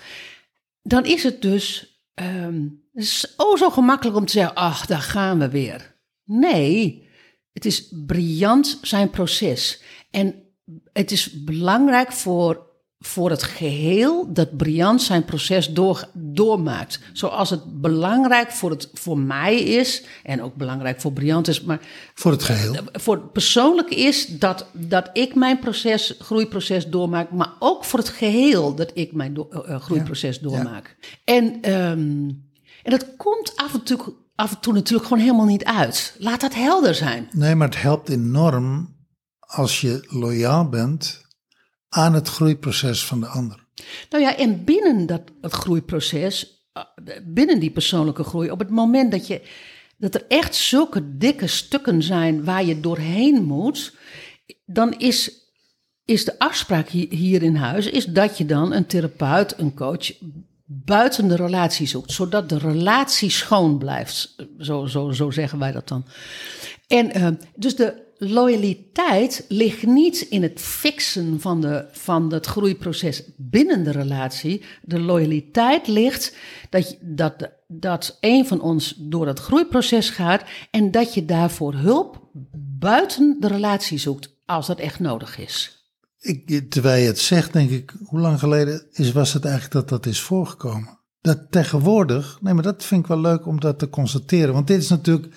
Dan 0.83 1.05
is 1.05 1.23
het 1.23 1.43
dus 1.43 1.97
ehm, 2.15 2.61
het 2.93 3.03
is 3.05 3.33
oh 3.37 3.57
zo 3.59 3.71
gemakkelijk 3.71 4.17
om 4.17 4.27
te 4.27 4.33
zeggen, 4.33 4.55
ach, 4.55 4.87
daar 4.87 5.01
gaan 5.03 5.39
we 5.39 5.49
weer. 5.49 5.95
Nee, 6.25 7.09
het 7.53 7.65
is 7.65 7.89
briljant 8.07 8.79
zijn 8.83 9.11
proces. 9.11 9.83
En 10.11 10.35
het 10.93 11.11
is 11.11 11.45
belangrijk 11.45 12.13
voor, 12.13 12.67
voor 12.99 13.31
het 13.31 13.43
geheel 13.43 14.33
dat 14.33 14.57
Briant 14.57 15.03
zijn 15.03 15.25
proces 15.25 15.69
door, 15.73 16.09
doormaakt. 16.15 17.01
Zoals 17.13 17.51
het 17.51 17.81
belangrijk 17.81 18.51
voor, 18.51 18.71
het, 18.71 18.91
voor 18.93 19.19
mij 19.19 19.57
is, 19.61 20.05
en 20.23 20.43
ook 20.43 20.55
belangrijk 20.55 21.01
voor 21.01 21.13
Briant 21.13 21.49
is, 21.49 21.61
maar 21.63 21.81
Voor 22.15 22.31
het 22.33 22.43
geheel. 22.43 22.75
voor 22.93 23.15
het 23.15 23.33
persoonlijk 23.33 23.91
is 23.91 24.27
dat, 24.27 24.67
dat 24.73 25.11
ik 25.13 25.35
mijn 25.35 25.59
proces, 25.59 26.15
groeiproces 26.19 26.87
doormaak, 26.87 27.31
maar 27.31 27.53
ook 27.59 27.85
voor 27.85 27.99
het 27.99 28.09
geheel 28.09 28.75
dat 28.75 28.91
ik 28.95 29.13
mijn 29.13 29.35
do- 29.35 29.49
eh, 29.51 29.75
eh, 29.75 29.81
groeiproces 29.81 30.41
doormaak. 30.41 30.97
En, 31.25 31.59
ehm, 31.63 32.29
en 32.83 32.91
dat 32.91 33.17
komt 33.17 33.57
af 33.57 33.75
en, 33.75 33.83
toe, 33.83 34.15
af 34.35 34.51
en 34.51 34.61
toe 34.61 34.73
natuurlijk 34.73 35.09
gewoon 35.09 35.23
helemaal 35.23 35.47
niet 35.47 35.65
uit. 35.65 36.17
Laat 36.19 36.41
dat 36.41 36.55
helder 36.55 36.95
zijn. 36.95 37.29
Nee, 37.33 37.55
maar 37.55 37.69
het 37.69 37.83
helpt 37.83 38.09
enorm 38.09 38.97
als 39.39 39.81
je 39.81 40.07
loyaal 40.09 40.69
bent 40.69 41.21
aan 41.89 42.15
het 42.15 42.29
groeiproces 42.29 43.05
van 43.05 43.21
de 43.21 43.27
ander. 43.27 43.67
Nou 44.11 44.23
ja, 44.23 44.37
en 44.37 44.65
binnen 44.65 45.07
dat 45.07 45.23
groeiproces, 45.41 46.67
eh, 46.73 46.83
binnen 47.25 47.61
die 47.61 47.71
persoonlijke 47.71 48.25
groei, 48.25 48.51
op 48.51 48.59
het 48.59 48.71
moment 48.71 49.11
dat, 49.11 49.27
je, 49.27 49.43
dat 49.97 50.15
er 50.15 50.25
echt 50.29 50.55
zulke 50.55 51.17
dikke 51.17 51.47
stukken 51.47 52.03
zijn 52.03 52.45
waar 52.45 52.65
je 52.65 52.81
doorheen 52.81 53.43
moet, 53.43 53.97
dan 54.65 54.99
is, 54.99 55.33
is 56.05 56.25
de 56.25 56.39
afspraak 56.39 56.89
hier, 56.89 57.09
hier 57.11 57.43
in 57.43 57.57
huis 57.57 57.87
is 57.87 58.05
dat 58.05 58.39
je 58.39 58.47
dan 58.47 58.73
een 58.73 58.87
therapeut, 58.87 59.59
een 59.59 59.75
coach 59.75 60.13
buiten 60.85 61.29
de 61.29 61.37
relatie 61.37 61.87
zoekt, 61.87 62.13
zodat 62.13 62.49
de 62.49 62.59
relatie 62.59 63.31
schoon 63.31 63.79
blijft. 63.79 64.37
Zo, 64.59 64.87
zo, 64.87 65.11
zo 65.11 65.31
zeggen 65.31 65.59
wij 65.59 65.73
dat 65.73 65.89
dan. 65.89 66.05
En 66.87 67.13
eh, 67.13 67.29
dus 67.55 67.77
de 67.77 68.11
loyaliteit 68.19 69.45
ligt 69.49 69.87
niet 69.87 70.21
in 70.21 70.43
het 70.43 70.61
fixen 70.61 71.41
van, 71.41 71.61
de, 71.61 71.87
van 71.93 72.33
het 72.33 72.47
groeiproces 72.47 73.23
binnen 73.37 73.85
de 73.85 73.91
relatie. 73.91 74.63
De 74.83 75.01
loyaliteit 75.01 75.87
ligt 75.87 76.37
dat, 76.71 76.97
dat, 77.01 77.51
dat 77.67 78.17
een 78.21 78.47
van 78.47 78.61
ons 78.61 78.95
door 78.99 79.27
het 79.27 79.39
groeiproces 79.39 80.11
gaat 80.11 80.45
en 80.71 80.91
dat 80.91 81.15
je 81.15 81.25
daarvoor 81.25 81.75
hulp 81.75 82.29
buiten 82.79 83.37
de 83.41 83.49
relatie 83.49 83.99
zoekt 83.99 84.37
als 84.47 84.67
dat 84.67 84.79
echt 84.79 85.01
nodig 85.01 85.39
is. 85.39 85.82
Ik, 86.23 86.71
terwijl 86.71 87.03
je 87.03 87.07
het 87.07 87.19
zegt, 87.19 87.53
denk 87.53 87.71
ik, 87.71 87.95
hoe 88.05 88.21
lang 88.21 88.39
geleden 88.39 88.87
is, 88.93 89.13
was 89.13 89.33
het 89.33 89.45
eigenlijk 89.45 89.75
dat 89.75 89.89
dat 89.89 90.07
is 90.07 90.21
voorgekomen? 90.21 90.99
Dat 91.21 91.39
tegenwoordig, 91.51 92.39
nee, 92.41 92.55
maar 92.55 92.63
dat 92.63 92.85
vind 92.85 93.01
ik 93.01 93.07
wel 93.07 93.21
leuk 93.21 93.47
om 93.47 93.61
dat 93.61 93.79
te 93.79 93.91
constateren. 93.91 94.55
Want 94.55 94.67
dit 94.67 94.83
is 94.83 94.89
natuurlijk 94.89 95.35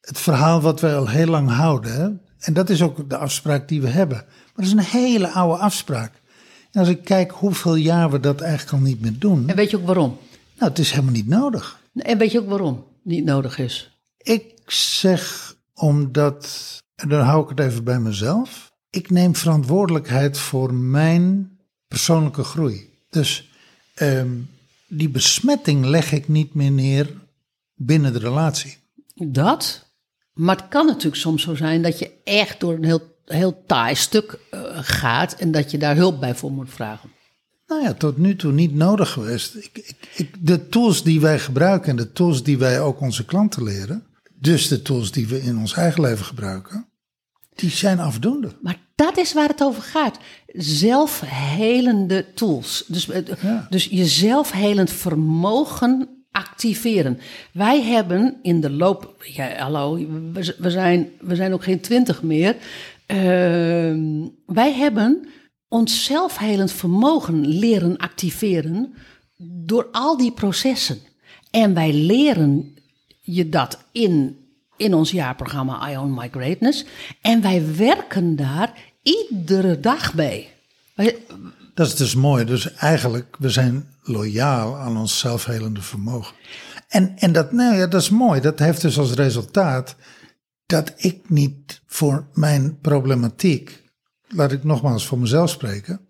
het 0.00 0.18
verhaal 0.18 0.60
wat 0.60 0.80
wij 0.80 0.96
al 0.96 1.08
heel 1.08 1.26
lang 1.26 1.50
houden. 1.50 1.92
Hè? 1.94 2.08
En 2.38 2.52
dat 2.52 2.70
is 2.70 2.82
ook 2.82 3.10
de 3.10 3.16
afspraak 3.16 3.68
die 3.68 3.80
we 3.80 3.88
hebben. 3.88 4.16
Maar 4.16 4.54
dat 4.54 4.64
is 4.64 4.72
een 4.72 5.00
hele 5.00 5.28
oude 5.28 5.62
afspraak. 5.62 6.12
En 6.70 6.80
als 6.80 6.88
ik 6.88 7.04
kijk 7.04 7.30
hoeveel 7.30 7.74
jaar 7.74 8.10
we 8.10 8.20
dat 8.20 8.40
eigenlijk 8.40 8.72
al 8.72 8.88
niet 8.88 9.00
meer 9.00 9.18
doen. 9.18 9.48
En 9.48 9.56
weet 9.56 9.70
je 9.70 9.76
ook 9.76 9.86
waarom? 9.86 10.18
Nou, 10.58 10.70
het 10.70 10.78
is 10.78 10.90
helemaal 10.90 11.12
niet 11.12 11.28
nodig. 11.28 11.80
En 11.94 12.18
weet 12.18 12.32
je 12.32 12.40
ook 12.40 12.48
waarom 12.48 12.84
niet 13.02 13.24
nodig 13.24 13.58
is? 13.58 13.98
Ik 14.16 14.54
zeg 14.66 15.54
omdat, 15.74 16.48
en 16.94 17.08
dan 17.08 17.20
hou 17.20 17.42
ik 17.42 17.48
het 17.48 17.60
even 17.60 17.84
bij 17.84 18.00
mezelf. 18.00 18.74
Ik 18.96 19.10
neem 19.10 19.34
verantwoordelijkheid 19.34 20.38
voor 20.38 20.74
mijn 20.74 21.50
persoonlijke 21.88 22.44
groei. 22.44 22.90
Dus 23.10 23.50
ehm, 23.94 24.30
die 24.88 25.08
besmetting 25.08 25.84
leg 25.84 26.12
ik 26.12 26.28
niet 26.28 26.54
meer 26.54 26.70
neer 26.70 27.12
binnen 27.74 28.12
de 28.12 28.18
relatie. 28.18 28.76
Dat. 29.14 29.90
Maar 30.32 30.56
het 30.56 30.68
kan 30.68 30.86
natuurlijk 30.86 31.16
soms 31.16 31.42
zo 31.42 31.54
zijn 31.54 31.82
dat 31.82 31.98
je 31.98 32.10
echt 32.24 32.60
door 32.60 32.74
een 32.74 32.84
heel, 32.84 33.02
heel 33.24 33.62
taai 33.66 33.94
stuk 33.94 34.38
eh, 34.50 34.60
gaat 34.72 35.32
en 35.32 35.50
dat 35.50 35.70
je 35.70 35.78
daar 35.78 35.96
hulp 35.96 36.20
bij 36.20 36.34
voor 36.34 36.52
moet 36.52 36.70
vragen. 36.70 37.10
Nou 37.66 37.82
ja, 37.82 37.94
tot 37.94 38.16
nu 38.16 38.36
toe 38.36 38.52
niet 38.52 38.74
nodig 38.74 39.10
geweest. 39.10 39.54
Ik, 39.54 39.78
ik, 39.78 39.96
ik, 40.14 40.46
de 40.46 40.68
tools 40.68 41.02
die 41.02 41.20
wij 41.20 41.38
gebruiken 41.38 41.90
en 41.90 41.96
de 41.96 42.12
tools 42.12 42.42
die 42.42 42.58
wij 42.58 42.80
ook 42.80 43.00
onze 43.00 43.24
klanten 43.24 43.62
leren, 43.62 44.06
dus 44.34 44.68
de 44.68 44.82
tools 44.82 45.10
die 45.10 45.26
we 45.26 45.42
in 45.42 45.58
ons 45.58 45.74
eigen 45.74 46.00
leven 46.00 46.24
gebruiken, 46.24 46.86
die 47.56 47.70
zijn 47.70 47.98
afdoende. 48.00 48.50
Maar 48.60 48.78
dat 48.94 49.16
is 49.18 49.32
waar 49.32 49.48
het 49.48 49.62
over 49.62 49.82
gaat. 49.82 50.18
Zelfhelende 51.06 52.26
tools. 52.34 52.84
Dus, 52.86 53.08
eh, 53.08 53.22
Ja. 53.42 53.66
dus 53.70 53.84
je 53.84 54.06
zelfhelend 54.06 54.90
vermogen 54.90 56.08
activeren. 56.30 57.18
Wij 57.52 57.82
hebben 57.82 58.36
in 58.42 58.60
de 58.60 58.70
loop. 58.70 59.24
Ja, 59.34 59.56
hallo, 59.56 59.94
we, 60.32 60.54
we 60.58 60.70
zijn, 60.70 61.08
we 61.20 61.34
zijn 61.36 61.52
ook 61.52 61.62
geen 61.64 61.80
twintig 61.80 62.22
meer. 62.22 62.56
Ehm, 63.06 64.26
wij 64.46 64.72
hebben 64.72 65.28
ons 65.68 66.04
zelfhelend 66.04 66.72
vermogen 66.72 67.46
leren 67.46 67.96
activeren 67.96 68.94
door 69.38 69.88
al 69.92 70.16
die 70.16 70.32
processen. 70.32 70.98
En 71.50 71.74
wij 71.74 71.92
leren 71.92 72.74
je 73.20 73.48
dat 73.48 73.84
in, 73.92 74.36
in 74.76 74.94
ons 74.94 75.10
jaarprogramma 75.10 75.90
I 75.90 75.96
Own 75.96 76.14
My 76.14 76.28
Greatness. 76.30 76.84
En 77.20 77.42
wij 77.42 77.76
werken 77.76 78.36
daar 78.36 78.72
iedere 79.02 79.80
dag 79.80 80.14
mee. 80.14 80.48
Dat 81.74 81.86
is 81.86 81.94
dus 81.94 82.14
mooi. 82.14 82.44
Dus 82.44 82.74
eigenlijk, 82.74 83.36
we 83.38 83.50
zijn 83.50 83.88
loyaal 84.02 84.76
aan 84.76 84.96
ons 84.96 85.18
zelfhelende 85.18 85.82
vermogen. 85.82 86.34
En, 86.88 87.16
en 87.16 87.32
dat, 87.32 87.52
nou 87.52 87.76
ja, 87.76 87.86
dat 87.86 88.00
is 88.00 88.10
mooi. 88.10 88.40
Dat 88.40 88.58
heeft 88.58 88.80
dus 88.80 88.98
als 88.98 89.12
resultaat 89.12 89.96
dat 90.66 90.92
ik 90.96 91.30
niet 91.30 91.82
voor 91.86 92.26
mijn 92.32 92.78
problematiek, 92.80 93.82
laat 94.28 94.52
ik 94.52 94.64
nogmaals 94.64 95.06
voor 95.06 95.18
mezelf 95.18 95.50
spreken, 95.50 96.08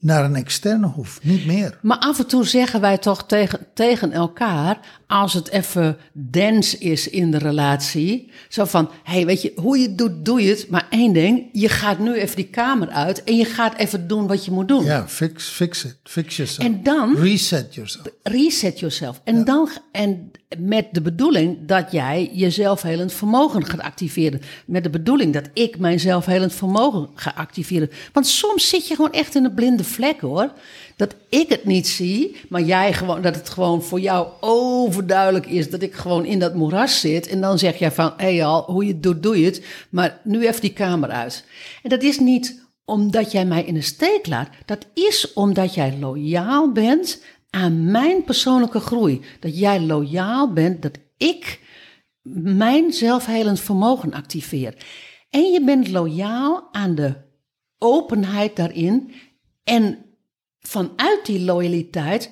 naar 0.00 0.24
een 0.24 0.36
externe 0.36 0.86
hoef. 0.86 1.18
Niet 1.22 1.46
meer. 1.46 1.78
Maar 1.82 1.98
af 1.98 2.18
en 2.18 2.26
toe 2.26 2.44
zeggen 2.44 2.80
wij 2.80 2.98
toch 2.98 3.26
tegen, 3.26 3.66
tegen 3.74 4.12
elkaar, 4.12 4.78
als 5.06 5.32
het 5.34 5.48
even 5.48 5.96
dens 6.12 6.78
is 6.78 7.08
in 7.08 7.30
de 7.30 7.38
relatie, 7.38 8.30
zo 8.48 8.64
van, 8.64 8.90
hé, 9.04 9.12
hey, 9.12 9.26
weet 9.26 9.42
je, 9.42 9.52
hoe 9.56 9.78
je 9.78 9.86
het 9.88 9.98
doet, 9.98 10.24
doe 10.24 10.42
je 10.42 10.48
het. 10.48 10.66
Maar 10.70 10.86
één 10.90 11.12
ding, 11.12 11.48
je 11.52 11.68
gaat 11.68 11.98
nu 11.98 12.14
even 12.14 12.36
die 12.36 12.48
kamer 12.48 12.88
uit 12.88 13.24
en 13.24 13.36
je 13.36 13.44
gaat 13.44 13.76
even 13.76 14.08
doen 14.08 14.26
wat 14.26 14.44
je 14.44 14.50
moet 14.50 14.68
doen. 14.68 14.84
Ja, 14.84 15.08
fix, 15.08 15.48
fix 15.48 15.84
it. 15.84 15.96
Fix 16.02 16.36
yourself. 16.36 16.68
En 16.68 16.82
dan- 16.82 17.16
Reset 17.16 17.74
yourself. 17.74 18.06
Reset 18.22 18.78
yourself. 18.80 19.20
En 19.24 19.44
dan 19.44 19.68
en 19.92 20.30
met 20.58 20.86
de 20.92 21.00
bedoeling 21.00 21.58
dat 21.66 21.92
jij 21.92 22.30
je 22.32 22.50
zelfhelend 22.50 23.12
vermogen 23.12 23.64
gaat 23.64 23.80
activeren. 23.80 24.40
Met 24.66 24.82
de 24.82 24.90
bedoeling 24.90 25.32
dat 25.32 25.48
ik 25.52 25.78
mijn 25.78 26.00
zelfhelend 26.00 26.54
vermogen 26.54 27.08
ga 27.14 27.32
activeren. 27.36 27.90
Want 28.12 28.26
soms 28.26 28.68
zit 28.68 28.88
je 28.88 28.94
gewoon 28.94 29.12
echt 29.12 29.34
in 29.34 29.44
een 29.44 29.54
blinde 29.54 29.84
vlek 29.84 30.20
hoor. 30.20 30.52
Dat 30.96 31.14
ik 31.28 31.48
het 31.48 31.64
niet 31.64 31.88
zie, 31.88 32.36
maar 32.48 32.62
jij 32.62 32.92
gewoon, 32.92 33.22
dat 33.22 33.34
het 33.34 33.48
gewoon 33.48 33.82
voor 33.82 34.00
jou 34.00 34.28
overduidelijk 34.40 35.46
is 35.46 35.70
dat 35.70 35.82
ik 35.82 35.94
gewoon 35.94 36.24
in 36.24 36.38
dat 36.38 36.54
moeras 36.54 37.00
zit. 37.00 37.28
En 37.28 37.40
dan 37.40 37.58
zeg 37.58 37.78
jij 37.78 37.92
van, 37.92 38.12
hé 38.16 38.44
al, 38.44 38.62
hoe 38.62 38.84
je 38.84 38.92
het 38.92 39.02
doet, 39.02 39.22
doe 39.22 39.40
je 39.40 39.46
het. 39.46 39.64
Maar 39.90 40.20
nu 40.24 40.46
even 40.46 40.60
die 40.60 40.72
kamer 40.72 41.08
uit. 41.08 41.44
En 41.82 41.90
dat 41.90 42.02
is 42.02 42.18
niet 42.18 42.68
omdat 42.84 43.32
jij 43.32 43.44
mij 43.44 43.64
in 43.64 43.74
de 43.74 43.80
steek 43.80 44.26
laat. 44.26 44.48
Dat 44.64 44.86
is 44.94 45.32
omdat 45.32 45.74
jij 45.74 45.96
loyaal 46.00 46.72
bent 46.72 47.20
aan 47.50 47.90
mijn 47.90 48.24
persoonlijke 48.24 48.80
groei. 48.80 49.20
Dat 49.40 49.58
jij 49.58 49.80
loyaal 49.80 50.52
bent 50.52 50.82
dat 50.82 50.98
ik 51.16 51.60
mijn 52.22 52.92
zelfhelend 52.92 53.60
vermogen 53.60 54.12
activeer. 54.12 54.74
En 55.30 55.52
je 55.52 55.64
bent 55.64 55.88
loyaal 55.88 56.68
aan 56.72 56.94
de 56.94 57.14
openheid 57.78 58.56
daarin. 58.56 59.12
En 59.64 59.98
vanuit 60.60 61.20
die 61.24 61.40
loyaliteit 61.40 62.30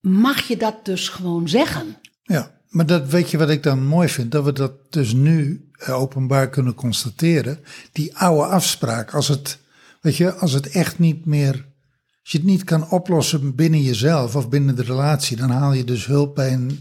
mag 0.00 0.48
je 0.48 0.56
dat 0.56 0.84
dus 0.84 1.08
gewoon 1.08 1.48
zeggen. 1.48 1.96
Ja, 2.22 2.60
maar 2.68 2.86
dat 2.86 3.08
weet 3.08 3.30
je 3.30 3.38
wat 3.38 3.50
ik 3.50 3.62
dan 3.62 3.86
mooi 3.86 4.08
vind? 4.08 4.32
Dat 4.32 4.44
we 4.44 4.52
dat 4.52 4.92
dus 4.92 5.12
nu 5.12 5.68
eh, 5.72 6.00
openbaar 6.00 6.48
kunnen 6.48 6.74
constateren. 6.74 7.58
Die 7.92 8.16
oude 8.16 8.46
afspraak, 8.46 9.14
als 9.14 9.28
het, 9.28 9.58
weet 10.00 10.16
je, 10.16 10.32
als 10.32 10.52
het 10.52 10.68
echt 10.68 10.98
niet 10.98 11.26
meer, 11.26 11.66
als 12.24 12.32
je 12.32 12.38
het 12.38 12.46
niet 12.46 12.64
kan 12.64 12.90
oplossen 12.90 13.54
binnen 13.54 13.82
jezelf 13.82 14.36
of 14.36 14.48
binnen 14.48 14.76
de 14.76 14.82
relatie, 14.82 15.36
dan 15.36 15.50
haal 15.50 15.72
je 15.72 15.84
dus 15.84 16.06
hulp 16.06 16.34
bij 16.34 16.52
een 16.52 16.78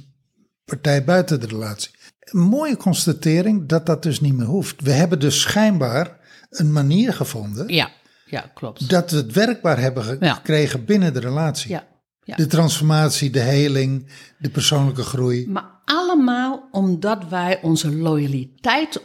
partij 0.65 1.03
buiten 1.03 1.39
de 1.39 1.47
relatie. 1.47 1.91
Een 2.19 2.39
mooie 2.39 2.77
constatering 2.77 3.67
dat 3.67 3.85
dat 3.85 4.03
dus 4.03 4.19
niet 4.21 4.33
meer 4.33 4.45
hoeft. 4.45 4.81
We 4.81 4.91
hebben 4.91 5.19
dus 5.19 5.41
schijnbaar 5.41 6.17
een 6.49 6.71
manier 6.71 7.13
gevonden 7.13 7.67
Ja, 7.73 7.91
ja 8.25 8.51
klopt. 8.53 8.89
dat 8.89 9.11
we 9.11 9.17
het 9.17 9.31
werkbaar 9.33 9.79
hebben 9.79 10.17
Ja. 10.19 10.33
gekregen 10.33 10.85
binnen 10.85 11.13
de 11.13 11.19
relatie. 11.19 11.69
Ja, 11.69 11.87
ja. 12.23 12.35
De 12.35 12.47
transformatie, 12.47 13.29
de 13.29 13.39
heling, 13.39 14.07
de 14.39 14.49
persoonlijke 14.49 15.03
groei. 15.03 15.49
Maar 15.49 15.81
allemaal 15.85 16.67
omdat 16.71 17.27
wij 17.29 17.61
onze 17.61 17.95
loyaliteit, 17.95 19.01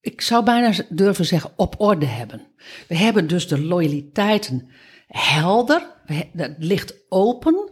ik 0.00 0.20
zou 0.20 0.44
bijna 0.44 0.74
durven 0.88 1.24
zeggen, 1.26 1.50
op 1.56 1.74
orde 1.80 2.06
hebben. 2.06 2.40
We 2.88 2.96
hebben 2.96 3.26
dus 3.26 3.48
de 3.48 3.60
loyaliteiten 3.62 4.68
helder, 5.16 5.86
dat 6.32 6.50
ligt 6.58 6.94
open. 7.08 7.68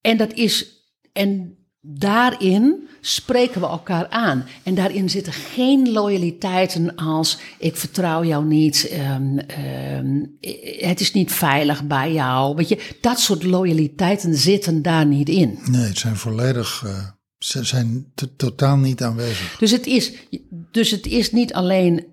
En 0.00 0.16
dat 0.16 0.32
is, 0.32 0.66
en 1.12 1.56
daarin 1.80 2.88
spreken 3.00 3.60
we 3.60 3.66
elkaar 3.66 4.08
aan. 4.08 4.44
En 4.62 4.74
daarin 4.74 5.10
zitten 5.10 5.32
geen 5.32 5.92
loyaliteiten 5.92 6.94
als 6.96 7.38
ik 7.58 7.76
vertrouw 7.76 8.24
jou 8.24 8.44
niet, 8.44 8.88
ehm, 8.88 9.38
ehm, 9.38 10.24
het 10.88 11.00
is 11.00 11.12
niet 11.12 11.32
veilig 11.32 11.86
bij 11.86 12.12
jou. 12.12 12.56
Weet 12.56 12.68
je, 12.68 12.90
dat 13.00 13.20
soort 13.20 13.42
loyaliteiten 13.42 14.34
zitten 14.34 14.82
daar 14.82 15.06
niet 15.06 15.28
in. 15.28 15.58
Nee, 15.70 15.82
het 15.86 15.98
zijn 15.98 16.16
volledig. 16.16 16.82
eh, 16.86 17.08
ze 17.38 17.64
zijn 17.64 18.10
to- 18.14 18.26
totaal 18.36 18.76
niet 18.76 19.02
aanwezig. 19.02 19.56
Dus 19.58 19.70
het 19.70 19.86
is, 19.86 20.12
dus 20.70 20.90
het 20.90 21.06
is 21.06 21.32
niet 21.32 21.52
alleen 21.52 22.06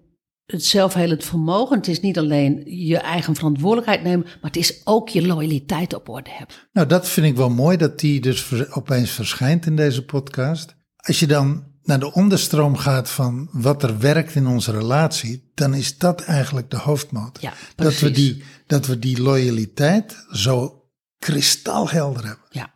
het 0.51 0.65
zelfhelend 0.65 1.23
vermogen, 1.23 1.77
het 1.77 1.87
is 1.87 1.99
niet 1.99 2.17
alleen 2.17 2.63
je 2.65 2.97
eigen 2.97 3.35
verantwoordelijkheid 3.35 4.03
nemen, 4.03 4.25
maar 4.25 4.51
het 4.51 4.55
is 4.55 4.81
ook 4.83 5.09
je 5.09 5.25
loyaliteit 5.27 5.93
op 5.93 6.09
orde 6.09 6.29
hebben. 6.29 6.55
Nou, 6.73 6.87
dat 6.87 7.07
vind 7.09 7.27
ik 7.27 7.35
wel 7.35 7.49
mooi 7.49 7.77
dat 7.77 7.99
die 7.99 8.21
dus 8.21 8.53
opeens 8.71 9.11
verschijnt 9.11 9.65
in 9.65 9.75
deze 9.75 10.05
podcast. 10.05 10.75
Als 10.95 11.19
je 11.19 11.27
dan 11.27 11.63
naar 11.83 11.99
de 11.99 12.13
onderstroom 12.13 12.77
gaat 12.77 13.09
van 13.09 13.49
wat 13.51 13.83
er 13.83 13.99
werkt 13.99 14.35
in 14.35 14.47
onze 14.47 14.71
relatie, 14.71 15.51
dan 15.53 15.73
is 15.73 15.97
dat 15.97 16.21
eigenlijk 16.21 16.69
de 16.69 16.77
hoofdmoot. 16.77 17.37
Ja, 17.41 17.53
dat, 17.75 17.99
we 17.99 18.11
die, 18.11 18.43
dat 18.67 18.85
we 18.85 18.99
die 18.99 19.21
loyaliteit 19.21 20.25
zo 20.31 20.83
kristalhelder 21.19 22.25
hebben. 22.25 22.45
Ja, 22.49 22.73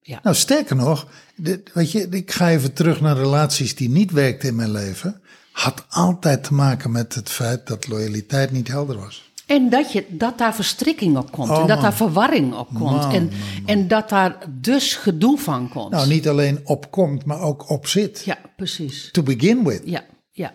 ja. 0.00 0.20
Nou, 0.22 0.36
sterker 0.36 0.76
nog, 0.76 1.06
dit- 1.36 1.70
weet 1.74 1.92
je, 1.92 2.08
ik 2.10 2.30
ga 2.30 2.50
even 2.50 2.72
terug 2.72 3.00
naar 3.00 3.16
relaties 3.16 3.74
die 3.74 3.88
niet 3.88 4.10
werkten 4.10 4.48
in 4.48 4.56
mijn 4.56 4.70
leven. 4.70 5.20
Had 5.58 5.84
altijd 5.88 6.44
te 6.44 6.54
maken 6.54 6.90
met 6.90 7.14
het 7.14 7.28
feit 7.28 7.66
dat 7.66 7.88
loyaliteit 7.88 8.50
niet 8.50 8.68
helder 8.68 8.98
was. 8.98 9.30
En 9.46 9.70
dat, 9.70 9.92
je, 9.92 10.06
dat 10.08 10.38
daar 10.38 10.54
verstrikking 10.54 11.16
op 11.16 11.32
komt. 11.32 11.50
Oh, 11.50 11.60
en 11.60 11.66
dat 11.66 11.76
man. 11.76 11.82
daar 11.82 11.94
verwarring 11.94 12.54
op 12.54 12.68
komt. 12.68 12.80
Man, 12.80 13.12
en, 13.12 13.24
man, 13.24 13.66
en 13.66 13.88
dat 13.88 14.08
daar 14.08 14.38
dus 14.48 14.94
gedoe 14.94 15.38
van 15.38 15.68
komt. 15.68 15.90
Nou, 15.90 16.08
niet 16.08 16.28
alleen 16.28 16.60
op 16.64 16.90
komt, 16.90 17.24
maar 17.24 17.40
ook 17.40 17.70
op 17.70 17.86
zit. 17.86 18.22
Ja, 18.24 18.38
precies. 18.56 19.08
To 19.12 19.22
begin 19.22 19.64
with. 19.64 19.82
Ja, 19.84 20.04
ja. 20.30 20.54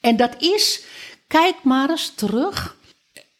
En 0.00 0.16
dat 0.16 0.34
is, 0.38 0.82
kijk 1.26 1.54
maar 1.62 1.90
eens 1.90 2.12
terug. 2.14 2.76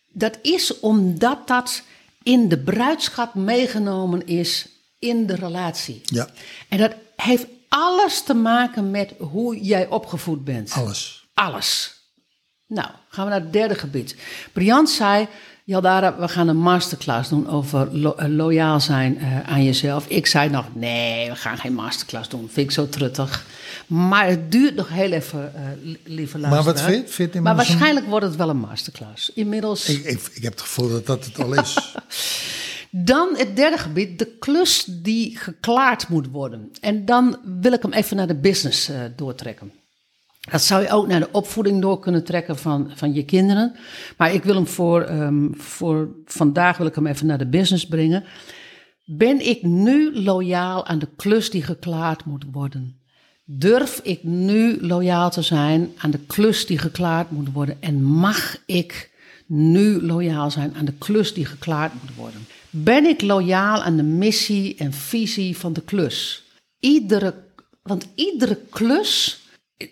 Dat 0.09 0.38
is 0.42 0.80
omdat 0.80 1.48
dat 1.48 1.82
in 2.22 2.48
de 2.48 2.59
bruidschat 2.59 3.34
meegenomen 3.34 4.26
is 4.26 4.68
in 4.98 5.26
de 5.26 5.34
relatie. 5.34 6.00
Ja, 6.05 6.28
En 6.68 6.78
dat 6.78 6.94
heeft 7.16 7.46
alles 7.75 8.23
te 8.23 8.35
maken 8.35 8.91
met 8.91 9.12
hoe 9.18 9.61
jij 9.61 9.87
opgevoed 9.89 10.45
bent. 10.45 10.73
alles. 10.73 11.29
Alles. 11.35 12.01
Nou, 12.66 12.89
gaan 13.09 13.25
we 13.25 13.31
naar 13.31 13.41
het 13.41 13.53
derde 13.53 13.75
gebied. 13.75 14.16
Briant 14.53 14.91
zei, 14.91 15.29
Jaldara, 15.64 16.16
we 16.18 16.29
gaan 16.29 16.49
een 16.49 16.57
masterclass 16.57 17.29
doen 17.29 17.49
over 17.49 17.89
lo- 17.97 18.14
eh, 18.14 18.29
loyaal 18.29 18.81
zijn 18.81 19.18
eh, 19.18 19.49
aan 19.51 19.64
jezelf. 19.64 20.07
Ik 20.09 20.27
zei 20.27 20.51
nog, 20.51 20.66
nee, 20.75 21.29
we 21.31 21.37
gaan 21.37 21.59
geen 21.59 21.75
masterclass 21.75 22.29
doen. 22.29 22.49
Vind 22.53 22.66
ik 22.66 22.73
zo 22.73 22.89
truttig. 22.89 23.45
Maar 23.87 24.27
het 24.27 24.53
duurt 24.53 24.75
nog 24.75 24.89
heel 24.89 25.12
even, 25.12 25.53
li- 25.83 26.01
lieve 26.05 26.39
Maar 26.39 26.51
luisteraar. 26.51 26.75
wat 26.83 26.93
vind, 26.95 27.11
vind 27.11 27.33
je 27.33 27.41
Maar 27.41 27.51
een- 27.51 27.57
waarschijnlijk 27.57 28.07
wordt 28.07 28.27
het 28.27 28.37
wel 28.37 28.49
een 28.49 28.57
masterclass. 28.57 29.31
Inmiddels... 29.35 29.89
Ik, 29.89 30.05
ik, 30.05 30.20
ik 30.33 30.43
heb 30.43 30.53
het 30.53 30.61
gevoel 30.62 30.89
dat 30.91 31.07
dat 31.07 31.25
het 31.25 31.39
al 31.43 31.53
is. 31.53 31.77
Dan 32.95 33.36
het 33.36 33.57
derde 33.57 33.78
gebied, 33.78 34.18
de 34.18 34.36
klus 34.38 34.84
die 34.84 35.38
geklaard 35.38 36.09
moet 36.09 36.28
worden. 36.28 36.70
En 36.80 37.05
dan 37.05 37.36
wil 37.61 37.72
ik 37.72 37.82
hem 37.82 37.93
even 37.93 38.16
naar 38.16 38.26
de 38.26 38.34
business 38.40 38.88
eh, 38.88 39.01
doortrekken. 39.16 39.72
Dat 40.51 40.62
zou 40.62 40.82
je 40.82 40.90
ook 40.90 41.07
naar 41.07 41.20
de 41.20 41.32
opvoeding 41.32 41.80
door 41.80 41.99
kunnen 41.99 42.24
trekken 42.24 42.59
van, 42.59 42.90
van 42.95 43.14
je 43.14 43.24
kinderen. 43.24 43.76
Maar 44.16 44.34
ik 44.34 44.45
wil 44.45 44.55
hem 44.55 44.66
voor, 44.66 45.03
ehm, 45.03 45.53
voor 45.53 46.09
vandaag 46.24 46.76
wil 46.76 46.86
ik 46.86 46.95
hem 46.95 47.07
even 47.07 47.26
naar 47.26 47.38
de 47.38 47.49
business 47.49 47.86
brengen. 47.86 48.24
Ben 49.05 49.47
ik 49.49 49.62
nu 49.62 50.20
loyaal 50.22 50.86
aan 50.86 50.99
de 50.99 51.09
klus 51.16 51.51
die 51.51 51.62
geklaard 51.62 52.24
moet 52.24 52.45
worden? 52.53 53.01
Durf 53.45 54.01
ik 54.03 54.22
nu 54.22 54.78
loyaal 54.80 55.30
te 55.30 55.43
zijn 55.43 55.90
aan 55.99 56.11
de 56.11 56.20
klus 56.26 56.66
die 56.66 56.78
geklaard 56.78 57.30
moet 57.30 57.53
worden? 57.53 57.76
En 57.80 58.03
mag 58.03 58.57
ik 58.66 59.11
nu 59.47 60.03
loyaal 60.03 60.51
zijn 60.51 60.74
aan 60.74 60.84
de 60.84 60.95
klus 60.99 61.34
die 61.34 61.45
geklaard 61.45 61.93
moet 61.93 62.14
worden? 62.16 62.47
Ben 62.75 63.07
ik 63.07 63.23
loyaal 63.23 63.83
aan 63.83 63.97
de 63.97 64.03
missie 64.03 64.77
en 64.77 64.93
visie 64.93 65.57
van 65.57 65.73
de 65.73 65.83
klus? 65.83 66.45
Iedere, 66.81 67.35
want 67.83 68.09
iedere 68.14 68.59
klus, 68.70 69.41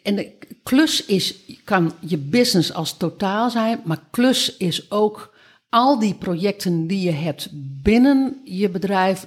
en 0.03 0.17
de 0.17 0.33
klus 0.63 1.05
is, 1.05 1.35
kan 1.65 1.93
je 2.01 2.19
business 2.19 2.73
als 2.73 2.97
totaal 2.97 3.51
zijn, 3.51 3.81
maar 3.85 4.03
klus 4.11 4.57
is 4.57 4.91
ook 4.91 5.35
al 5.69 5.99
die 5.99 6.15
projecten 6.15 6.87
die 6.87 7.01
je 7.01 7.11
hebt 7.11 7.49
binnen 7.83 8.41
je 8.45 8.69
bedrijf, 8.69 9.27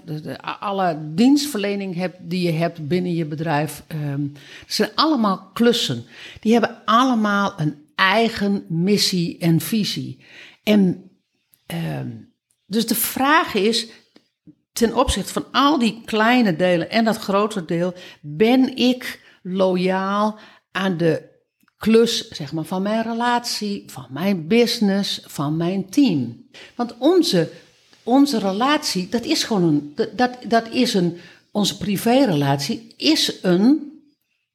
alle 0.60 0.97
dienstverlening 1.16 1.95
hebt 1.95 2.18
die 2.22 2.41
je 2.41 2.51
hebt 2.51 2.88
binnen 2.88 3.14
je 3.14 3.26
bedrijf, 3.26 3.84
dat 3.88 4.30
zijn 4.68 4.89
allemaal 4.95 5.49
klussen. 5.54 6.04
Die 6.39 6.51
hebben 6.51 6.86
allemaal 6.86 7.54
een 7.58 7.76
eigen 7.95 8.66
missie 8.68 9.38
en 9.38 9.60
visie. 9.60 10.20
En 10.64 11.10
ehm, 11.66 12.10
dus 12.74 12.88
de 12.88 12.95
vraag 12.95 13.53
is, 13.53 13.88
ten 14.74 14.95
opzichte 14.95 15.34
van 15.34 15.45
al 15.51 15.80
die 15.80 16.01
kleine 16.05 16.55
delen 16.55 16.89
en 16.89 17.05
dat 17.05 17.17
grote 17.17 17.65
deel, 17.65 17.93
ben 18.21 18.76
ik 18.76 19.19
loyaal 19.43 20.39
aan 20.71 20.97
de 20.97 21.32
klus 21.78 22.28
zeg 22.30 22.51
maar, 22.53 22.63
van 22.63 22.82
mijn 22.82 23.03
relatie, 23.03 23.84
van 23.88 24.05
mijn 24.09 24.47
business, 24.47 25.21
van 25.26 25.57
mijn 25.57 25.89
team. 25.89 26.47
Want 26.76 26.95
onze, 26.97 27.49
onze 28.03 28.39
relatie, 28.39 29.09
dat 29.09 29.24
is 29.26 29.43
gewoon 29.43 29.63
een, 29.63 29.93
dat- 30.15 30.38
dat, 30.47 30.69
is 30.71 30.93
een, 30.93 31.17
onze 31.51 31.78
privérelatie 31.78 32.93
is 32.97 33.34
een 33.41 33.91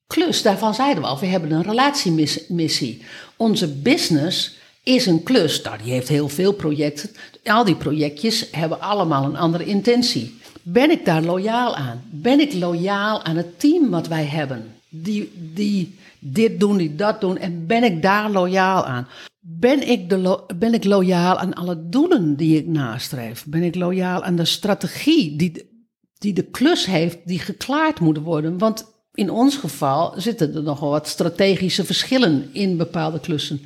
klus. 0.07 0.43
Daarvan 0.43 0.75
zeiden 0.75 1.03
we 1.03 1.09
al, 1.09 1.19
we 1.19 1.27
hebben 1.27 1.51
een 1.53 1.63
relatiemissie. 1.63 3.03
Onze 3.37 3.73
business 3.73 4.57
is 4.83 5.07
een 5.07 5.23
klus. 5.23 5.63
Nou, 5.63 5.83
die 5.83 5.93
heeft 5.93 6.09
heel 6.09 6.29
veel 6.29 6.53
projecten. 6.53 7.11
Al 7.45 7.65
die 7.65 7.77
projectjes 7.77 8.49
hebben 8.51 8.81
allemaal 8.81 9.25
een 9.25 9.37
andere 9.37 9.65
intentie. 9.65 10.39
Ben 10.63 10.91
ik 10.91 11.05
daar 11.05 11.23
loyaal 11.23 11.77
aan? 11.77 12.03
Ben 12.11 12.41
ik 12.41 12.53
loyaal 12.53 13.23
aan 13.23 13.37
het 13.37 13.61
team 13.61 13.91
wat 13.91 14.09
wij 14.09 14.25
hebben? 14.25 14.75
Die, 14.89 15.33
die 15.55 15.99
dit 16.19 16.61
doen, 16.61 16.77
die 16.77 16.95
dat 16.95 17.21
doen. 17.21 17.39
En 17.39 17.67
ben 17.67 17.85
ik 17.85 18.03
daar 18.03 18.31
loyaal 18.31 18.87
aan? 18.87 19.09
Ben 19.41 19.89
ik, 19.89 20.11
de 20.11 20.41
ben 20.57 20.75
ik 20.75 20.85
loyaal 20.85 21.39
aan 21.39 21.55
alle 21.55 21.89
doelen 21.89 22.37
die 22.37 22.57
ik 22.57 22.67
nastreef? 22.67 23.45
Ben 23.47 23.63
ik 23.63 23.75
loyaal 23.75 24.25
aan 24.25 24.37
de 24.37 24.45
strategie 24.45 25.37
die, 25.37 25.71
die 26.19 26.33
de 26.33 26.43
klus 26.43 26.87
heeft 26.87 27.19
die 27.25 27.39
geklaard 27.39 28.01
moet 28.01 28.19
worden? 28.19 28.59
Want 28.59 28.87
in 29.15 29.31
ons 29.31 29.57
geval 29.57 30.13
zitten 30.17 30.55
er 30.55 30.63
nogal 30.63 30.91
wat 30.91 31.09
strategische 31.09 31.85
verschillen 31.85 32.49
in 32.53 32.77
bepaalde 32.77 33.21
klussen. 33.21 33.61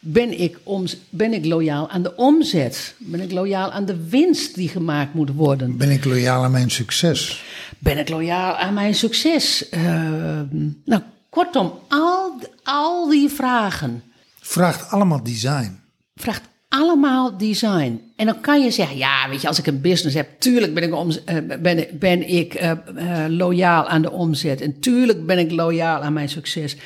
Ben 0.00 0.40
ik, 0.40 0.58
om, 0.62 0.84
ben 1.08 1.32
ik 1.32 1.44
loyaal 1.44 1.90
aan 1.90 2.02
de 2.02 2.16
omzet? 2.16 2.94
Ben 2.98 3.20
ik 3.20 3.32
loyaal 3.32 3.72
aan 3.72 3.84
de 3.84 4.08
winst 4.08 4.54
die 4.54 4.68
gemaakt 4.68 5.14
moet 5.14 5.30
worden? 5.30 5.76
Ben 5.76 5.90
ik 5.90 6.04
loyaal 6.04 6.44
aan 6.44 6.50
mijn 6.50 6.70
succes? 6.70 7.44
Ben 7.78 7.98
ik 7.98 8.08
loyaal 8.08 8.56
aan 8.56 8.74
mijn 8.74 8.94
succes? 8.94 9.68
Ehm, 9.68 10.68
nou, 10.84 11.02
kortom, 11.30 11.72
al, 11.88 12.40
al 12.62 13.08
die 13.08 13.28
vragen 13.28 14.02
Vraagt 14.40 14.90
allemaal 14.90 15.22
design. 15.22 15.80
vraagt 16.14 16.42
allemaal 16.68 17.36
design. 17.38 18.00
En 18.16 18.26
dan 18.26 18.40
kan 18.40 18.62
je 18.62 18.70
zeggen, 18.70 18.96
ja, 18.96 19.28
weet 19.28 19.40
je, 19.40 19.48
als 19.48 19.58
ik 19.58 19.66
een 19.66 19.80
business 19.80 20.16
heb, 20.16 20.28
tuurlijk 20.40 20.74
ben 20.74 20.82
ik, 20.82 20.94
om, 20.94 21.10
eh, 21.24 21.36
ben, 21.60 21.86
ben 21.98 22.28
ik 22.28 22.54
eh, 22.54 22.70
eh, 22.70 23.30
loyaal 23.30 23.88
aan 23.88 24.02
de 24.02 24.10
omzet. 24.10 24.60
En 24.60 24.80
tuurlijk 24.80 25.26
ben 25.26 25.38
ik 25.38 25.50
loyaal 25.50 26.00
aan 26.02 26.12
mijn 26.12 26.28
succes. 26.28 26.76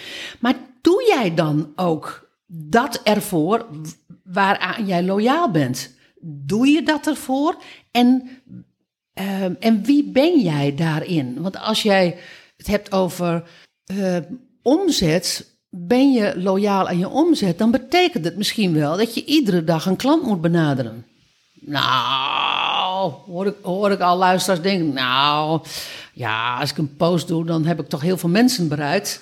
Maar 0.41 0.55
doe 0.83 1.05
jij 1.09 1.35
dan 1.35 1.73
ook 1.77 2.31
dat 2.55 3.01
ervoor 3.05 3.67
waaraan 4.25 4.87
jij 4.87 5.03
loyaal 5.03 5.51
bent? 5.51 5.95
Doe 6.21 6.67
je 6.67 6.83
dat 6.83 7.07
ervoor? 7.07 7.63
En 7.91 8.31
Ehm, 9.15 9.53
en 9.61 9.83
wie 9.85 10.11
ben 10.11 10.41
jij 10.41 10.75
daarin? 10.75 11.43
Want 11.43 11.59
als 11.59 11.83
jij 11.83 12.19
het 12.57 12.67
hebt 12.67 12.93
over 12.93 13.45
eh, 13.85 14.17
omzet, 14.63 15.57
ben 15.69 16.13
je 16.13 16.33
loyaal 16.37 16.89
aan 16.89 16.99
je 16.99 17.09
omzet, 17.09 17.59
dan 17.59 17.71
betekent 17.71 18.25
het 18.25 18.37
misschien 18.37 18.73
wel 18.73 18.97
dat 18.97 19.15
je 19.15 19.25
iedere 19.25 19.65
dag 19.65 19.87
een 19.87 19.97
klant 19.97 20.23
moet 20.23 20.41
benaderen. 20.41 21.07
Nou, 21.61 23.13
hoor 23.27 23.47
ik, 23.47 23.55
hoor 23.63 23.91
ik 23.91 24.01
al 24.01 24.17
luisteraars 24.17 24.63
denken, 24.63 24.93
nou, 24.93 25.61
ja, 26.13 26.59
als 26.61 26.71
ik 26.71 26.79
een 26.79 26.97
post 26.97 27.29
doe, 27.29 27.45
dan 27.45 27.65
heb 27.65 27.81
ik 27.81 27.89
toch 27.89 28.01
heel 28.01 28.17
veel 28.17 28.29
mensen 28.29 28.69
bereikt. 28.69 29.21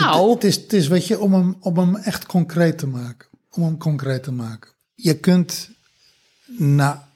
Nou, 0.00 0.30
Het 0.30 0.44
is, 0.44 0.56
het 0.56 0.72
is 0.72 0.88
weet 0.88 1.06
je, 1.06 1.18
om 1.18 1.34
hem, 1.34 1.56
om 1.60 1.78
hem 1.78 1.96
echt 1.96 2.26
concreet 2.26 2.78
te 2.78 2.86
maken. 2.86 3.28
Om 3.50 3.62
hem 3.62 3.78
concreet 3.78 4.22
te 4.22 4.32
maken. 4.32 4.70
Je 4.94 5.14
kunt, 5.14 5.70
naar 6.56 7.08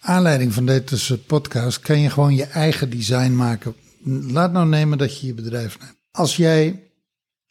aanleiding 0.00 0.52
van 0.54 0.66
deze 0.66 1.18
podcast, 1.18 1.80
kan 1.80 2.00
je 2.00 2.10
gewoon 2.10 2.34
je 2.34 2.44
eigen 2.44 2.90
design 2.90 3.32
maken. 3.32 3.74
Laat 4.04 4.52
nou 4.52 4.66
nemen 4.66 4.98
dat 4.98 5.20
je 5.20 5.26
je 5.26 5.34
bedrijf 5.34 5.78
neemt. 5.80 5.96
Als 6.10 6.36
jij 6.36 6.82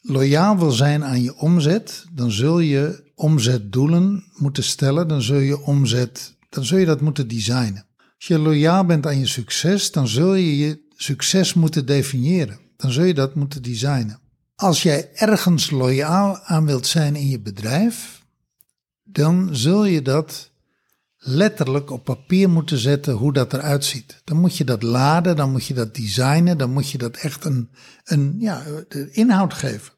loyaal 0.01 0.57
wil 0.57 0.71
zijn 0.71 1.03
aan 1.03 1.21
je 1.21 1.35
omzet, 1.35 2.05
dan 2.11 2.31
zul 2.31 2.59
je 2.59 3.11
omzetdoelen 3.15 4.23
moeten 4.35 4.63
stellen. 4.63 5.07
Dan 5.07 5.21
zul 5.21 5.39
je 5.39 5.61
omzet, 5.61 6.35
dan 6.49 6.65
zul 6.65 6.77
je 6.77 6.85
dat 6.85 7.01
moeten 7.01 7.27
designen. 7.27 7.85
Als 7.97 8.27
je 8.27 8.39
loyaal 8.39 8.85
bent 8.85 9.05
aan 9.05 9.19
je 9.19 9.27
succes, 9.27 9.91
dan 9.91 10.07
zul 10.07 10.33
je 10.33 10.57
je 10.57 10.79
succes 10.95 11.53
moeten 11.53 11.85
definiëren, 11.85 12.59
dan 12.77 12.91
zul 12.91 13.03
je 13.03 13.13
dat 13.13 13.35
moeten 13.35 13.61
designen. 13.61 14.19
Als 14.57 14.83
jij 14.83 15.09
ergens 15.13 15.69
loyaal 15.69 16.39
aan 16.39 16.65
wilt 16.65 16.87
zijn 16.87 17.15
in 17.15 17.27
je 17.27 17.39
bedrijf, 17.39 18.25
dan 19.03 19.49
zul 19.51 19.85
je 19.85 20.01
dat 20.01 20.51
letterlijk 21.17 21.91
op 21.91 22.03
papier 22.03 22.49
moeten 22.49 22.77
zetten 22.77 23.13
hoe 23.13 23.33
dat 23.33 23.53
eruit 23.53 23.85
ziet. 23.85 24.21
Dan 24.23 24.37
moet 24.37 24.57
je 24.57 24.63
dat 24.63 24.83
laden, 24.83 25.35
dan 25.35 25.51
moet 25.51 25.65
je 25.65 25.73
dat 25.73 25.95
designen, 25.95 26.57
dan 26.57 26.71
moet 26.71 26.89
je 26.89 26.97
dat 26.97 27.17
echt 27.17 27.45
een, 27.45 27.69
een 28.03 28.35
ja, 28.39 28.63
de 28.87 29.11
inhoud 29.11 29.53
geven. 29.53 29.93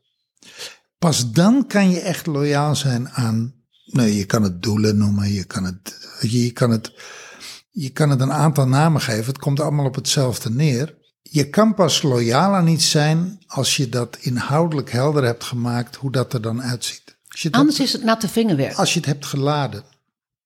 Pas 0.97 1.32
dan 1.32 1.68
kan 1.68 1.89
je 1.89 1.99
echt 1.99 2.26
loyaal 2.26 2.76
zijn 2.76 3.10
aan, 3.10 3.53
nee, 3.86 4.16
je 4.16 4.26
kan 4.26 4.43
het 4.43 4.64
doelen 4.64 4.97
noemen, 4.97 5.32
je 5.32 5.43
kan 5.43 5.64
het, 5.64 6.10
je 6.22 6.51
kan 6.51 6.72
het, 6.72 6.93
je 7.70 7.89
kan 7.89 8.10
het 8.10 8.22
een 8.22 8.34
aantal 8.34 8.68
namen 8.68 9.01
geven, 9.01 9.26
het 9.26 9.39
komt 9.39 9.60
allemaal 9.60 9.86
op 9.86 9.95
hetzelfde 9.95 10.49
neer. 10.49 10.97
Je 11.32 11.50
kan 11.50 11.74
pas 11.74 12.02
loyaal 12.02 12.54
aan 12.56 12.68
iets 12.68 12.90
zijn 12.90 13.42
als 13.48 13.76
je 13.78 13.90
dat 13.90 14.18
inhoudelijk 14.20 14.92
helder 14.92 15.24
hebt 15.24 15.44
gemaakt 15.44 15.96
hoe 15.96 16.12
dat 16.12 16.34
er 16.34 16.42
dan 16.42 16.62
uitziet. 16.62 17.16
Anders 17.52 17.78
hebt, 17.78 17.90
is 17.90 17.94
het 17.96 18.04
natte 18.04 18.30
vingerwerk. 18.30 18.74
als 18.76 18.94
je 18.94 19.00
het 19.00 19.08
hebt 19.08 19.26
geladen. 19.26 19.84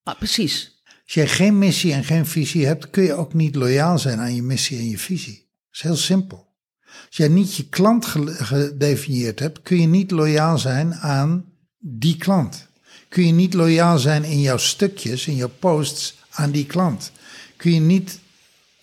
Ah, 0.03 0.17
precies. 0.17 0.81
Als 1.03 1.13
jij 1.13 1.27
geen 1.27 1.57
missie 1.57 1.93
en 1.93 2.03
geen 2.03 2.25
visie 2.25 2.65
hebt, 2.65 2.89
kun 2.89 3.03
je 3.03 3.13
ook 3.13 3.33
niet 3.33 3.55
loyaal 3.55 3.99
zijn 3.99 4.19
aan 4.19 4.35
je 4.35 4.41
missie 4.43 4.77
en 4.77 4.89
je 4.89 4.97
visie. 4.97 5.35
Dat 5.35 5.73
is 5.73 5.81
heel 5.81 5.95
simpel. 5.95 6.47
Als 7.07 7.17
jij 7.17 7.27
niet 7.27 7.55
je 7.55 7.69
klant 7.69 8.05
ge- 8.05 8.35
gedefinieerd 8.43 9.39
hebt, 9.39 9.61
kun 9.61 9.81
je 9.81 9.87
niet 9.87 10.11
loyaal 10.11 10.57
zijn 10.57 10.93
aan 10.95 11.45
die 11.79 12.17
klant. 12.17 12.67
Kun 13.09 13.25
je 13.25 13.31
niet 13.33 13.53
loyaal 13.53 13.99
zijn 13.99 14.23
in 14.23 14.39
jouw 14.41 14.57
stukjes, 14.57 15.27
in 15.27 15.35
jouw 15.35 15.51
posts 15.59 16.15
aan 16.29 16.51
die 16.51 16.65
klant. 16.65 17.11
Kun 17.55 17.73
je 17.73 17.79
niet 17.79 18.19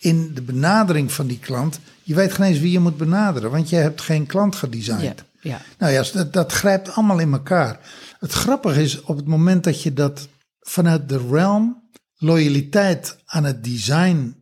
in 0.01 0.33
de 0.33 0.41
benadering 0.41 1.11
van 1.11 1.27
die 1.27 1.39
klant, 1.39 1.79
je 2.03 2.15
weet 2.15 2.33
geen 2.33 2.45
eens 2.45 2.59
wie 2.59 2.71
je 2.71 2.79
moet 2.79 2.97
benaderen, 2.97 3.51
want 3.51 3.69
jij 3.69 3.81
hebt 3.81 4.01
geen 4.01 4.25
klant 4.25 4.55
gedesigned. 4.55 5.23
Ja, 5.41 5.49
ja. 5.51 5.61
Nou 5.77 5.91
ja, 5.91 6.03
dat, 6.13 6.33
dat 6.33 6.51
grijpt 6.51 6.95
allemaal 6.95 7.19
in 7.19 7.33
elkaar. 7.33 7.79
Het 8.19 8.31
grappige 8.31 8.81
is, 8.81 9.01
op 9.01 9.15
het 9.15 9.27
moment 9.27 9.63
dat 9.63 9.81
je 9.81 9.93
dat 9.93 10.27
vanuit 10.59 11.09
de 11.09 11.27
realm 11.29 11.89
loyaliteit 12.17 13.17
aan 13.25 13.43
het 13.43 13.63
design 13.63 14.35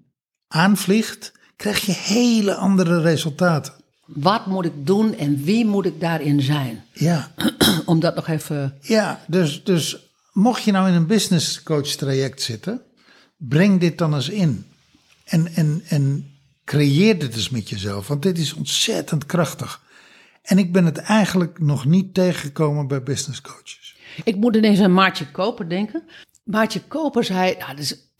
aanvliegt, 0.48 1.32
krijg 1.56 1.86
je 1.86 1.92
hele 1.92 2.56
andere 2.56 3.02
resultaten. 3.02 3.74
Wat 4.06 4.46
moet 4.46 4.66
ik 4.66 4.86
doen 4.88 5.16
en 5.16 5.44
wie 5.44 5.66
moet 5.66 5.86
ik 5.86 6.00
daarin 6.00 6.42
zijn? 6.42 6.84
Ja, 6.94 7.32
Om 7.86 8.00
dat 8.00 8.16
nog 8.16 8.28
even. 8.28 8.78
ja 8.82 9.20
dus, 9.28 9.64
dus 9.64 9.98
mocht 10.32 10.64
je 10.64 10.72
nou 10.72 10.88
in 10.88 10.94
een 10.94 11.08
business 11.08 11.64
coach 11.64 11.88
traject 11.88 12.42
zitten, 12.42 12.82
breng 13.38 13.80
dit 13.80 13.98
dan 13.98 14.16
eens 14.16 14.30
in. 14.30 14.66
En, 15.30 15.48
en, 15.56 15.82
en 15.88 16.26
creëer 16.66 17.20
dit 17.20 17.36
eens 17.36 17.50
met 17.50 17.70
jezelf, 17.70 18.08
want 18.08 18.22
dit 18.24 18.38
is 18.38 18.54
ontzettend 18.54 19.26
krachtig. 19.26 19.82
En 20.42 20.58
ik 20.58 20.72
ben 20.74 20.86
het 20.86 20.98
eigenlijk 20.98 21.60
nog 21.60 21.86
niet 21.86 22.14
tegengekomen 22.14 22.88
bij 22.88 23.04
business 23.04 23.42
coaches. 23.42 23.98
Ik 24.24 24.36
moet 24.36 24.56
ineens 24.56 24.80
aan 24.80 24.94
Maartje 24.94 25.32
Koper 25.32 25.70
denken. 25.70 26.04
Maartje 26.44 26.82
Koper 26.88 27.24
zei. 27.24 27.56
Nou, 27.60 27.76
dus, 27.76 28.14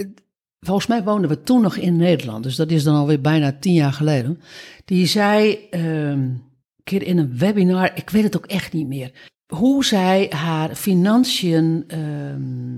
volgens 0.60 0.88
mij 0.88 1.04
woonden 1.04 1.30
we 1.30 1.42
toen 1.44 1.62
nog 1.62 1.76
in 1.76 1.96
Nederland. 1.98 2.44
Dus 2.44 2.56
dat 2.56 2.72
is 2.72 2.84
dan 2.84 2.96
alweer 2.96 3.22
bijna 3.22 3.58
tien 3.60 3.74
jaar 3.74 3.94
geleden. 3.94 4.42
Die 4.86 5.06
zei. 5.06 5.68
ehm, 5.70 5.84
een 6.20 6.44
keer 6.84 7.04
in 7.04 7.18
een 7.18 7.38
webinar. 7.38 7.92
Ik 7.96 8.10
weet 8.10 8.24
het 8.24 8.38
ook 8.38 8.46
echt 8.46 8.74
niet 8.74 8.88
meer. 8.88 9.12
Hoe 9.48 9.86
zij 9.86 10.28
haar 10.30 10.76
financiën. 10.76 11.84
ehm, 11.88 12.78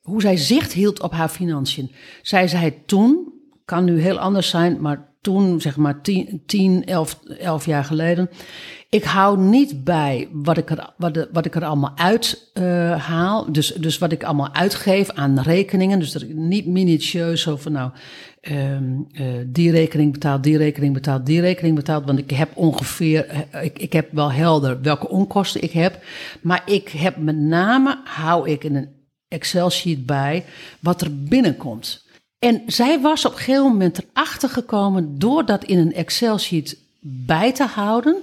hoe 0.00 0.20
zij 0.20 0.36
zicht 0.36 0.72
hield 0.72 1.00
op 1.00 1.12
haar 1.12 1.28
financiën. 1.28 1.90
Zij 2.22 2.48
zei 2.48 2.72
toen. 2.86 3.34
Kan 3.66 3.84
nu 3.84 4.00
heel 4.00 4.18
anders 4.18 4.48
zijn, 4.48 4.80
maar 4.80 5.08
toen, 5.20 5.60
zeg 5.60 5.76
maar 5.76 6.00
10, 6.02 6.42
10 6.46 6.84
11, 6.84 7.20
11 7.38 7.66
jaar 7.66 7.84
geleden. 7.84 8.30
Ik 8.90 9.04
hou 9.04 9.38
niet 9.38 9.84
bij 9.84 10.28
wat 10.32 10.56
ik 10.56 10.70
er, 10.70 10.90
wat 10.96 11.14
de, 11.14 11.28
wat 11.32 11.46
ik 11.46 11.54
er 11.54 11.64
allemaal 11.64 11.92
uit 11.96 12.50
eh, 12.52 13.06
haal. 13.06 13.52
Dus, 13.52 13.74
dus 13.74 13.98
wat 13.98 14.12
ik 14.12 14.24
allemaal 14.24 14.54
uitgeef 14.54 15.10
aan 15.10 15.40
rekeningen. 15.40 15.98
Dus 15.98 16.12
dat 16.12 16.22
ik 16.22 16.34
niet 16.34 16.66
minutieus 16.66 17.48
van 17.54 17.72
nou, 17.72 17.90
ehm, 18.40 18.84
eh, 19.12 19.24
die 19.46 19.70
rekening 19.70 20.12
betaald, 20.12 20.42
die 20.42 20.56
rekening 20.56 20.94
betaald, 20.94 21.26
die 21.26 21.40
rekening 21.40 21.74
betaald. 21.74 22.04
Want 22.04 22.18
ik 22.18 22.30
heb 22.30 22.50
ongeveer, 22.54 23.26
eh, 23.26 23.64
ik, 23.64 23.78
ik 23.78 23.92
heb 23.92 24.08
wel 24.12 24.32
helder 24.32 24.80
welke 24.82 25.08
onkosten 25.08 25.62
ik 25.62 25.72
heb. 25.72 25.98
Maar 26.40 26.62
ik 26.66 26.88
heb 26.88 27.16
met 27.16 27.36
name, 27.36 28.00
hou 28.04 28.50
ik 28.50 28.64
in 28.64 28.76
een 28.76 28.88
Excel-sheet 29.28 30.06
bij 30.06 30.44
wat 30.80 31.00
er 31.00 31.22
binnenkomt. 31.24 32.05
En 32.46 32.62
zij 32.66 33.00
was 33.00 33.24
op 33.24 33.32
een 33.32 33.38
gegeven 33.38 33.62
moment 33.62 33.98
erachter 33.98 34.48
gekomen 34.48 35.18
door 35.18 35.46
dat 35.46 35.64
in 35.64 35.78
een 35.78 35.94
Excel-sheet 35.94 36.76
bij 37.00 37.52
te 37.52 37.64
houden, 37.64 38.16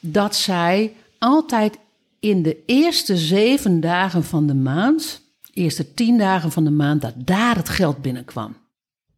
dat 0.00 0.36
zij 0.36 0.94
altijd 1.18 1.78
in 2.20 2.42
de 2.42 2.56
eerste 2.66 3.16
zeven 3.16 3.80
dagen 3.80 4.24
van 4.24 4.46
de 4.46 4.54
maand, 4.54 5.20
eerste 5.52 5.94
tien 5.94 6.18
dagen 6.18 6.52
van 6.52 6.64
de 6.64 6.70
maand, 6.70 7.02
dat 7.02 7.12
daar 7.16 7.56
het 7.56 7.68
geld 7.68 8.02
binnenkwam. 8.02 8.56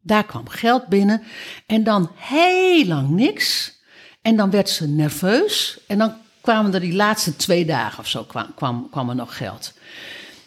Daar 0.00 0.24
kwam 0.24 0.48
geld 0.48 0.86
binnen 0.86 1.22
en 1.66 1.84
dan 1.84 2.10
heel 2.14 2.86
lang 2.86 3.08
niks. 3.08 3.78
En 4.22 4.36
dan 4.36 4.50
werd 4.50 4.68
ze 4.68 4.88
nerveus 4.88 5.80
en 5.86 5.98
dan 5.98 6.14
kwamen 6.40 6.74
er 6.74 6.80
die 6.80 6.94
laatste 6.94 7.36
twee 7.36 7.64
dagen 7.64 7.98
of 7.98 8.08
zo 8.08 8.24
kwam, 8.24 8.54
kwam, 8.54 8.88
kwam 8.90 9.08
er 9.08 9.14
nog 9.14 9.36
geld. 9.36 9.72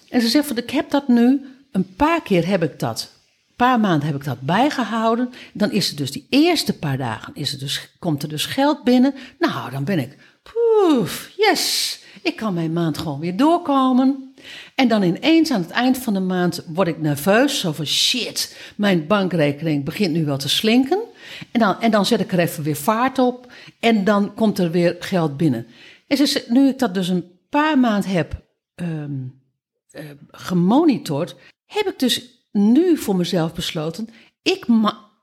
En 0.10 0.22
ze 0.22 0.28
zegt 0.28 0.48
van 0.48 0.58
ik 0.58 0.70
heb 0.70 0.90
dat 0.90 1.08
nu, 1.08 1.46
een 1.72 1.96
paar 1.96 2.22
keer 2.22 2.48
heb 2.48 2.64
ik 2.64 2.80
dat, 2.80 3.14
paar 3.56 3.80
maanden 3.80 4.08
heb 4.08 4.16
ik 4.16 4.24
dat 4.24 4.42
bijgehouden. 4.42 5.30
Dan 5.54 5.72
is 5.72 5.88
het 5.88 5.98
dus 5.98 6.12
die 6.12 6.28
eerste 6.30 6.78
paar 6.78 6.98
dagen, 6.98 7.36
is 7.36 7.52
het 7.52 7.60
dus, 7.60 7.90
komt 8.00 8.24
er 8.24 8.30
dus 8.30 8.46
geld 8.46 8.84
binnen. 8.84 9.14
Nou, 9.40 9.72
dan 9.72 9.84
ben 9.84 10.00
ik, 10.00 10.18
poef, 10.44 11.32
yes, 11.38 12.00
ik 12.22 12.36
kan 12.36 12.54
mijn 12.54 12.74
maand 12.74 12.98
gewoon 12.98 13.20
weer 13.20 13.38
doorkomen. 13.38 14.34
En 14.76 14.88
dan 14.88 15.04
ineens 15.04 15.52
aan 15.52 15.62
het 15.62 15.70
eind 15.70 15.98
van 15.98 16.14
de 16.14 16.20
maand 16.20 16.66
word 16.68 16.88
ik 16.88 17.02
nerveus, 17.02 17.60
zo 17.60 17.72
van 17.72 17.86
shit, 17.86 18.58
mijn 18.76 19.08
bankrekening 19.08 19.86
begint 19.86 20.14
nu 20.14 20.26
wel 20.26 20.38
te 20.38 20.50
slinken. 20.50 21.00
En 21.52 21.60
dan, 21.60 21.82
en 21.82 21.92
dan 21.92 22.06
zet 22.06 22.20
ik 22.20 22.32
er 22.32 22.40
even 22.40 22.64
weer 22.64 22.76
vaart 22.76 23.20
op 23.20 23.52
en 23.80 24.04
dan 24.04 24.34
komt 24.34 24.60
er 24.60 24.72
weer 24.72 24.96
geld 25.00 25.38
binnen. 25.38 25.68
En 26.08 26.18
zegt, 26.18 26.50
nu 26.50 26.68
ik 26.68 26.80
dat 26.80 26.94
dus 26.94 27.08
een 27.08 27.32
paar 27.50 27.80
maanden 27.80 28.10
heb 28.10 28.44
ehm, 28.76 29.12
eh, 29.92 30.04
gemonitord, 30.28 31.36
heb 31.66 31.88
ik 31.88 32.00
dus 32.00 32.35
nu 32.56 32.98
voor 32.98 33.16
mezelf 33.16 33.54
besloten, 33.54 34.10
ik, 34.42 34.66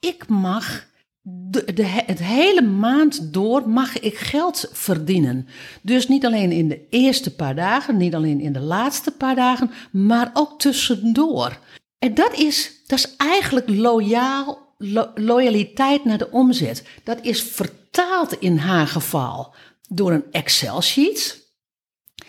ik 0.00 0.28
mag 0.28 0.86
de, 1.22 1.84
het 2.06 2.18
hele 2.18 2.62
maand 2.62 3.32
door 3.32 3.68
mag 3.68 3.98
ik 3.98 4.16
geld 4.16 4.68
verdienen. 4.72 5.48
Dus 5.82 6.08
niet 6.08 6.26
alleen 6.26 6.52
in 6.52 6.68
de 6.68 6.86
eerste 6.90 7.34
paar 7.34 7.54
dagen, 7.54 7.96
niet 7.96 8.14
alleen 8.14 8.40
in 8.40 8.52
de 8.52 8.60
laatste 8.60 9.10
paar 9.10 9.34
dagen, 9.34 9.70
maar 9.92 10.30
ook 10.32 10.60
tussendoor. 10.60 11.58
En 11.98 12.14
dat 12.14 12.32
is, 12.34 12.72
dat 12.86 12.98
is 12.98 13.16
eigenlijk 13.16 13.68
loyaal, 13.68 14.74
lo- 14.78 15.10
loyaliteit 15.14 16.04
naar 16.04 16.18
de 16.18 16.30
omzet. 16.30 16.84
Dat 17.04 17.18
is 17.22 17.42
vertaald 17.42 18.32
in 18.32 18.56
haar 18.56 18.86
geval 18.86 19.54
door 19.88 20.12
een 20.12 20.24
Excel-sheet. 20.30 21.50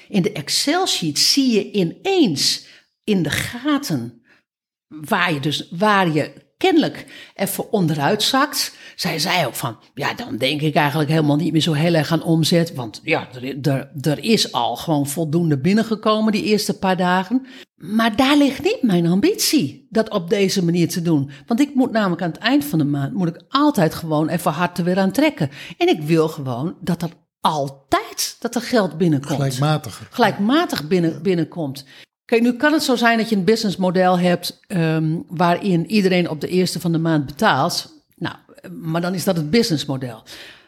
In 0.10 0.22
de 0.22 0.32
Excel-sheet 0.32 1.20
zie 1.20 1.52
je 1.52 1.72
ineens 1.72 2.66
in 3.04 3.24
de 3.24 3.30
gaten 3.30 4.23
waar 5.02 5.34
je 5.34 5.40
dus 5.40 5.68
waar 5.72 6.12
je 6.12 6.34
kennelijk 6.58 7.06
even 7.36 7.72
onderuit 7.72 8.24
zakt. 8.24 8.78
Zij 8.96 9.20
zei 9.20 9.46
ook 9.46 9.56
van, 9.56 9.78
ja, 9.94 10.14
dan 10.14 10.38
denk 10.38 10.62
ik 10.62 10.76
eigenlijk 10.76 11.10
helemaal 11.10 11.36
niet 11.36 11.52
meer 11.52 11.62
zo 11.62 11.74
heel 11.74 11.94
erg 11.94 12.12
aan 12.12 12.24
omzet. 12.24 12.74
Want 12.74 13.00
ja, 13.04 13.28
er, 13.34 13.60
er, 13.62 13.92
er 14.02 14.24
is 14.24 14.52
al 14.52 14.76
gewoon 14.76 15.08
voldoende 15.08 15.58
binnengekomen 15.58 16.32
die 16.32 16.44
eerste 16.44 16.78
paar 16.78 16.98
dagen. 16.98 17.46
Maar 17.76 18.16
daar 18.16 18.38
ligt 18.38 18.64
niet 18.64 18.82
mijn 18.82 19.08
ambitie, 19.08 19.88
dat 19.90 20.10
op 20.10 20.30
deze 20.30 20.64
manier 20.64 20.90
te 20.90 21.02
doen. 21.02 21.32
Want 21.48 21.60
ik 21.60 21.76
moet 21.76 21.92
namelijk 21.92 22.22
aan 22.22 22.32
het 22.32 22.40
eind 22.40 22.66
van 22.66 22.80
de 22.80 22.86
maand, 22.86 23.14
moet 23.14 23.28
ik 23.28 23.42
altijd 23.50 23.96
gewoon 23.96 24.30
even 24.30 24.52
hard 24.52 24.78
er 24.78 24.84
weer 24.84 25.00
aan 25.00 25.12
trekken. 25.12 25.50
En 25.78 25.88
ik 25.88 26.02
wil 26.02 26.28
gewoon 26.28 26.76
dat 26.82 27.00
dat 27.00 27.12
altijd, 27.42 28.36
dat 28.40 28.56
er 28.56 28.62
geld 28.62 28.98
binnenkomt 28.98 29.34
Gelijkmatiger. 29.34 30.08
gelijkmatig 30.10 30.88
binnen, 30.88 31.22
binnenkomt. 31.22 31.86
Kijk, 32.26 32.42
nu 32.42 32.54
kan 32.54 32.74
het 32.74 32.84
zo 32.84 32.96
zijn 32.96 33.18
dat 33.18 33.30
je 33.30 33.36
een 33.36 33.44
businessmodel 33.44 34.20
hebt 34.20 34.60
ehm, 34.68 35.16
waarin 35.28 35.92
iedereen 35.92 36.30
op 36.30 36.42
de 36.42 36.48
eerste 36.48 36.80
van 36.80 36.92
de 36.92 36.98
maand 36.98 37.26
betaalt. 37.26 37.94
Nou, 38.16 38.36
maar 38.72 39.02
dan 39.02 39.14
is 39.14 39.24
dat 39.24 39.36
het 39.36 39.50
businessmodel. 39.50 40.24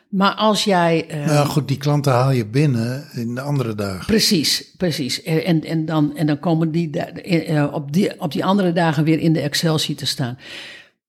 Maar 0.10 0.34
als 0.34 0.64
jij. 0.64 1.08
eh, 1.08 1.26
Nou 1.26 1.48
goed, 1.48 1.68
die 1.68 1.78
klanten 1.78 2.12
haal 2.14 2.32
je 2.32 2.46
binnen 2.46 3.08
in 3.14 3.36
de 3.36 3.42
andere 3.42 3.76
dagen. 3.76 4.06
Precies, 4.06 4.74
precies. 4.78 5.24
En, 5.24 5.64
en, 5.64 5.86
dan, 5.86 6.16
en 6.18 6.26
dan 6.28 6.40
komen 6.40 6.72
die 6.72 7.00
eh, 7.00 7.74
op, 7.74 7.94
die 7.94 8.20
op 8.20 8.32
die 8.32 8.46
andere 8.46 8.74
dagen 8.74 9.04
weer 9.04 9.20
in 9.20 9.34
de 9.34 9.42
Excel-sheet 9.42 9.98
te 9.98 10.06
staan. 10.06 10.38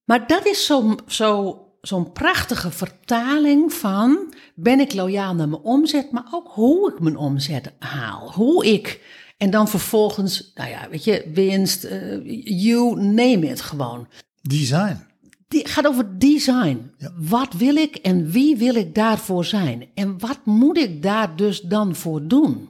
Maar 0.05 0.27
dat 0.27 0.45
is 0.45 0.65
zo'n 0.65 0.99
zo, 1.07 1.59
zo'n 1.81 2.11
prachtige 2.11 2.71
vertaling 2.71 3.73
van... 3.73 4.33
ben 4.55 4.79
ik 4.79 4.93
loyaal 4.93 5.35
naar 5.35 5.49
mijn 5.49 5.61
omzet, 5.61 6.11
maar 6.11 6.25
ook 6.31 6.47
hoe 6.51 6.91
ik 6.91 6.99
mijn 6.99 7.17
omzet 7.17 7.71
haal. 7.79 8.31
Hoe 8.33 8.65
ik... 8.65 9.01
En 9.37 9.49
dan 9.49 9.67
vervolgens, 9.67 10.51
nou 10.55 10.69
ja, 10.69 10.89
weet 10.89 11.03
je, 11.03 11.31
winst, 11.33 11.83
eh, 11.83 12.25
you 12.43 13.01
name 13.01 13.47
it 13.47 13.61
gewoon. 13.61 14.07
Design. 14.41 15.05
die 15.47 15.67
gaat 15.67 15.87
over 15.87 16.19
design. 16.19 16.91
Ja. 16.97 17.11
Wat 17.17 17.53
wil 17.53 17.75
ik 17.75 17.95
en 17.95 18.31
wie 18.31 18.57
wil 18.57 18.75
ik 18.75 18.95
daarvoor 18.95 19.45
zijn? 19.45 19.89
En 19.93 20.19
wat 20.19 20.39
moet 20.45 20.77
ik 20.77 21.01
daar 21.01 21.35
dus 21.35 21.61
dan 21.61 21.95
voor 21.95 22.27
doen? 22.27 22.69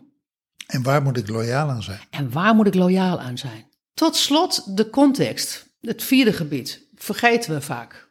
En 0.67 0.83
waar 0.83 1.01
moet 1.01 1.17
ik 1.17 1.27
loyaal 1.29 1.69
aan 1.69 1.83
zijn? 1.83 1.99
En 2.09 2.31
waar 2.31 2.55
moet 2.55 2.67
ik 2.67 2.73
loyaal 2.75 3.19
aan 3.19 3.37
zijn? 3.37 3.65
Tot 3.93 4.15
slot 4.15 4.77
de 4.77 4.89
context. 4.89 5.65
Het 5.81 6.03
vierde 6.03 6.33
gebied. 6.33 6.87
Vergeten 6.95 7.53
we 7.53 7.61
vaak. 7.61 8.07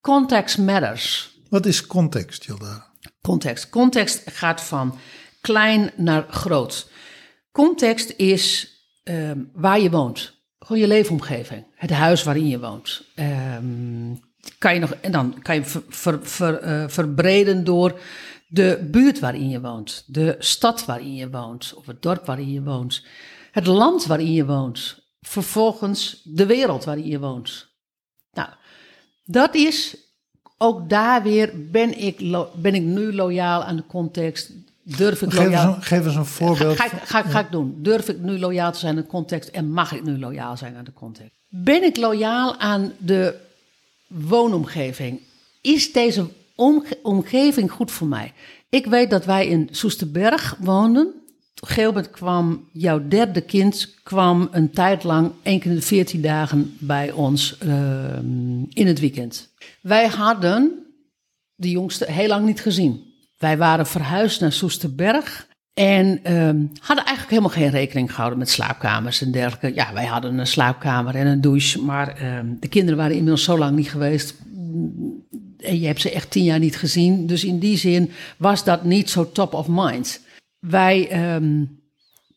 Context 0.00 0.58
matters. 0.58 1.34
Wat 1.48 1.66
is 1.66 1.86
context, 1.86 2.44
Jildara? 2.44 2.86
Context. 3.20 3.68
Context 3.68 4.22
gaat 4.24 4.60
van 4.60 4.98
klein 5.40 5.90
naar 5.96 6.26
groot. 6.28 6.88
Context 7.52 8.14
is 8.16 8.74
ehm, 9.02 9.44
waar 9.52 9.80
je 9.80 9.90
woont. 9.90 10.38
Gewoon 10.58 10.82
je 10.82 10.88
leefomgeving. 10.88 11.66
Het 11.74 11.90
huis 11.90 12.22
waarin 12.22 12.48
je 12.48 12.60
woont. 12.60 13.02
Ehm, 13.14 14.14
kan 14.58 14.74
je 14.74 14.80
nog, 14.80 14.90
en 14.90 15.12
dan 15.12 15.42
kan 15.42 15.54
je 15.54 15.64
ver, 15.88 16.58
eh, 16.58 16.84
verbreden 16.88 17.64
door 17.64 18.00
de 18.48 18.88
buurt 18.90 19.18
waarin 19.18 19.48
je 19.48 19.60
woont. 19.60 20.04
De 20.06 20.36
stad 20.38 20.84
waarin 20.84 21.14
je 21.14 21.30
woont. 21.30 21.74
Of 21.76 21.86
het 21.86 22.02
dorp 22.02 22.26
waarin 22.26 22.50
je 22.50 22.62
woont. 22.62 23.04
Het 23.52 23.66
land 23.66 24.06
waarin 24.06 24.32
je 24.32 24.46
woont. 24.46 25.08
Vervolgens 25.20 26.20
de 26.24 26.46
wereld 26.46 26.84
waarin 26.84 27.06
je 27.06 27.18
woont. 27.18 27.68
Nou, 28.32 28.48
dat 29.24 29.54
is 29.54 29.96
ook 30.58 30.88
daar 30.88 31.22
weer, 31.22 31.70
ben 31.70 31.98
ik, 31.98 32.18
ben 32.54 32.74
ik 32.74 32.82
nu 32.82 33.12
loyaal 33.12 33.64
aan 33.64 33.76
de 33.76 33.86
context? 33.86 34.52
Durf 34.96 35.22
ik 35.22 35.30
Geef 35.32 35.46
eens, 35.48 35.62
een, 35.62 35.82
geef 35.82 36.04
eens 36.04 36.14
een 36.14 36.24
voorbeeld. 36.26 36.76
Ga, 36.76 36.88
ga, 36.88 36.96
ik- 36.96 37.02
ga, 37.08 37.18
ik- 37.24 37.30
ga 37.30 37.40
ik 37.40 37.50
doen. 37.50 37.74
Durf 37.78 38.08
ik 38.08 38.18
nu 38.18 38.38
loyaal 38.38 38.72
te 38.72 38.78
zijn 38.78 38.96
aan 38.96 39.02
de 39.02 39.08
context 39.08 39.48
en 39.48 39.70
mag 39.72 39.92
ik 39.92 40.02
nu 40.04 40.18
loyaal 40.18 40.56
zijn 40.56 40.76
aan 40.76 40.84
de 40.84 40.92
context? 40.92 41.30
Ben 41.48 41.82
ik 41.82 41.96
loyaal 41.96 42.58
aan 42.58 42.92
de 42.98 43.34
woonomgeving? 44.06 45.20
Is 45.60 45.92
deze 45.92 46.26
omge- 46.54 46.98
omgeving 47.02 47.70
goed 47.70 47.90
voor 47.90 48.06
mij? 48.06 48.32
Ik 48.68 48.86
weet 48.86 49.10
dat 49.10 49.24
wij 49.24 49.46
in 49.46 49.68
Soesterberg 49.70 50.56
woonden. 50.60 51.06
Op 51.06 51.68
een 51.68 51.74
gegeven 51.74 51.94
moment 51.94 52.10
kwam 52.12 52.68
jouw 52.72 53.08
derde 53.08 53.40
kind 53.40 53.94
kwam 54.02 54.48
een 54.50 54.70
tijd 54.70 55.04
lang, 55.04 55.32
één 55.42 55.60
keer 55.60 55.70
in 55.70 55.76
de 55.76 55.82
veertien 55.82 56.20
dagen, 56.22 56.76
bij 56.78 57.12
ons 57.12 57.58
ehm, 57.58 58.62
in 58.68 58.86
het 58.86 59.00
weekend. 59.00 59.48
Wij 59.80 60.06
hadden 60.08 60.72
de 61.54 61.70
jongste 61.70 62.12
heel 62.12 62.28
lang 62.28 62.46
niet 62.46 62.60
gezien. 62.60 63.09
Wij 63.40 63.58
waren 63.58 63.86
verhuisd 63.86 64.40
naar 64.40 64.52
Soesterberg 64.52 65.46
en 65.74 66.20
ehm, 66.22 66.64
hadden 66.80 67.04
eigenlijk 67.04 67.28
helemaal 67.28 67.50
geen 67.50 67.70
rekening 67.70 68.10
gehouden 68.10 68.38
met 68.38 68.50
slaapkamers 68.50 69.22
en 69.22 69.30
dergelijke. 69.30 69.74
Ja, 69.74 69.92
wij 69.92 70.06
hadden 70.06 70.38
een 70.38 70.46
slaapkamer 70.46 71.14
en 71.14 71.26
een 71.26 71.40
douche, 71.40 71.82
maar 71.82 72.16
ehm, 72.16 72.46
de 72.60 72.68
kinderen 72.68 72.98
waren 72.98 73.16
inmiddels 73.16 73.44
zo 73.44 73.58
lang 73.58 73.76
niet 73.76 73.90
geweest. 73.90 74.34
En 75.58 75.80
je 75.80 75.86
hebt 75.86 76.00
ze 76.00 76.10
echt 76.10 76.30
tien 76.30 76.44
jaar 76.44 76.58
niet 76.58 76.76
gezien. 76.76 77.26
Dus 77.26 77.44
in 77.44 77.58
die 77.58 77.76
zin 77.76 78.10
was 78.36 78.64
dat 78.64 78.84
niet 78.84 79.10
zo 79.10 79.32
top 79.32 79.54
of 79.54 79.66
mind. 79.68 80.20
Wij 80.58 81.08
ehm, 81.08 81.64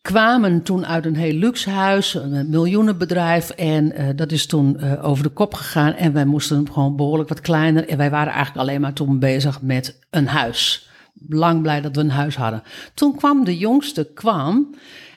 kwamen 0.02 0.64
toen 0.64 0.86
uit 0.86 1.06
een 1.06 1.16
heel 1.16 1.34
luxe 1.34 1.70
huis, 1.70 2.14
een 2.14 2.50
miljoenenbedrijf. 2.50 3.50
En 3.50 3.92
eh, 3.92 4.08
dat 4.16 4.32
is 4.32 4.46
toen 4.46 4.80
eh, 4.80 5.06
over 5.06 5.24
de 5.24 5.30
kop 5.30 5.54
gegaan. 5.54 5.94
En 5.94 6.14
wij 6.14 6.26
moesten 6.26 6.72
gewoon 6.72 6.96
behoorlijk 6.96 7.30
wat 7.30 7.42
kleiner. 7.42 7.88
En 7.88 7.98
wij 7.98 8.10
waren 8.10 8.34
eigenlijk 8.34 8.68
alleen 8.68 8.82
maar 8.82 8.94
toen 8.94 9.20
bezig 9.20 9.62
met 9.62 10.00
een 10.10 10.28
huis. 10.28 10.92
Lang 11.28 11.62
blij 11.62 11.82
dat 11.82 11.96
we 11.96 12.02
een 12.02 12.10
huis 12.10 12.36
hadden. 12.36 12.64
Toen 12.94 13.16
kwam 13.16 13.44
de 13.44 13.58
jongste 13.58 14.12
kwam 14.14 14.76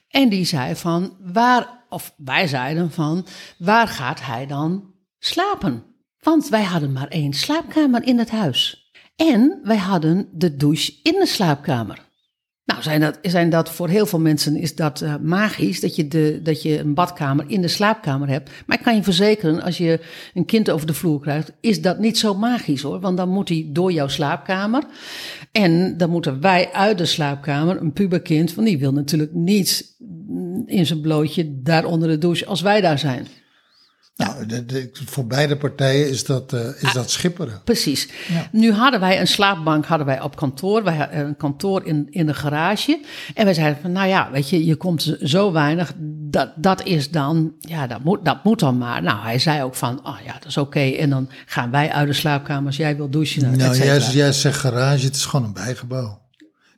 en 0.08 0.28
die 0.28 0.44
zei 0.44 0.74
van 0.74 1.16
waar, 1.20 1.84
of 1.88 2.14
wij 2.16 2.46
zeiden 2.46 2.90
van 2.90 3.26
waar 3.58 3.88
gaat 3.88 4.22
hij 4.22 4.46
dan 4.46 4.94
slapen? 5.18 5.82
Want 6.20 6.48
wij 6.48 6.64
hadden 6.64 6.92
maar 6.92 7.08
één 7.08 7.32
slaapkamer 7.32 8.02
in 8.02 8.18
het 8.18 8.30
huis. 8.30 8.90
En 9.16 9.60
wij 9.62 9.76
hadden 9.76 10.28
de 10.32 10.56
douche 10.56 10.92
in 11.02 11.12
de 11.12 11.26
slaapkamer. 11.26 12.04
Nou, 12.66 12.82
zijn 12.82 13.00
dat, 13.00 13.18
zijn 13.22 13.50
dat 13.50 13.70
voor 13.70 13.88
heel 13.88 14.06
veel 14.06 14.20
mensen 14.20 14.56
is 14.56 14.74
dat 14.74 15.00
eh, 15.00 15.14
magisch 15.22 15.80
dat 15.80 15.96
je, 15.96 16.08
de, 16.08 16.40
dat 16.42 16.62
je 16.62 16.78
een 16.78 16.94
badkamer 16.94 17.44
in 17.48 17.60
de 17.60 17.68
slaapkamer 17.68 18.28
hebt. 18.28 18.50
Maar 18.66 18.76
ik 18.76 18.82
kan 18.82 18.94
je 18.94 19.02
verzekeren, 19.02 19.62
als 19.62 19.78
je 19.78 20.00
een 20.34 20.44
kind 20.44 20.70
over 20.70 20.86
de 20.86 20.94
vloer 20.94 21.20
krijgt, 21.20 21.52
is 21.60 21.82
dat 21.82 21.98
niet 21.98 22.18
zo 22.18 22.34
magisch 22.34 22.82
hoor. 22.82 23.00
Want 23.00 23.16
dan 23.16 23.28
moet 23.28 23.48
hij 23.48 23.68
door 23.68 23.92
jouw 23.92 24.08
slaapkamer. 24.08 24.84
En 25.62 25.96
dan 25.96 26.10
moeten 26.10 26.40
wij 26.40 26.72
uit 26.72 26.98
de 26.98 27.06
slaapkamer, 27.06 27.80
een 27.80 27.92
puberkind, 27.92 28.54
want 28.54 28.66
die 28.66 28.78
wil 28.78 28.92
natuurlijk 28.92 29.34
niet 29.34 29.96
mm, 29.98 30.62
in 30.66 30.86
zijn 30.86 31.00
blootje 31.00 31.62
daar 31.62 31.84
onder 31.84 32.08
de 32.08 32.18
douche 32.18 32.46
als 32.46 32.60
wij 32.60 32.80
daar 32.80 32.98
zijn. 32.98 33.26
Nou, 34.16 34.46
de- 34.46 34.66
de- 34.66 34.90
voor 35.06 35.26
beide 35.26 35.56
partijen 35.56 36.08
is 36.08 36.24
dat, 36.24 36.52
eh, 36.52 36.60
is 36.82 36.92
dat 36.92 37.10
schipperen. 37.10 37.60
Precies. 37.64 38.08
Nu 38.52 38.72
hadden 38.72 39.00
wij 39.00 39.20
een 39.20 39.26
slaapbank 39.26 39.86
hadden 39.86 40.06
wij 40.06 40.20
op 40.20 40.36
kantoor. 40.36 40.84
Wij 40.84 40.96
hadden 40.96 41.18
een 41.26 41.36
kantoor 41.36 41.84
in, 41.86 42.06
in 42.10 42.26
de 42.26 42.34
garage. 42.34 43.00
En 43.34 43.44
wij 43.44 43.54
zeiden 43.54 43.78
van, 43.82 43.92
nou 43.92 44.08
ja, 44.08 44.28
weet 44.32 44.48
je, 44.50 44.64
je 44.66 44.76
komt 44.76 45.16
zo 45.22 45.52
weinig. 45.52 45.92
Dat, 46.30 46.50
dat 46.56 46.82
is 46.84 47.10
dan, 47.10 47.52
ja, 47.60 47.86
dat 47.86 48.04
moet, 48.04 48.24
dat 48.24 48.44
moet 48.44 48.60
dan 48.60 48.78
maar. 48.78 49.02
Nou, 49.02 49.20
hij 49.22 49.38
zei 49.38 49.62
ook 49.62 49.74
van, 49.74 50.06
oh 50.06 50.16
ja, 50.24 50.32
dat 50.32 50.44
is 50.46 50.56
oké. 50.56 50.80
En 50.80 51.10
dan 51.10 51.28
gaan 51.46 51.70
wij 51.70 51.90
uit 51.90 52.06
de 52.08 52.14
slaapkamer 52.14 52.66
als 52.66 52.76
jij 52.76 52.96
wil 52.96 53.10
douchen. 53.10 53.44
et 53.44 53.56
Nou, 53.56 53.76
jij, 53.76 53.98
jij 54.00 54.32
zegt 54.32 54.58
garage, 54.58 55.04
het 55.04 55.16
is 55.16 55.24
gewoon 55.24 55.46
een 55.46 55.52
bijgebouw. 55.52 56.24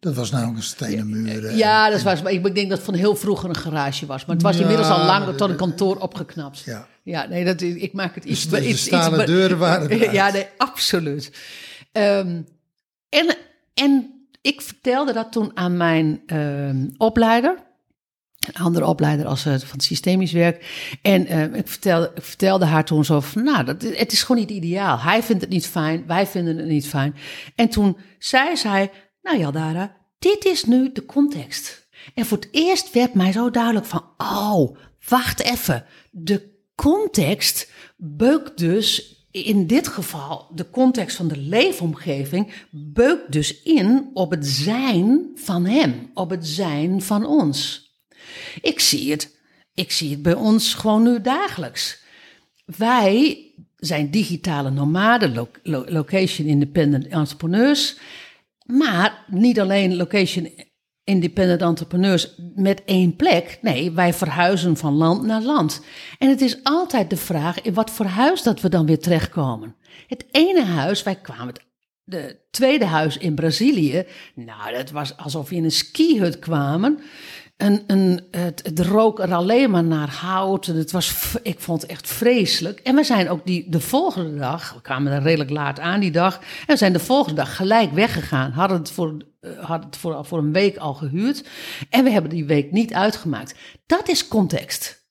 Dat 0.00 0.14
was 0.14 0.30
namelijk 0.30 0.56
een 0.56 0.62
stenen 0.62 1.10
muur. 1.10 1.44
eh. 1.46 1.56
Ja, 1.56 1.90
dat 1.90 2.02
was, 2.02 2.22
maar 2.22 2.32
ik 2.32 2.42
denk 2.54 2.68
dat 2.68 2.76
het 2.78 2.86
van 2.86 2.94
heel 2.94 3.16
vroeger 3.16 3.48
een 3.48 3.56
garage 3.56 4.06
was. 4.06 4.24
Maar 4.24 4.34
het 4.34 4.44
was 4.44 4.56
inmiddels 4.58 4.88
al 4.88 5.04
lang 5.04 5.36
tot 5.36 5.50
een 5.50 5.56
kantoor 5.56 5.96
opgeknapt. 5.96 6.58
Ja. 6.64 6.86
Ja, 7.08 7.26
nee, 7.26 7.44
dat, 7.44 7.60
is- 7.60 7.74
ik 7.74 7.92
maak 7.92 8.14
het 8.14 8.24
iets... 8.24 8.40
sta- 8.40 8.58
de 8.58 8.68
iets, 8.68 8.82
stalen 8.84 9.20
iets- 9.20 9.30
deuren 9.30 9.58
waren. 9.58 9.98
Ja, 10.12 10.30
nee, 10.30 10.46
absoluut. 10.56 11.32
Ehm, 11.92 12.42
en, 13.08 13.36
en 13.74 14.12
ik 14.40 14.60
vertelde 14.60 15.12
dat 15.12 15.32
toen 15.32 15.50
aan 15.56 15.76
mijn 15.76 16.22
ehm, 16.26 16.86
opleider. 16.96 17.66
Een 18.46 18.62
andere 18.62 18.86
opleider 18.86 19.26
als 19.26 19.46
eh, 19.46 19.52
van 19.52 19.68
het 19.72 19.82
systemisch 19.82 20.32
werk. 20.32 20.88
En 21.02 21.26
ehm, 21.26 21.54
ik, 21.54 21.68
vertelde, 21.68 22.12
ik 22.14 22.22
vertelde 22.22 22.64
haar 22.64 22.84
toen 22.84 23.04
zo 23.04 23.20
van, 23.20 23.42
nou, 23.42 23.64
dat, 23.64 23.82
het 23.82 24.12
is 24.12 24.22
gewoon 24.22 24.40
niet 24.40 24.50
ideaal. 24.50 25.00
Hij 25.00 25.22
vindt 25.22 25.42
het 25.42 25.50
niet 25.50 25.66
fijn, 25.66 26.04
wij 26.06 26.26
vinden 26.26 26.56
het 26.56 26.66
niet 26.66 26.88
fijn. 26.88 27.14
En 27.54 27.68
toen 27.68 27.96
zei 28.18 28.56
zij, 28.56 28.90
nou 29.22 29.38
Jaldara, 29.38 29.96
dit 30.18 30.44
is 30.44 30.64
nu 30.64 30.92
de 30.92 31.04
context. 31.06 31.86
En 32.14 32.26
voor 32.26 32.36
het 32.38 32.48
eerst 32.50 32.92
werd 32.92 33.14
mij 33.14 33.32
zo 33.32 33.50
duidelijk 33.50 33.86
van, 33.86 34.04
oh, 34.18 34.76
wacht 35.08 35.40
even. 35.40 35.84
De 36.10 36.56
context 36.82 37.70
beukt 37.96 38.58
dus 38.58 39.16
in 39.30 39.66
dit 39.66 39.88
geval, 39.88 40.50
de 40.54 40.70
context 40.70 41.16
van 41.16 41.28
de 41.28 41.36
leefomgeving, 41.36 42.52
beukt 42.70 43.32
dus 43.32 43.62
in 43.62 44.10
op 44.14 44.30
het 44.30 44.46
zijn 44.46 45.30
van 45.34 45.64
hem, 45.64 46.10
op 46.14 46.30
het 46.30 46.46
zijn 46.46 47.02
van 47.02 47.26
ons. 47.26 47.90
Ik 48.60 48.80
zie 48.80 49.10
het, 49.10 49.36
ik 49.74 49.90
zie 49.92 50.10
het 50.10 50.22
bij 50.22 50.34
ons 50.34 50.74
gewoon 50.74 51.02
nu 51.02 51.20
dagelijks. 51.20 52.02
Wij 52.64 53.44
zijn 53.76 54.10
digitale 54.10 54.70
nomaden, 54.70 55.34
lo- 55.34 55.50
lo- 55.62 55.84
location 55.86 56.46
independent 56.48 57.06
entrepreneurs, 57.06 57.96
maar 58.64 59.24
niet 59.26 59.60
alleen 59.60 59.96
location 59.96 60.50
independent 61.08 61.62
entrepreneurs 61.62 62.34
met 62.54 62.82
één 62.84 63.16
plek. 63.16 63.58
Nee, 63.62 63.90
wij 63.90 64.14
verhuizen 64.14 64.76
van 64.76 64.94
land 64.94 65.22
naar 65.22 65.42
land. 65.42 65.80
En 66.18 66.28
het 66.28 66.40
is 66.40 66.58
altijd 66.62 67.10
de 67.10 67.16
vraag 67.16 67.60
in 67.60 67.74
wat 67.74 67.90
voor 67.90 68.06
huis 68.06 68.42
dat 68.42 68.60
we 68.60 68.68
dan 68.68 68.86
weer 68.86 68.98
terechtkomen. 68.98 69.76
Het 70.06 70.24
ene 70.30 70.64
huis, 70.64 71.02
wij 71.02 71.14
kwamen 71.14 71.46
het 71.46 71.66
de 72.08 72.36
tweede 72.50 72.84
huis 72.84 73.18
in 73.18 73.34
Brazilië. 73.34 74.06
Nou, 74.34 74.72
dat 74.72 74.90
was 74.90 75.16
alsof 75.16 75.48
we 75.48 75.54
in 75.54 75.64
een 75.64 75.70
skihut 75.70 76.38
kwamen. 76.38 77.00
Een, 77.58 77.84
een, 77.86 78.26
het, 78.30 78.60
het 78.64 78.80
rook 78.80 79.18
er 79.18 79.34
alleen 79.34 79.70
maar 79.70 79.84
naar 79.84 80.10
hout. 80.10 80.66
Het 80.66 80.90
was, 80.90 81.34
ik 81.42 81.60
vond 81.60 81.82
het 81.82 81.90
echt 81.90 82.06
vreselijk. 82.06 82.80
En 82.80 82.94
we 82.94 83.04
zijn 83.04 83.28
ook 83.28 83.46
die, 83.46 83.70
de 83.70 83.80
volgende 83.80 84.38
dag, 84.38 84.72
we 84.74 84.80
kwamen 84.80 85.12
er 85.12 85.22
redelijk 85.22 85.50
laat 85.50 85.80
aan 85.80 86.00
die 86.00 86.10
dag. 86.10 86.34
En 86.36 86.42
we 86.66 86.76
zijn 86.76 86.92
de 86.92 86.98
volgende 86.98 87.36
dag 87.36 87.56
gelijk 87.56 87.92
weggegaan. 87.92 88.50
Hadden 88.50 88.78
het 88.78 88.90
voor, 88.90 89.16
eh, 89.40 89.50
hadden 89.58 89.86
het 89.86 89.96
voor, 89.96 90.24
voor 90.24 90.38
een 90.38 90.52
week 90.52 90.76
al 90.76 90.94
gehuurd. 90.94 91.48
En 91.90 92.04
we 92.04 92.10
hebben 92.10 92.30
die 92.30 92.44
week 92.44 92.72
niet 92.72 92.94
uitgemaakt. 92.94 93.54
Dat 93.86 94.08
is 94.08 94.28
context. 94.28 95.06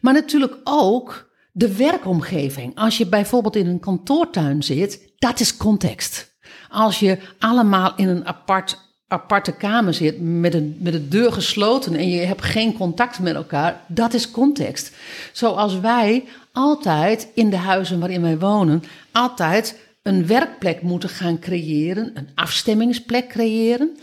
Maar 0.00 0.12
natuurlijk 0.12 0.56
ook 0.64 1.30
de 1.52 1.76
werkomgeving. 1.76 2.76
Als 2.76 2.98
je 2.98 3.06
bijvoorbeeld 3.06 3.56
in 3.56 3.66
een 3.66 3.80
kantoortuin 3.80 4.62
zit, 4.62 5.12
dat 5.18 5.40
is 5.40 5.56
context. 5.56 6.38
Als 6.68 6.98
je 6.98 7.18
allemaal 7.38 7.92
in 7.96 8.08
een 8.08 8.26
apart, 8.26 8.89
aparte 9.10 9.52
kamer 9.52 9.94
zit 9.94 10.20
met, 10.20 10.54
een, 10.54 10.76
met 10.80 10.92
de 10.92 11.08
deur 11.08 11.32
gesloten 11.32 11.94
en 11.94 12.08
je 12.08 12.20
hebt 12.20 12.44
geen 12.44 12.72
contact 12.72 13.18
met 13.18 13.34
elkaar, 13.34 13.80
dat 13.86 14.14
is 14.14 14.30
context. 14.30 14.92
Zoals 15.32 15.80
wij 15.80 16.24
altijd 16.52 17.28
in 17.34 17.50
de 17.50 17.56
huizen 17.56 17.98
waarin 17.98 18.22
wij 18.22 18.38
wonen, 18.38 18.82
altijd 19.12 19.78
een 20.02 20.26
werkplek 20.26 20.82
moeten 20.82 21.08
gaan 21.08 21.38
creëren, 21.38 22.10
een 22.14 22.28
afstemmingsplek 22.34 23.28
creëren. 23.28 23.96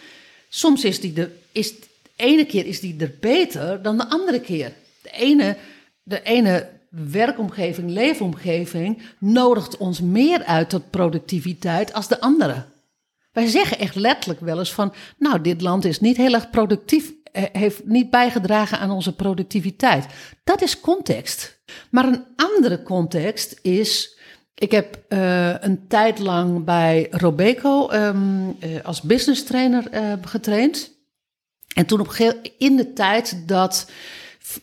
Soms 0.49 0.84
is 0.84 0.99
die 0.99 1.14
de, 1.14 1.30
is, 1.51 1.74
ene 2.16 2.45
keer 2.45 2.66
is 2.66 2.80
die 2.80 2.95
er 2.99 3.14
beter 3.20 3.82
dan 3.82 3.97
de 3.97 4.10
andere 4.10 4.39
keer. 4.39 4.74
De 5.01 5.12
ene, 5.12 5.58
de 6.03 6.22
ene 6.22 6.70
werkomgeving, 6.89 7.89
leefomgeving 7.89 9.01
nodigt 9.20 9.78
ons 9.78 10.01
meer 10.01 10.43
uit 10.43 10.70
tot 10.70 10.89
productiviteit 10.89 11.93
als 11.93 12.08
de 12.08 12.20
andere. 12.20 12.66
Wij 13.38 13.47
zeggen 13.47 13.79
echt 13.79 13.95
letterlijk 13.95 14.39
wel 14.39 14.59
eens 14.59 14.73
van, 14.73 14.93
nou, 15.17 15.41
dit 15.41 15.61
land 15.61 15.85
is 15.85 15.99
niet 15.99 16.17
heel 16.17 16.33
erg 16.33 16.49
productief, 16.49 17.13
eh, 17.31 17.43
heeft 17.51 17.85
niet 17.85 18.09
bijgedragen 18.09 18.79
aan 18.79 18.91
onze 18.91 19.15
productiviteit. 19.15 20.05
Dat 20.43 20.61
is 20.61 20.79
context. 20.79 21.59
Maar 21.91 22.05
een 22.05 22.23
andere 22.35 22.83
context 22.83 23.59
is, 23.61 24.17
ik 24.55 24.71
heb 24.71 25.03
eh, 25.07 25.53
een 25.59 25.88
tijd 25.88 26.19
lang 26.19 26.63
bij 26.63 27.07
Robeco 27.11 27.88
ehm, 27.88 28.49
eh, 28.59 28.83
als 28.83 29.01
business 29.01 29.43
trainer 29.43 29.83
getraind. 30.21 30.91
En 31.75 31.85
toen 31.85 31.99
op 31.99 32.13
in 32.57 32.75
de 32.75 32.93
tijd 32.93 33.43
dat 33.47 33.91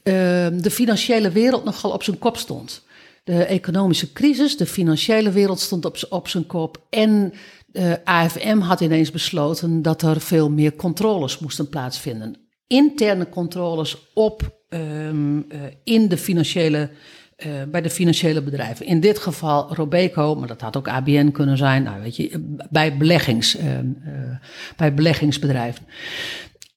ehm, 0.02 0.60
de 0.60 0.70
financiële 0.70 1.30
wereld 1.30 1.64
nogal 1.64 1.90
op 1.90 2.02
zijn 2.02 2.18
kop 2.18 2.36
stond. 2.36 2.82
De 3.24 3.44
economische 3.44 4.12
crisis, 4.12 4.56
de 4.56 4.66
financiële 4.66 5.30
wereld 5.30 5.60
stond 5.60 5.84
op, 5.84 5.96
op 6.08 6.28
zijn 6.28 6.46
kop. 6.46 6.86
En 6.90 7.32
de 7.74 8.00
AFM 8.04 8.58
had 8.58 8.80
ineens 8.80 9.10
besloten 9.10 9.82
dat 9.82 10.02
er 10.02 10.20
veel 10.20 10.50
meer 10.50 10.76
controles 10.76 11.38
moesten 11.38 11.68
plaatsvinden. 11.68 12.36
Interne 12.66 13.28
controles 13.28 13.96
op, 14.12 14.58
ehm, 14.68 15.38
eh, 15.48 15.60
in 15.84 16.08
de 16.08 16.16
financiële, 16.16 16.90
eh, 17.36 17.50
bij 17.68 17.82
de 17.82 17.90
financiële 17.90 18.42
bedrijven. 18.42 18.86
In 18.86 19.00
dit 19.00 19.18
geval 19.18 19.74
Robeco, 19.74 20.34
maar 20.34 20.48
dat 20.48 20.60
had 20.60 20.76
ook 20.76 20.88
ABN 20.88 21.30
kunnen 21.30 21.56
zijn. 21.56 21.82
Nou, 21.82 22.02
weet 22.02 22.16
je, 22.16 22.56
bij, 22.70 22.96
beleggings, 22.96 23.56
ehm, 23.56 23.86
eh, 24.04 24.36
bij 24.76 24.94
beleggingsbedrijven. 24.94 25.86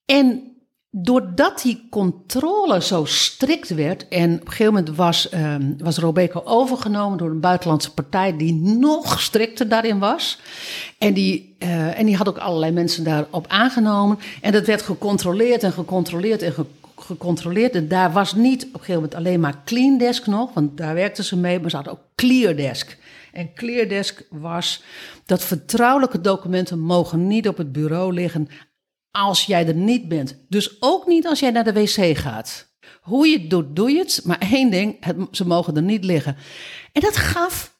En 0.05 0.56
doordat 0.91 1.61
die 1.61 1.87
controle 1.89 2.81
zo 2.81 3.05
strikt 3.05 3.69
werd, 3.69 4.07
en 4.07 4.33
op 4.33 4.41
een 4.41 4.47
gegeven 4.51 4.73
moment 4.73 4.95
was, 4.95 5.29
ehm, 5.29 5.73
was 5.77 5.97
Robeco 5.97 6.41
overgenomen 6.45 7.17
door 7.17 7.29
een 7.29 7.39
buitenlandse 7.39 7.93
partij 7.93 8.37
die 8.37 8.53
nog 8.53 9.21
strikter 9.21 9.67
daarin 9.69 9.99
was. 9.99 10.39
En 10.97 11.13
die, 11.13 11.55
eh, 11.59 11.99
en 11.99 12.05
die 12.05 12.15
had 12.15 12.27
ook 12.27 12.37
allerlei 12.37 12.71
mensen 12.71 13.03
daarop 13.03 13.45
aangenomen. 13.47 14.19
En 14.41 14.51
dat 14.51 14.65
werd 14.65 14.81
gecontroleerd 14.81 15.63
en 15.63 15.71
gecontroleerd 15.71 16.41
en 16.41 16.53
ge- 16.53 16.65
gecontroleerd. 16.95 17.75
En 17.75 17.87
daar 17.87 18.11
was 18.11 18.33
niet 18.33 18.61
op 18.63 18.73
een 18.73 18.79
gegeven 18.79 18.95
moment 18.95 19.15
alleen 19.15 19.39
maar 19.39 19.61
Clean 19.65 19.97
Desk 19.97 20.27
nog, 20.27 20.53
want 20.53 20.77
daar 20.77 20.93
werkten 20.93 21.23
ze 21.23 21.37
mee, 21.37 21.59
maar 21.59 21.69
ze 21.69 21.75
hadden 21.75 21.93
ook 21.93 22.01
Clear 22.15 22.55
Desk. 22.55 22.97
En 23.33 23.53
Clear 23.53 23.87
Desk 23.87 24.23
was 24.29 24.83
dat 25.25 25.43
vertrouwelijke 25.43 26.21
documenten 26.21 26.79
mogen 26.79 27.27
niet 27.27 27.47
op 27.47 27.57
het 27.57 27.71
bureau 27.71 28.13
liggen 28.13 28.47
als 29.17 29.45
jij 29.45 29.67
er 29.67 29.75
niet 29.75 30.07
bent. 30.07 30.45
Dus 30.49 30.81
ook 30.81 31.07
niet 31.07 31.27
als 31.27 31.39
jij 31.39 31.51
naar 31.51 31.63
de 31.63 31.73
wc 31.73 32.17
gaat. 32.17 32.75
Hoe 33.01 33.27
je 33.27 33.39
het 33.39 33.49
doet, 33.49 33.75
doe 33.75 33.91
je 33.91 33.99
het. 33.99 34.21
Maar 34.23 34.37
één 34.39 34.71
ding, 34.71 34.97
ze 35.31 35.47
mogen 35.47 35.75
er 35.75 35.81
niet 35.81 36.03
liggen. 36.03 36.37
En 36.91 37.01
dat 37.01 37.17
gaf, 37.17 37.79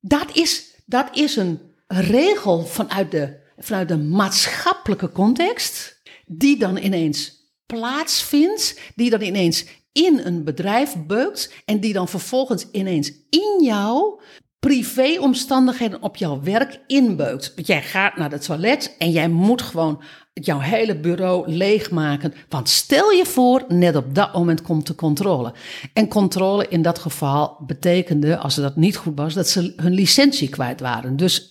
dat 0.00 0.36
is, 0.36 0.74
dat 0.86 1.08
is 1.12 1.36
een 1.36 1.60
regel 1.86 2.66
vanuit 2.66 3.10
de, 3.10 3.36
vanuit 3.56 3.88
de 3.88 3.98
maatschappelijke 3.98 5.12
context, 5.12 6.02
die 6.26 6.58
dan 6.58 6.76
ineens 6.76 7.36
plaatsvindt, 7.66 8.80
die 8.94 9.10
dan 9.10 9.20
ineens 9.20 9.64
in 9.92 10.20
een 10.24 10.44
bedrijf 10.44 10.96
beukt 11.06 11.52
en 11.64 11.80
die 11.80 11.92
dan 11.92 12.08
vervolgens 12.08 12.70
ineens 12.70 13.12
in 13.30 13.58
jouw 13.62 14.20
privéomstandigheden 14.58 16.02
op 16.02 16.16
jouw 16.16 16.42
werk 16.42 16.80
inbeukt. 16.86 17.52
Want 17.54 17.66
jij 17.66 17.82
gaat 17.82 18.16
naar 18.16 18.30
het 18.30 18.44
toilet 18.44 18.94
en 18.98 19.10
jij 19.10 19.28
moet 19.28 19.62
gewoon 19.62 20.02
jouw 20.40 20.58
hele 20.58 20.96
bureau 20.96 21.52
leegmaken. 21.52 22.34
Want 22.48 22.68
stel 22.68 23.10
je 23.10 23.26
voor, 23.26 23.64
net 23.68 23.96
op 23.96 24.14
dat 24.14 24.34
moment 24.34 24.62
komt 24.62 24.86
de 24.86 24.94
controle. 24.94 25.52
En 25.92 26.08
controle 26.08 26.68
in 26.68 26.82
dat 26.82 26.98
geval 26.98 27.56
betekende, 27.66 28.36
als 28.36 28.54
dat 28.54 28.76
niet 28.76 28.96
goed 28.96 29.18
was, 29.18 29.34
dat 29.34 29.48
ze 29.48 29.72
hun 29.76 29.92
licentie 29.92 30.48
kwijt 30.48 30.80
waren. 30.80 31.16
Dus 31.16 31.50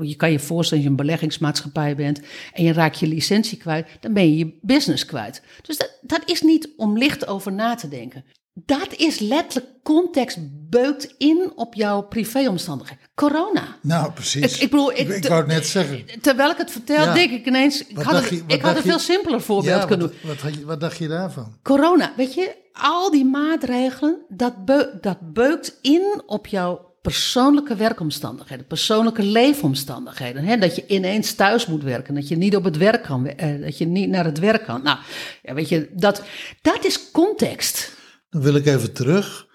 je 0.00 0.16
kan 0.16 0.30
je 0.30 0.38
voorstellen, 0.38 0.84
als 0.84 0.92
je 0.92 0.98
een 0.98 1.06
beleggingsmaatschappij 1.06 1.96
bent 1.96 2.20
en 2.52 2.64
je 2.64 2.72
raakt 2.72 2.98
je 2.98 3.06
licentie 3.06 3.58
kwijt, 3.58 3.88
dan 4.00 4.12
ben 4.12 4.30
je 4.30 4.36
je 4.36 4.58
business 4.62 5.04
kwijt. 5.04 5.42
Dus 5.62 5.78
dat, 5.78 5.98
dat 6.00 6.22
is 6.24 6.42
niet 6.42 6.68
om 6.76 6.98
licht 6.98 7.26
over 7.26 7.52
na 7.52 7.74
te 7.74 7.88
denken. 7.88 8.24
Dat 8.66 8.88
is 8.96 9.18
letterlijk 9.18 9.72
context 9.82 10.38
beukt 10.70 11.14
in 11.18 11.52
op 11.54 11.74
jouw 11.74 12.02
privéomstandigheden. 12.02 13.04
Corona. 13.14 13.76
Nou, 13.82 14.12
precies. 14.12 14.54
Ik- 14.56 14.62
ik 14.62 14.70
bedoel, 14.70 14.92
ik- 14.92 15.08
ik, 15.08 15.24
wou 15.26 15.40
het 15.40 15.46
net 15.50 15.66
zeggen. 15.66 16.04
Terwijl 16.20 16.50
ik 16.50 16.56
het 16.56 16.70
vertel, 16.70 17.04
Ja. 17.04 17.14
denk 17.14 17.30
ik 17.30 17.46
ineens, 17.46 17.86
ik 17.86 17.96
had, 17.98 18.14
het, 18.20 18.28
je- 18.28 18.42
ik 18.46 18.62
had 18.62 18.76
een 18.76 18.82
je- 18.82 18.88
veel 18.88 18.98
simpeler 18.98 19.40
voorbeeld 19.40 19.80
Ja, 19.80 19.86
kunnen 19.86 20.06
doen. 20.22 20.30
wat, 20.42 20.54
wat 20.64 20.80
dacht 20.80 20.96
je 20.98 21.08
daarvan? 21.08 21.56
Corona, 21.62 22.12
weet 22.16 22.34
je, 22.34 22.54
al 22.72 23.10
die 23.10 23.24
maatregelen, 23.24 24.18
dat, 24.28 24.64
beu- 24.64 24.88
dat 25.00 25.32
beukt 25.32 25.78
in 25.82 26.22
op 26.26 26.46
jouw 26.46 26.86
persoonlijke 27.02 27.74
werkomstandigheden, 27.76 28.66
persoonlijke 28.66 29.22
leefomstandigheden. 29.22 30.44
Hè? 30.44 30.56
Dat 30.58 30.76
je 30.76 30.84
ineens 30.86 31.32
thuis 31.34 31.66
moet 31.66 31.82
werken, 31.82 32.14
dat 32.14 32.28
je 32.28 32.36
niet 32.36 32.56
op 32.56 32.64
het 32.64 32.76
werk 32.76 33.02
kan, 33.02 33.26
eh, 33.26 33.60
dat 33.62 33.78
je 33.78 33.86
niet 33.86 34.08
naar 34.08 34.24
het 34.24 34.38
werk 34.38 34.64
kan. 34.64 34.82
Nou, 34.82 34.98
ja, 35.42 35.54
weet 35.54 35.68
je, 35.68 35.88
dat, 35.92 36.22
dat 36.62 36.84
is 36.84 37.10
context. 37.10 37.96
Dan 38.30 38.42
wil 38.42 38.54
ik 38.54 38.66
even 38.66 38.92
terug. 38.92 39.46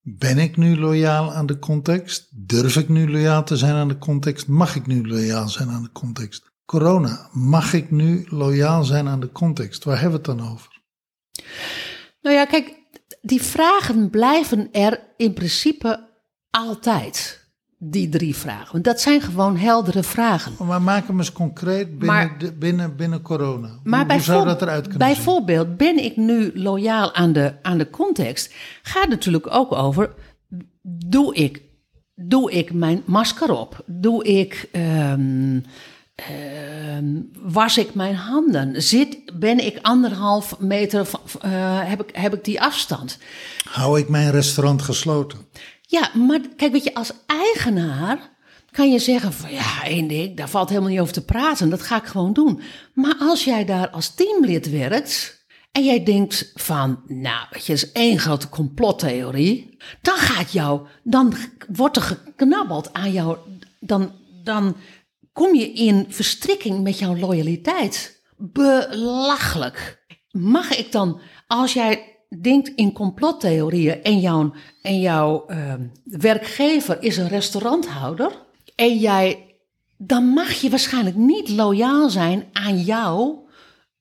Ben 0.00 0.38
ik 0.38 0.56
nu 0.56 0.78
loyaal 0.78 1.32
aan 1.32 1.46
de 1.46 1.58
context? 1.58 2.28
Durf 2.30 2.76
ik 2.76 2.88
nu 2.88 3.10
loyaal 3.10 3.44
te 3.44 3.56
zijn 3.56 3.74
aan 3.74 3.88
de 3.88 3.98
context? 3.98 4.46
Mag 4.46 4.76
ik 4.76 4.86
nu 4.86 5.08
loyaal 5.08 5.48
zijn 5.48 5.68
aan 5.68 5.82
de 5.82 5.92
context? 5.92 6.50
Corona, 6.64 7.28
mag 7.32 7.72
ik 7.72 7.90
nu 7.90 8.26
loyaal 8.28 8.84
zijn 8.84 9.08
aan 9.08 9.20
de 9.20 9.32
context? 9.32 9.84
Waar 9.84 10.00
hebben 10.00 10.20
we 10.22 10.28
het 10.28 10.38
dan 10.38 10.50
over? 10.50 10.80
Nou 12.20 12.36
ja, 12.36 12.44
kijk, 12.44 12.74
die 13.20 13.42
vragen 13.42 14.10
blijven 14.10 14.68
er 14.72 15.00
in 15.16 15.32
principe 15.32 16.08
altijd. 16.50 17.41
Die 17.84 18.08
drie 18.08 18.36
vragen. 18.36 18.72
Want 18.72 18.84
dat 18.84 19.00
zijn 19.00 19.20
gewoon 19.20 19.56
heldere 19.56 20.02
vragen. 20.02 20.52
Maar 20.66 20.82
maak 20.82 21.06
hem 21.06 21.18
eens 21.18 21.32
concreet 21.32 21.86
binnen, 21.98 22.06
Maar- 22.06 22.38
de, 22.38 22.52
binnen, 22.52 22.96
binnen 22.96 23.22
corona. 23.22 23.70
Maar 23.84 24.12
hoe, 24.12 24.20
zou 24.20 24.44
dat 24.44 24.62
eruit 24.62 24.88
kunnen? 24.88 24.98
Bijvoorbeeld, 24.98 25.76
ben 25.76 26.04
ik 26.04 26.16
nu 26.16 26.50
loyaal 26.54 27.14
aan 27.14 27.32
de, 27.32 27.54
aan 27.62 27.78
de 27.78 27.90
context? 27.90 28.54
Gaat 28.82 29.08
natuurlijk 29.08 29.54
ook 29.54 29.72
over, 29.72 30.14
doe 31.06 31.34
ik, 31.34 31.62
doe 32.14 32.52
ik 32.52 32.72
mijn 32.72 33.02
masker 33.04 33.52
op? 33.52 33.84
Doe 33.86 34.24
ik, 34.24 34.68
ehm, 34.72 35.60
ehm, 36.14 37.04
was 37.42 37.78
ik 37.78 37.94
mijn 37.94 38.14
handen? 38.14 38.82
Zit, 38.82 39.18
ben 39.38 39.66
ik 39.66 39.78
anderhalf 39.82 40.58
meter, 40.60 41.04
van- 41.06 41.20
eh, 41.40 41.50
heb, 41.88 42.02
ik, 42.02 42.16
heb 42.16 42.34
ik 42.34 42.44
die 42.44 42.60
afstand? 42.60 43.18
Hou 43.70 43.98
ik 44.00 44.08
mijn 44.08 44.30
restaurant 44.30 44.82
gesloten? 44.82 45.38
Ja, 45.92 46.10
maar 46.14 46.40
kijk, 46.56 46.72
weet 46.72 46.84
je, 46.84 46.94
als 46.94 47.12
eigenaar 47.26 48.30
kan 48.70 48.92
je 48.92 48.98
zeggen 48.98 49.32
van 49.32 49.52
ja, 49.52 49.84
één 49.84 50.08
ding, 50.08 50.36
daar 50.36 50.48
valt 50.48 50.68
helemaal 50.68 50.90
niet 50.90 51.00
over 51.00 51.12
te 51.12 51.24
praten, 51.24 51.70
dat 51.70 51.82
ga 51.82 51.96
ik 51.96 52.04
gewoon 52.04 52.32
doen. 52.32 52.60
Maar 52.94 53.14
als 53.18 53.44
jij 53.44 53.64
daar 53.64 53.90
als 53.90 54.14
teamlid 54.14 54.70
werkt 54.70 55.44
en 55.72 55.84
jij 55.84 56.02
denkt 56.02 56.52
van, 56.54 57.02
nou, 57.06 57.46
weet 57.50 57.66
je, 57.66 57.72
dat 57.72 57.82
is 57.82 57.92
één 57.92 58.18
grote 58.18 58.48
complottheorie, 58.48 59.76
dan 60.02 60.16
gaat 60.16 60.52
jou, 60.52 60.86
dan 61.02 61.34
wordt 61.68 61.96
er 61.96 62.02
geknabbeld 62.02 62.92
aan 62.92 63.12
jou, 63.12 63.36
dan, 63.80 64.12
dan 64.44 64.76
kom 65.32 65.54
je 65.54 65.72
in 65.72 66.06
verstrikking 66.08 66.82
met 66.82 66.98
jouw 66.98 67.16
loyaliteit. 67.16 68.22
Belachelijk. 68.36 70.06
Mag 70.30 70.76
ik 70.76 70.92
dan, 70.92 71.20
als 71.46 71.72
jij 71.72 72.11
denkt 72.40 72.72
in 72.74 72.92
complottheorieën 72.92 74.02
en 74.02 74.20
jouw, 74.20 74.52
en 74.82 75.00
jouw 75.00 75.46
ehm, 75.46 75.80
werkgever 76.04 77.02
is 77.02 77.16
een 77.16 77.28
restauranthouder 77.28 78.32
en 78.74 78.98
jij, 78.98 79.54
dan 79.96 80.24
mag 80.24 80.52
je 80.52 80.70
waarschijnlijk 80.70 81.16
niet 81.16 81.48
loyaal 81.48 82.10
zijn 82.10 82.44
aan 82.52 82.78
jou, 82.78 83.38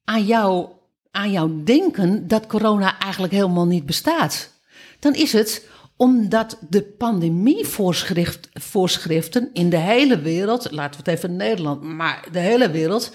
aan 0.04 0.26
jou, 0.26 0.68
aan 1.12 1.32
jouw 1.32 1.64
denken 1.64 2.28
dat 2.28 2.48
corona 2.48 3.00
eigenlijk 3.00 3.34
helemaal 3.34 3.68
niet 3.68 3.86
bestaat. 3.86 4.52
Dan 5.00 5.14
is 5.14 5.34
het 5.34 5.70
omdat 5.96 6.58
de 6.70 6.82
pandemievoorschriften 6.82 9.50
in 9.54 9.70
de 9.70 9.78
hele 9.78 10.22
wereld, 10.22 10.72
laten 10.72 11.04
we 11.04 11.10
het 11.10 11.20
even 11.20 11.36
Nederland, 11.36 11.82
maar 11.82 12.28
de 12.32 12.40
hele 12.40 12.72
wereld, 12.72 13.12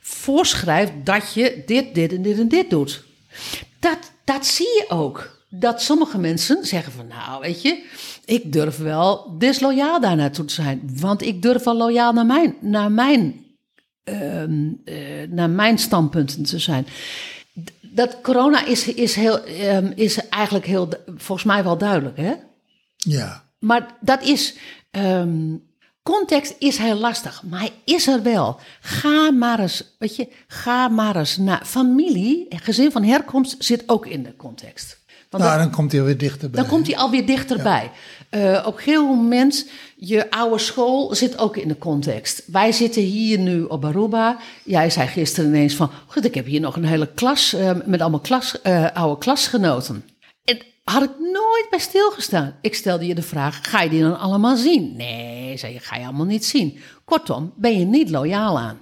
voorschrijft 0.00 0.92
dat 1.04 1.32
je 1.32 1.62
dit, 1.66 1.94
dit 1.94 2.12
en 2.12 2.22
dit 2.22 2.38
en 2.38 2.48
dit 2.48 2.70
doet. 2.70 3.04
Dat, 3.80 3.98
dat 4.24 4.46
zie 4.46 4.66
je 4.66 4.84
ook. 4.88 5.36
Dat 5.50 5.82
sommige 5.82 6.18
mensen 6.18 6.64
zeggen 6.66 6.92
van, 6.92 7.06
nou 7.06 7.40
weet 7.40 7.62
je, 7.62 7.84
ik 8.24 8.52
durf 8.52 8.76
wel 8.76 9.38
disloyaal 9.38 10.00
daar 10.00 10.16
naartoe 10.16 10.44
te 10.44 10.54
zijn. 10.54 10.90
Want 11.00 11.22
ik 11.22 11.42
durf 11.42 11.64
wel 11.64 11.76
loyaal 11.76 12.12
naar 12.12 12.26
mijn, 12.26 12.56
naar 12.60 12.92
mijn, 12.92 13.44
ehm, 14.04 14.72
eh, 14.84 15.28
naar 15.28 15.50
mijn 15.50 15.78
standpunten 15.78 16.42
te 16.42 16.58
zijn. 16.58 16.86
Dat 17.80 18.20
corona 18.20 18.64
is, 18.64 18.86
is, 18.94 19.14
heel, 19.14 19.44
ehm, 19.44 19.92
is 19.94 20.28
eigenlijk 20.28 20.66
heel, 20.66 20.88
volgens 21.06 21.44
mij 21.46 21.64
wel 21.64 21.78
duidelijk, 21.78 22.16
hè? 22.16 22.34
Ja. 22.96 23.44
Maar 23.58 23.96
dat 24.00 24.22
is. 24.22 24.54
ehm, 24.90 25.56
context 26.14 26.54
is 26.58 26.76
heel 26.76 26.96
lastig, 26.96 27.42
maar 27.48 27.60
hij 27.60 27.72
is 27.84 28.06
er 28.06 28.22
wel. 28.22 28.60
Ga 28.80 29.30
maar 29.30 29.60
eens, 29.60 29.84
weet 29.98 30.16
je, 30.16 30.28
ga 30.46 30.88
maar 30.88 31.16
eens 31.16 31.36
naar 31.36 31.62
familie. 31.64 32.46
en 32.48 32.58
Gezin 32.58 32.92
van 32.92 33.02
herkomst 33.02 33.56
zit 33.58 33.82
ook 33.86 34.06
in 34.06 34.22
de 34.22 34.36
context. 34.36 34.98
Want 35.30 35.44
nou, 35.44 35.58
dan 35.58 35.70
komt 35.70 35.92
hij 35.92 36.02
weer 36.02 36.18
dichterbij. 36.18 36.60
dan 36.60 36.70
komt 36.70 36.86
hij 36.86 36.96
alweer 36.96 37.26
dichterbij. 37.26 37.90
Eh, 38.28 38.62
op 38.66 38.76
een 38.76 38.82
gegeven 38.82 39.04
moment, 39.04 39.68
je 39.96 40.30
oude 40.30 40.58
school 40.58 41.14
zit 41.14 41.38
ook 41.38 41.56
in 41.56 41.68
de 41.68 41.78
context. 41.78 42.42
Wij 42.46 42.72
zitten 42.72 43.02
hier 43.02 43.38
nu 43.38 43.62
op 43.62 43.84
Aruba. 43.84 44.36
Jij 44.64 44.90
zei 44.90 45.06
gisteren 45.06 45.50
ineens 45.50 45.74
van... 45.74 45.90
Goed, 46.06 46.24
ik 46.24 46.34
heb 46.34 46.46
hier 46.46 46.60
nog 46.60 46.76
een 46.76 46.84
hele 46.84 47.08
klas 47.14 47.52
eh, 47.52 47.70
met 47.84 48.00
allemaal 48.00 48.20
klas, 48.20 48.62
eh, 48.62 48.86
oude 48.92 49.18
klasgenoten. 49.18 50.04
Had 50.88 51.02
ik 51.02 51.18
nooit 51.18 51.66
bij 51.70 51.78
stilgestaan. 51.78 52.54
Ik 52.60 52.74
stelde 52.74 53.06
je 53.06 53.14
de 53.14 53.22
vraag, 53.22 53.70
ga 53.70 53.80
je 53.80 53.90
die 53.90 54.02
dan 54.02 54.18
allemaal 54.18 54.56
zien? 54.56 54.96
Nee, 54.96 55.56
zei 55.56 55.72
je, 55.72 55.78
ga 55.80 55.96
je 55.96 56.04
allemaal 56.04 56.26
niet 56.26 56.44
zien. 56.44 56.78
Kortom, 57.04 57.52
ben 57.56 57.78
je 57.78 57.84
niet 57.84 58.10
loyaal 58.10 58.58
aan. 58.58 58.80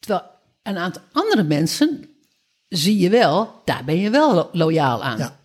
Terwijl 0.00 0.22
een 0.62 0.78
aantal 0.78 1.02
andere 1.12 1.42
mensen 1.42 2.08
zie 2.68 2.98
je 2.98 3.10
wel, 3.10 3.62
daar 3.64 3.84
ben 3.84 3.98
je 3.98 4.10
wel 4.10 4.34
lo- 4.34 4.48
loyaal 4.52 5.04
aan. 5.04 5.18
Ja. 5.18 5.36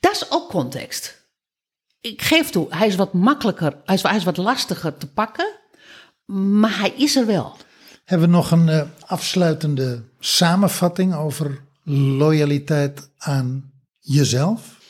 Dat 0.00 0.12
is 0.12 0.30
ook 0.30 0.48
context. 0.48 1.26
Ik 2.00 2.22
geef 2.22 2.50
toe, 2.50 2.66
hij 2.70 2.86
is 2.86 2.94
wat 2.96 3.12
makkelijker, 3.12 3.76
hij 3.84 3.94
is, 3.94 4.02
hij 4.02 4.16
is 4.16 4.24
wat 4.24 4.36
lastiger 4.36 4.96
te 4.96 5.06
pakken, 5.06 5.48
maar 6.24 6.78
hij 6.78 6.90
is 6.96 7.16
er 7.16 7.26
wel. 7.26 7.56
Hebben 8.04 8.28
we 8.28 8.34
nog 8.34 8.50
een 8.50 8.68
eh, 8.68 8.82
afsluitende 9.06 10.02
samenvatting 10.18 11.14
over 11.14 11.64
loyaliteit 11.84 13.10
aan 13.18 13.72
jezelf? 14.00 14.80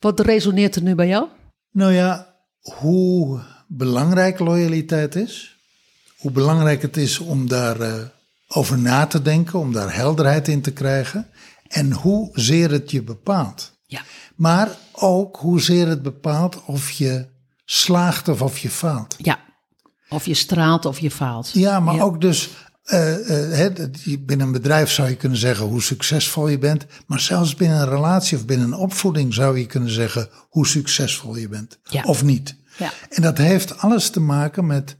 Wat 0.00 0.20
resoneert 0.20 0.76
er 0.76 0.82
nu 0.82 0.94
bij 0.94 1.08
jou? 1.08 1.28
Nou 1.70 1.92
ja, 1.92 2.34
hoe 2.60 3.40
belangrijk 3.68 4.38
loyaliteit 4.38 5.14
is. 5.14 5.56
Hoe 6.18 6.30
belangrijk 6.30 6.82
het 6.82 6.96
is 6.96 7.18
om 7.18 7.48
daar 7.48 7.80
eh, 7.80 7.94
over 8.48 8.78
na 8.78 9.06
te 9.06 9.22
denken, 9.22 9.58
om 9.58 9.72
daar 9.72 9.94
helderheid 9.94 10.48
in 10.48 10.62
te 10.62 10.72
krijgen. 10.72 11.26
En 11.68 11.92
hoezeer 11.92 12.70
het 12.70 12.90
je 12.90 13.02
bepaalt. 13.02 13.72
Ja. 13.86 14.00
Maar 14.36 14.68
ook 14.92 15.36
hoezeer 15.36 15.88
het 15.88 16.02
bepaalt 16.02 16.64
of 16.64 16.90
je 16.90 17.26
slaagt 17.64 18.28
of 18.28 18.42
of 18.42 18.58
je 18.58 18.70
faalt. 18.70 19.14
Ja. 19.18 19.38
Of 20.08 20.26
je 20.26 20.34
straalt 20.34 20.84
of 20.86 20.98
je 20.98 21.10
faalt. 21.10 21.50
Ja, 21.52 21.80
maar 21.80 21.94
Ja. 21.94 22.02
ook 22.02 22.20
dus 22.20 22.48
eh, 22.90 23.66
eh, 23.66 23.82
binnen 24.20 24.46
een 24.46 24.52
bedrijf 24.52 24.90
zou 24.90 25.08
je 25.08 25.16
kunnen 25.16 25.38
zeggen 25.38 25.66
hoe 25.66 25.82
succesvol 25.82 26.48
je 26.48 26.58
bent. 26.58 26.86
Maar 27.06 27.20
zelfs 27.20 27.54
binnen 27.54 27.78
een 27.78 27.88
relatie 27.88 28.36
of 28.36 28.46
binnen 28.46 28.66
een 28.66 28.78
opvoeding 28.78 29.34
zou 29.34 29.58
je 29.58 29.66
kunnen 29.66 29.90
zeggen 29.90 30.28
hoe 30.48 30.66
succesvol 30.66 31.36
je 31.36 31.48
bent. 31.48 31.78
Ja. 31.82 32.02
Of 32.02 32.22
niet. 32.22 32.56
Ja. 32.78 32.92
En 33.08 33.22
dat 33.22 33.38
heeft 33.38 33.78
alles 33.78 34.10
te 34.10 34.20
maken 34.20 34.66
met 34.66 34.96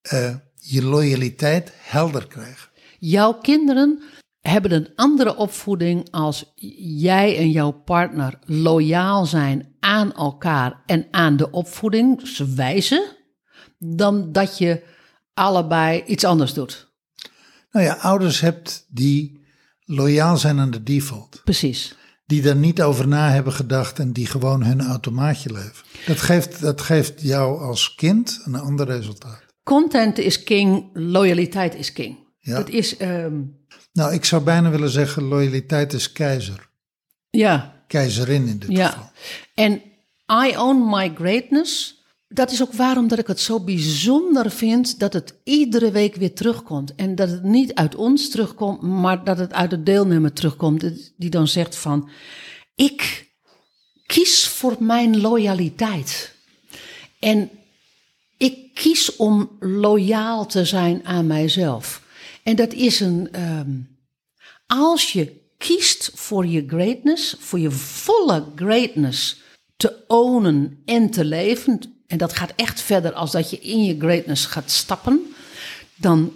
eh, 0.00 0.34
je 0.54 0.82
loyaliteit 0.82 1.72
helder 1.74 2.26
krijgen. 2.26 2.68
Jouw 2.98 3.32
kinderen 3.32 4.02
hebben 4.40 4.72
een 4.72 4.88
andere 4.94 5.36
opvoeding 5.36 6.10
als 6.10 6.52
jij 6.98 7.36
en 7.36 7.50
jouw 7.50 7.70
partner 7.70 8.38
loyaal 8.44 9.26
zijn 9.26 9.76
aan 9.80 10.14
elkaar 10.14 10.82
en 10.86 11.06
aan 11.10 11.36
de 11.36 11.50
opvoedingswijze, 11.50 13.16
dan 13.78 14.32
dat 14.32 14.58
je 14.58 14.82
allebei 15.34 16.02
iets 16.06 16.24
anders 16.24 16.52
doet. 16.52 16.93
Nou 17.74 17.86
ja, 17.86 17.94
ouders 17.94 18.40
hebt 18.40 18.86
die 18.88 19.40
loyaal 19.84 20.36
zijn 20.36 20.58
aan 20.58 20.70
de 20.70 20.82
default. 20.82 21.40
Precies. 21.44 21.94
Die 22.26 22.42
daar 22.42 22.56
niet 22.56 22.82
over 22.82 23.08
na 23.08 23.30
hebben 23.30 23.52
gedacht 23.52 23.98
en 23.98 24.12
die 24.12 24.26
gewoon 24.26 24.62
hun 24.64 24.80
automaatje 24.80 25.52
leven. 25.52 25.84
Dat 26.06 26.20
geeft, 26.20 26.60
dat 26.60 26.80
geeft 26.80 27.22
jou 27.22 27.60
als 27.60 27.94
kind 27.94 28.40
een 28.44 28.54
ander 28.54 28.86
resultaat. 28.86 29.42
Content 29.62 30.18
is 30.18 30.42
king, 30.42 30.90
loyaliteit 30.92 31.74
is 31.74 31.92
king. 31.92 32.18
Ja. 32.38 32.56
Het 32.58 32.68
is, 32.68 32.96
ehm, 32.96 33.40
Nou, 33.92 34.12
ik 34.14 34.24
zou 34.24 34.42
bijna 34.42 34.70
willen 34.70 34.90
zeggen 34.90 35.22
loyaliteit 35.22 35.92
is 35.92 36.12
keizer. 36.12 36.68
ja, 37.30 37.72
Keizerin 37.86 38.46
in 38.46 38.58
dit 38.58 38.68
geval. 38.68 38.84
Ja, 38.84 39.12
en 39.54 39.82
I 40.46 40.56
own 40.56 40.88
my 40.90 41.12
greatness. 41.14 41.93
Dat 42.34 42.50
is 42.50 42.62
ook 42.62 42.72
waarom 42.72 43.08
dat 43.08 43.18
ik 43.18 43.26
het 43.26 43.40
zo 43.40 43.60
bijzonder 43.60 44.50
vind 44.50 44.98
dat 44.98 45.12
het 45.12 45.34
iedere 45.44 45.90
week 45.90 46.14
weer 46.14 46.34
terugkomt. 46.34 46.94
En 46.94 47.14
dat 47.14 47.30
het 47.30 47.42
niet 47.42 47.74
uit 47.74 47.94
ons 47.94 48.30
terugkomt, 48.30 48.80
maar 48.80 49.24
dat 49.24 49.38
het 49.38 49.52
uit 49.52 49.70
de 49.70 49.82
deelnemer 49.82 50.32
terugkomt. 50.32 50.84
Die 51.16 51.30
dan 51.30 51.48
zegt 51.48 51.76
van, 51.76 52.08
ik 52.74 53.28
kies 54.06 54.48
voor 54.48 54.76
mijn 54.78 55.20
loyaliteit. 55.20 56.34
En 57.18 57.50
ik 58.36 58.74
kies 58.74 59.16
om 59.16 59.50
loyaal 59.60 60.46
te 60.46 60.64
zijn 60.64 61.04
aan 61.04 61.26
mijzelf. 61.26 62.02
En 62.42 62.56
dat 62.56 62.72
is 62.72 63.00
een. 63.00 63.28
ehm, 63.32 63.70
als 64.66 65.12
je 65.12 65.40
kiest 65.58 66.10
voor 66.14 66.46
je 66.46 66.64
greatness, 66.66 67.36
voor 67.38 67.58
je 67.58 67.70
volle 67.70 68.44
greatness 68.54 69.42
te 69.76 70.04
ownen 70.06 70.82
en 70.84 71.10
te 71.10 71.24
leven. 71.24 71.93
En 72.14 72.20
dat 72.20 72.36
gaat 72.36 72.52
echt 72.56 72.80
verder 72.80 73.12
als 73.12 73.30
dat 73.30 73.50
je 73.50 73.58
in 73.58 73.84
je 73.84 73.98
greatness 73.98 74.46
gaat 74.46 74.70
stappen. 74.70 75.34
Dan 75.96 76.32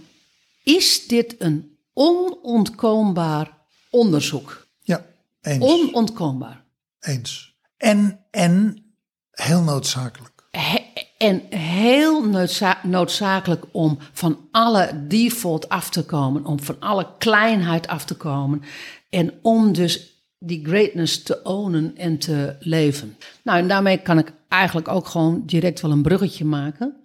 is 0.63 1.07
dit 1.07 1.35
een 1.39 1.79
onontkoombaar 1.93 3.51
onderzoek. 3.91 4.67
Ja, 4.83 5.07
eens. 5.41 5.65
Onontkoombaar. 5.65 6.65
eens. 7.01 7.55
En, 7.77 8.25
en 8.31 8.85
heel 9.31 9.63
noodzakelijk. 9.63 10.33
He- 10.51 10.87
en 11.19 11.43
heel 11.59 12.25
noodza- 12.25 12.81
noodzakelijk 12.83 13.65
om 13.73 13.99
van 14.13 14.49
alle 14.51 15.05
default 15.09 15.69
af 15.69 15.91
te 15.91 16.05
komen, 16.05 16.45
om 16.45 16.61
van 16.61 16.77
alle 16.81 17.07
kleinheid 17.19 17.87
af 17.87 18.05
te 18.05 18.15
komen 18.15 18.63
en 19.11 19.33
om 19.43 19.73
dus 19.73 20.23
die 20.39 20.65
greatness 20.67 21.23
te 21.23 21.43
ownen 21.43 21.97
en 21.97 22.19
te 22.19 22.57
leven. 22.61 23.17
Nou, 23.43 23.59
en 23.59 23.69
daarmee 23.69 23.99
kan 23.99 24.19
ik 24.19 24.33
eigenlijk 24.49 24.89
ook 24.89 25.07
gewoon 25.07 25.43
direct 25.47 25.81
wel 25.81 25.91
een 25.91 26.03
bruggetje 26.03 26.45
maken. 26.45 26.97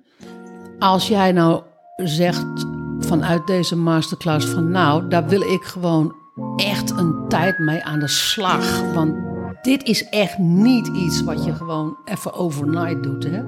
Als 0.80 1.08
jij 1.08 1.32
nou 1.32 1.62
zegt 1.96 2.66
vanuit 3.00 3.48
deze 3.48 3.76
masterclass 3.76 4.48
van 4.48 4.72
nou, 4.72 5.08
daar 5.08 5.28
wil 5.28 5.41
ik 5.41 5.64
gewoon 5.64 6.16
echt 6.56 6.89
een 6.91 7.26
tijd 7.28 7.60
mee 7.60 7.84
aan 7.84 8.00
de 8.00 8.08
slag. 8.08 8.94
Want 8.94 9.16
dit 9.62 9.84
is 9.84 10.10
echt 10.10 10.38
niet 10.38 10.88
iets 10.88 11.24
wat 11.24 11.46
je 11.46 11.56
gewoon 11.56 11.98
even 12.06 12.34
overnight 12.34 13.04
doet. 13.04 13.24
Hè? 13.24 13.44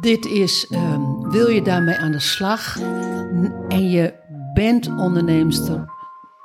Dit 0.00 0.26
is, 0.26 0.66
ehm, 0.70 1.30
wil 1.30 1.48
je 1.48 1.62
daarmee 1.62 1.96
aan 1.96 2.12
de 2.12 2.20
slag 2.20 2.78
en 3.68 3.90
je 3.90 4.14
bent 4.54 4.88
onderneemster, 4.96 5.84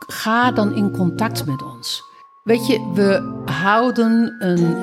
ga 0.08 0.52
dan 0.52 0.76
in 0.76 0.92
contact 0.92 1.46
met 1.46 1.64
ons. 1.64 2.04
Weet 2.44 2.68
je, 2.68 2.92
we 2.94 3.42
houden 3.46 4.36
een 4.40 4.76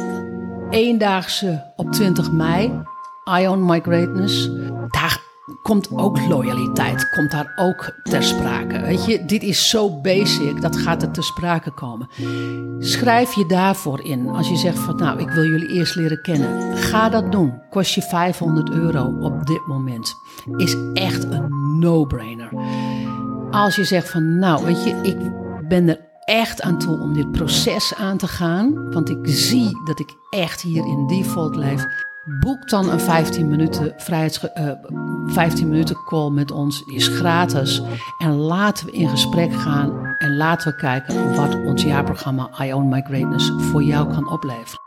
eendaagse 0.71 1.73
op 1.77 1.93
20 1.93 2.33
mei. 2.33 2.83
I 3.41 3.47
Own 3.47 3.65
My 3.65 3.81
Greatness. 3.81 4.51
Daar 4.89 5.21
komt 5.63 5.89
ook 5.97 6.27
loyaliteit, 6.29 7.11
komt 7.11 7.31
daar 7.31 7.53
ook 7.57 7.93
ter 8.03 8.23
sprake. 8.23 8.81
Weet 8.81 9.05
je, 9.05 9.25
dit 9.25 9.43
is 9.43 9.69
zo 9.69 10.01
basic, 10.01 10.61
dat 10.61 10.77
gaat 10.77 11.03
er 11.03 11.11
ter 11.11 11.25
sprake 11.25 11.71
komen. 11.71 12.09
Schrijf 12.79 13.33
je 13.33 13.47
daarvoor 13.47 14.05
in. 14.05 14.29
Als 14.29 14.49
je 14.49 14.57
zegt 14.57 14.79
van 14.79 14.97
nou, 14.97 15.21
ik 15.21 15.31
wil 15.31 15.45
jullie 15.45 15.69
eerst 15.69 15.95
leren 15.95 16.23
kennen. 16.23 16.77
Ga 16.77 17.09
dat 17.09 17.33
doen. 17.33 17.63
Kost 17.71 17.95
je 17.95 18.03
500 18.03 18.71
euro 18.71 19.17
op 19.21 19.47
dit 19.47 19.67
moment. 19.67 20.15
Is 20.57 20.77
echt 20.95 21.25
een 21.25 21.79
no-brainer. 21.79 22.51
Als 23.51 23.77
je 23.77 23.85
zegt 23.85 24.11
van 24.11 24.39
nou, 24.39 24.65
weet 24.65 24.85
je, 24.85 24.91
ik 25.03 25.19
ben 25.69 25.89
er 25.89 26.10
echt 26.31 26.63
aan 26.63 26.79
toe 26.79 27.01
om 27.01 27.15
dit 27.15 27.33
proces 27.33 27.95
aan 27.95 28.17
te 28.17 28.29
gaan. 28.29 28.93
Want 28.93 29.11
ik 29.11 29.19
zie 29.23 29.81
dat 29.85 30.01
ik 30.01 30.15
echt 30.31 30.61
hier 30.61 30.87
in 30.87 31.07
default 31.07 31.57
leef. 31.57 31.87
Boek 32.41 32.69
dan 32.69 32.91
een 32.91 33.01
15 33.01 33.49
minuten, 33.49 33.95
vrijheids, 33.97 34.53
eh, 34.53 34.71
15 35.27 35.69
minuten 35.69 35.97
call 36.05 36.31
met 36.31 36.51
ons. 36.51 36.85
Die 36.85 36.95
is 36.95 37.09
gratis. 37.09 37.83
En 38.19 38.35
laten 38.37 38.87
we 38.87 38.93
in 38.93 39.09
gesprek 39.09 39.53
gaan. 39.53 40.15
En 40.19 40.37
laten 40.37 40.71
we 40.71 40.77
kijken 40.77 41.37
wat 41.37 41.55
ons 41.55 41.83
jaarprogramma 41.83 42.51
I 42.63 42.73
Own 42.73 42.89
My 42.89 43.01
Greatness 43.01 43.53
voor 43.59 43.83
jou 43.83 44.13
kan 44.13 44.31
opleveren. 44.31 44.81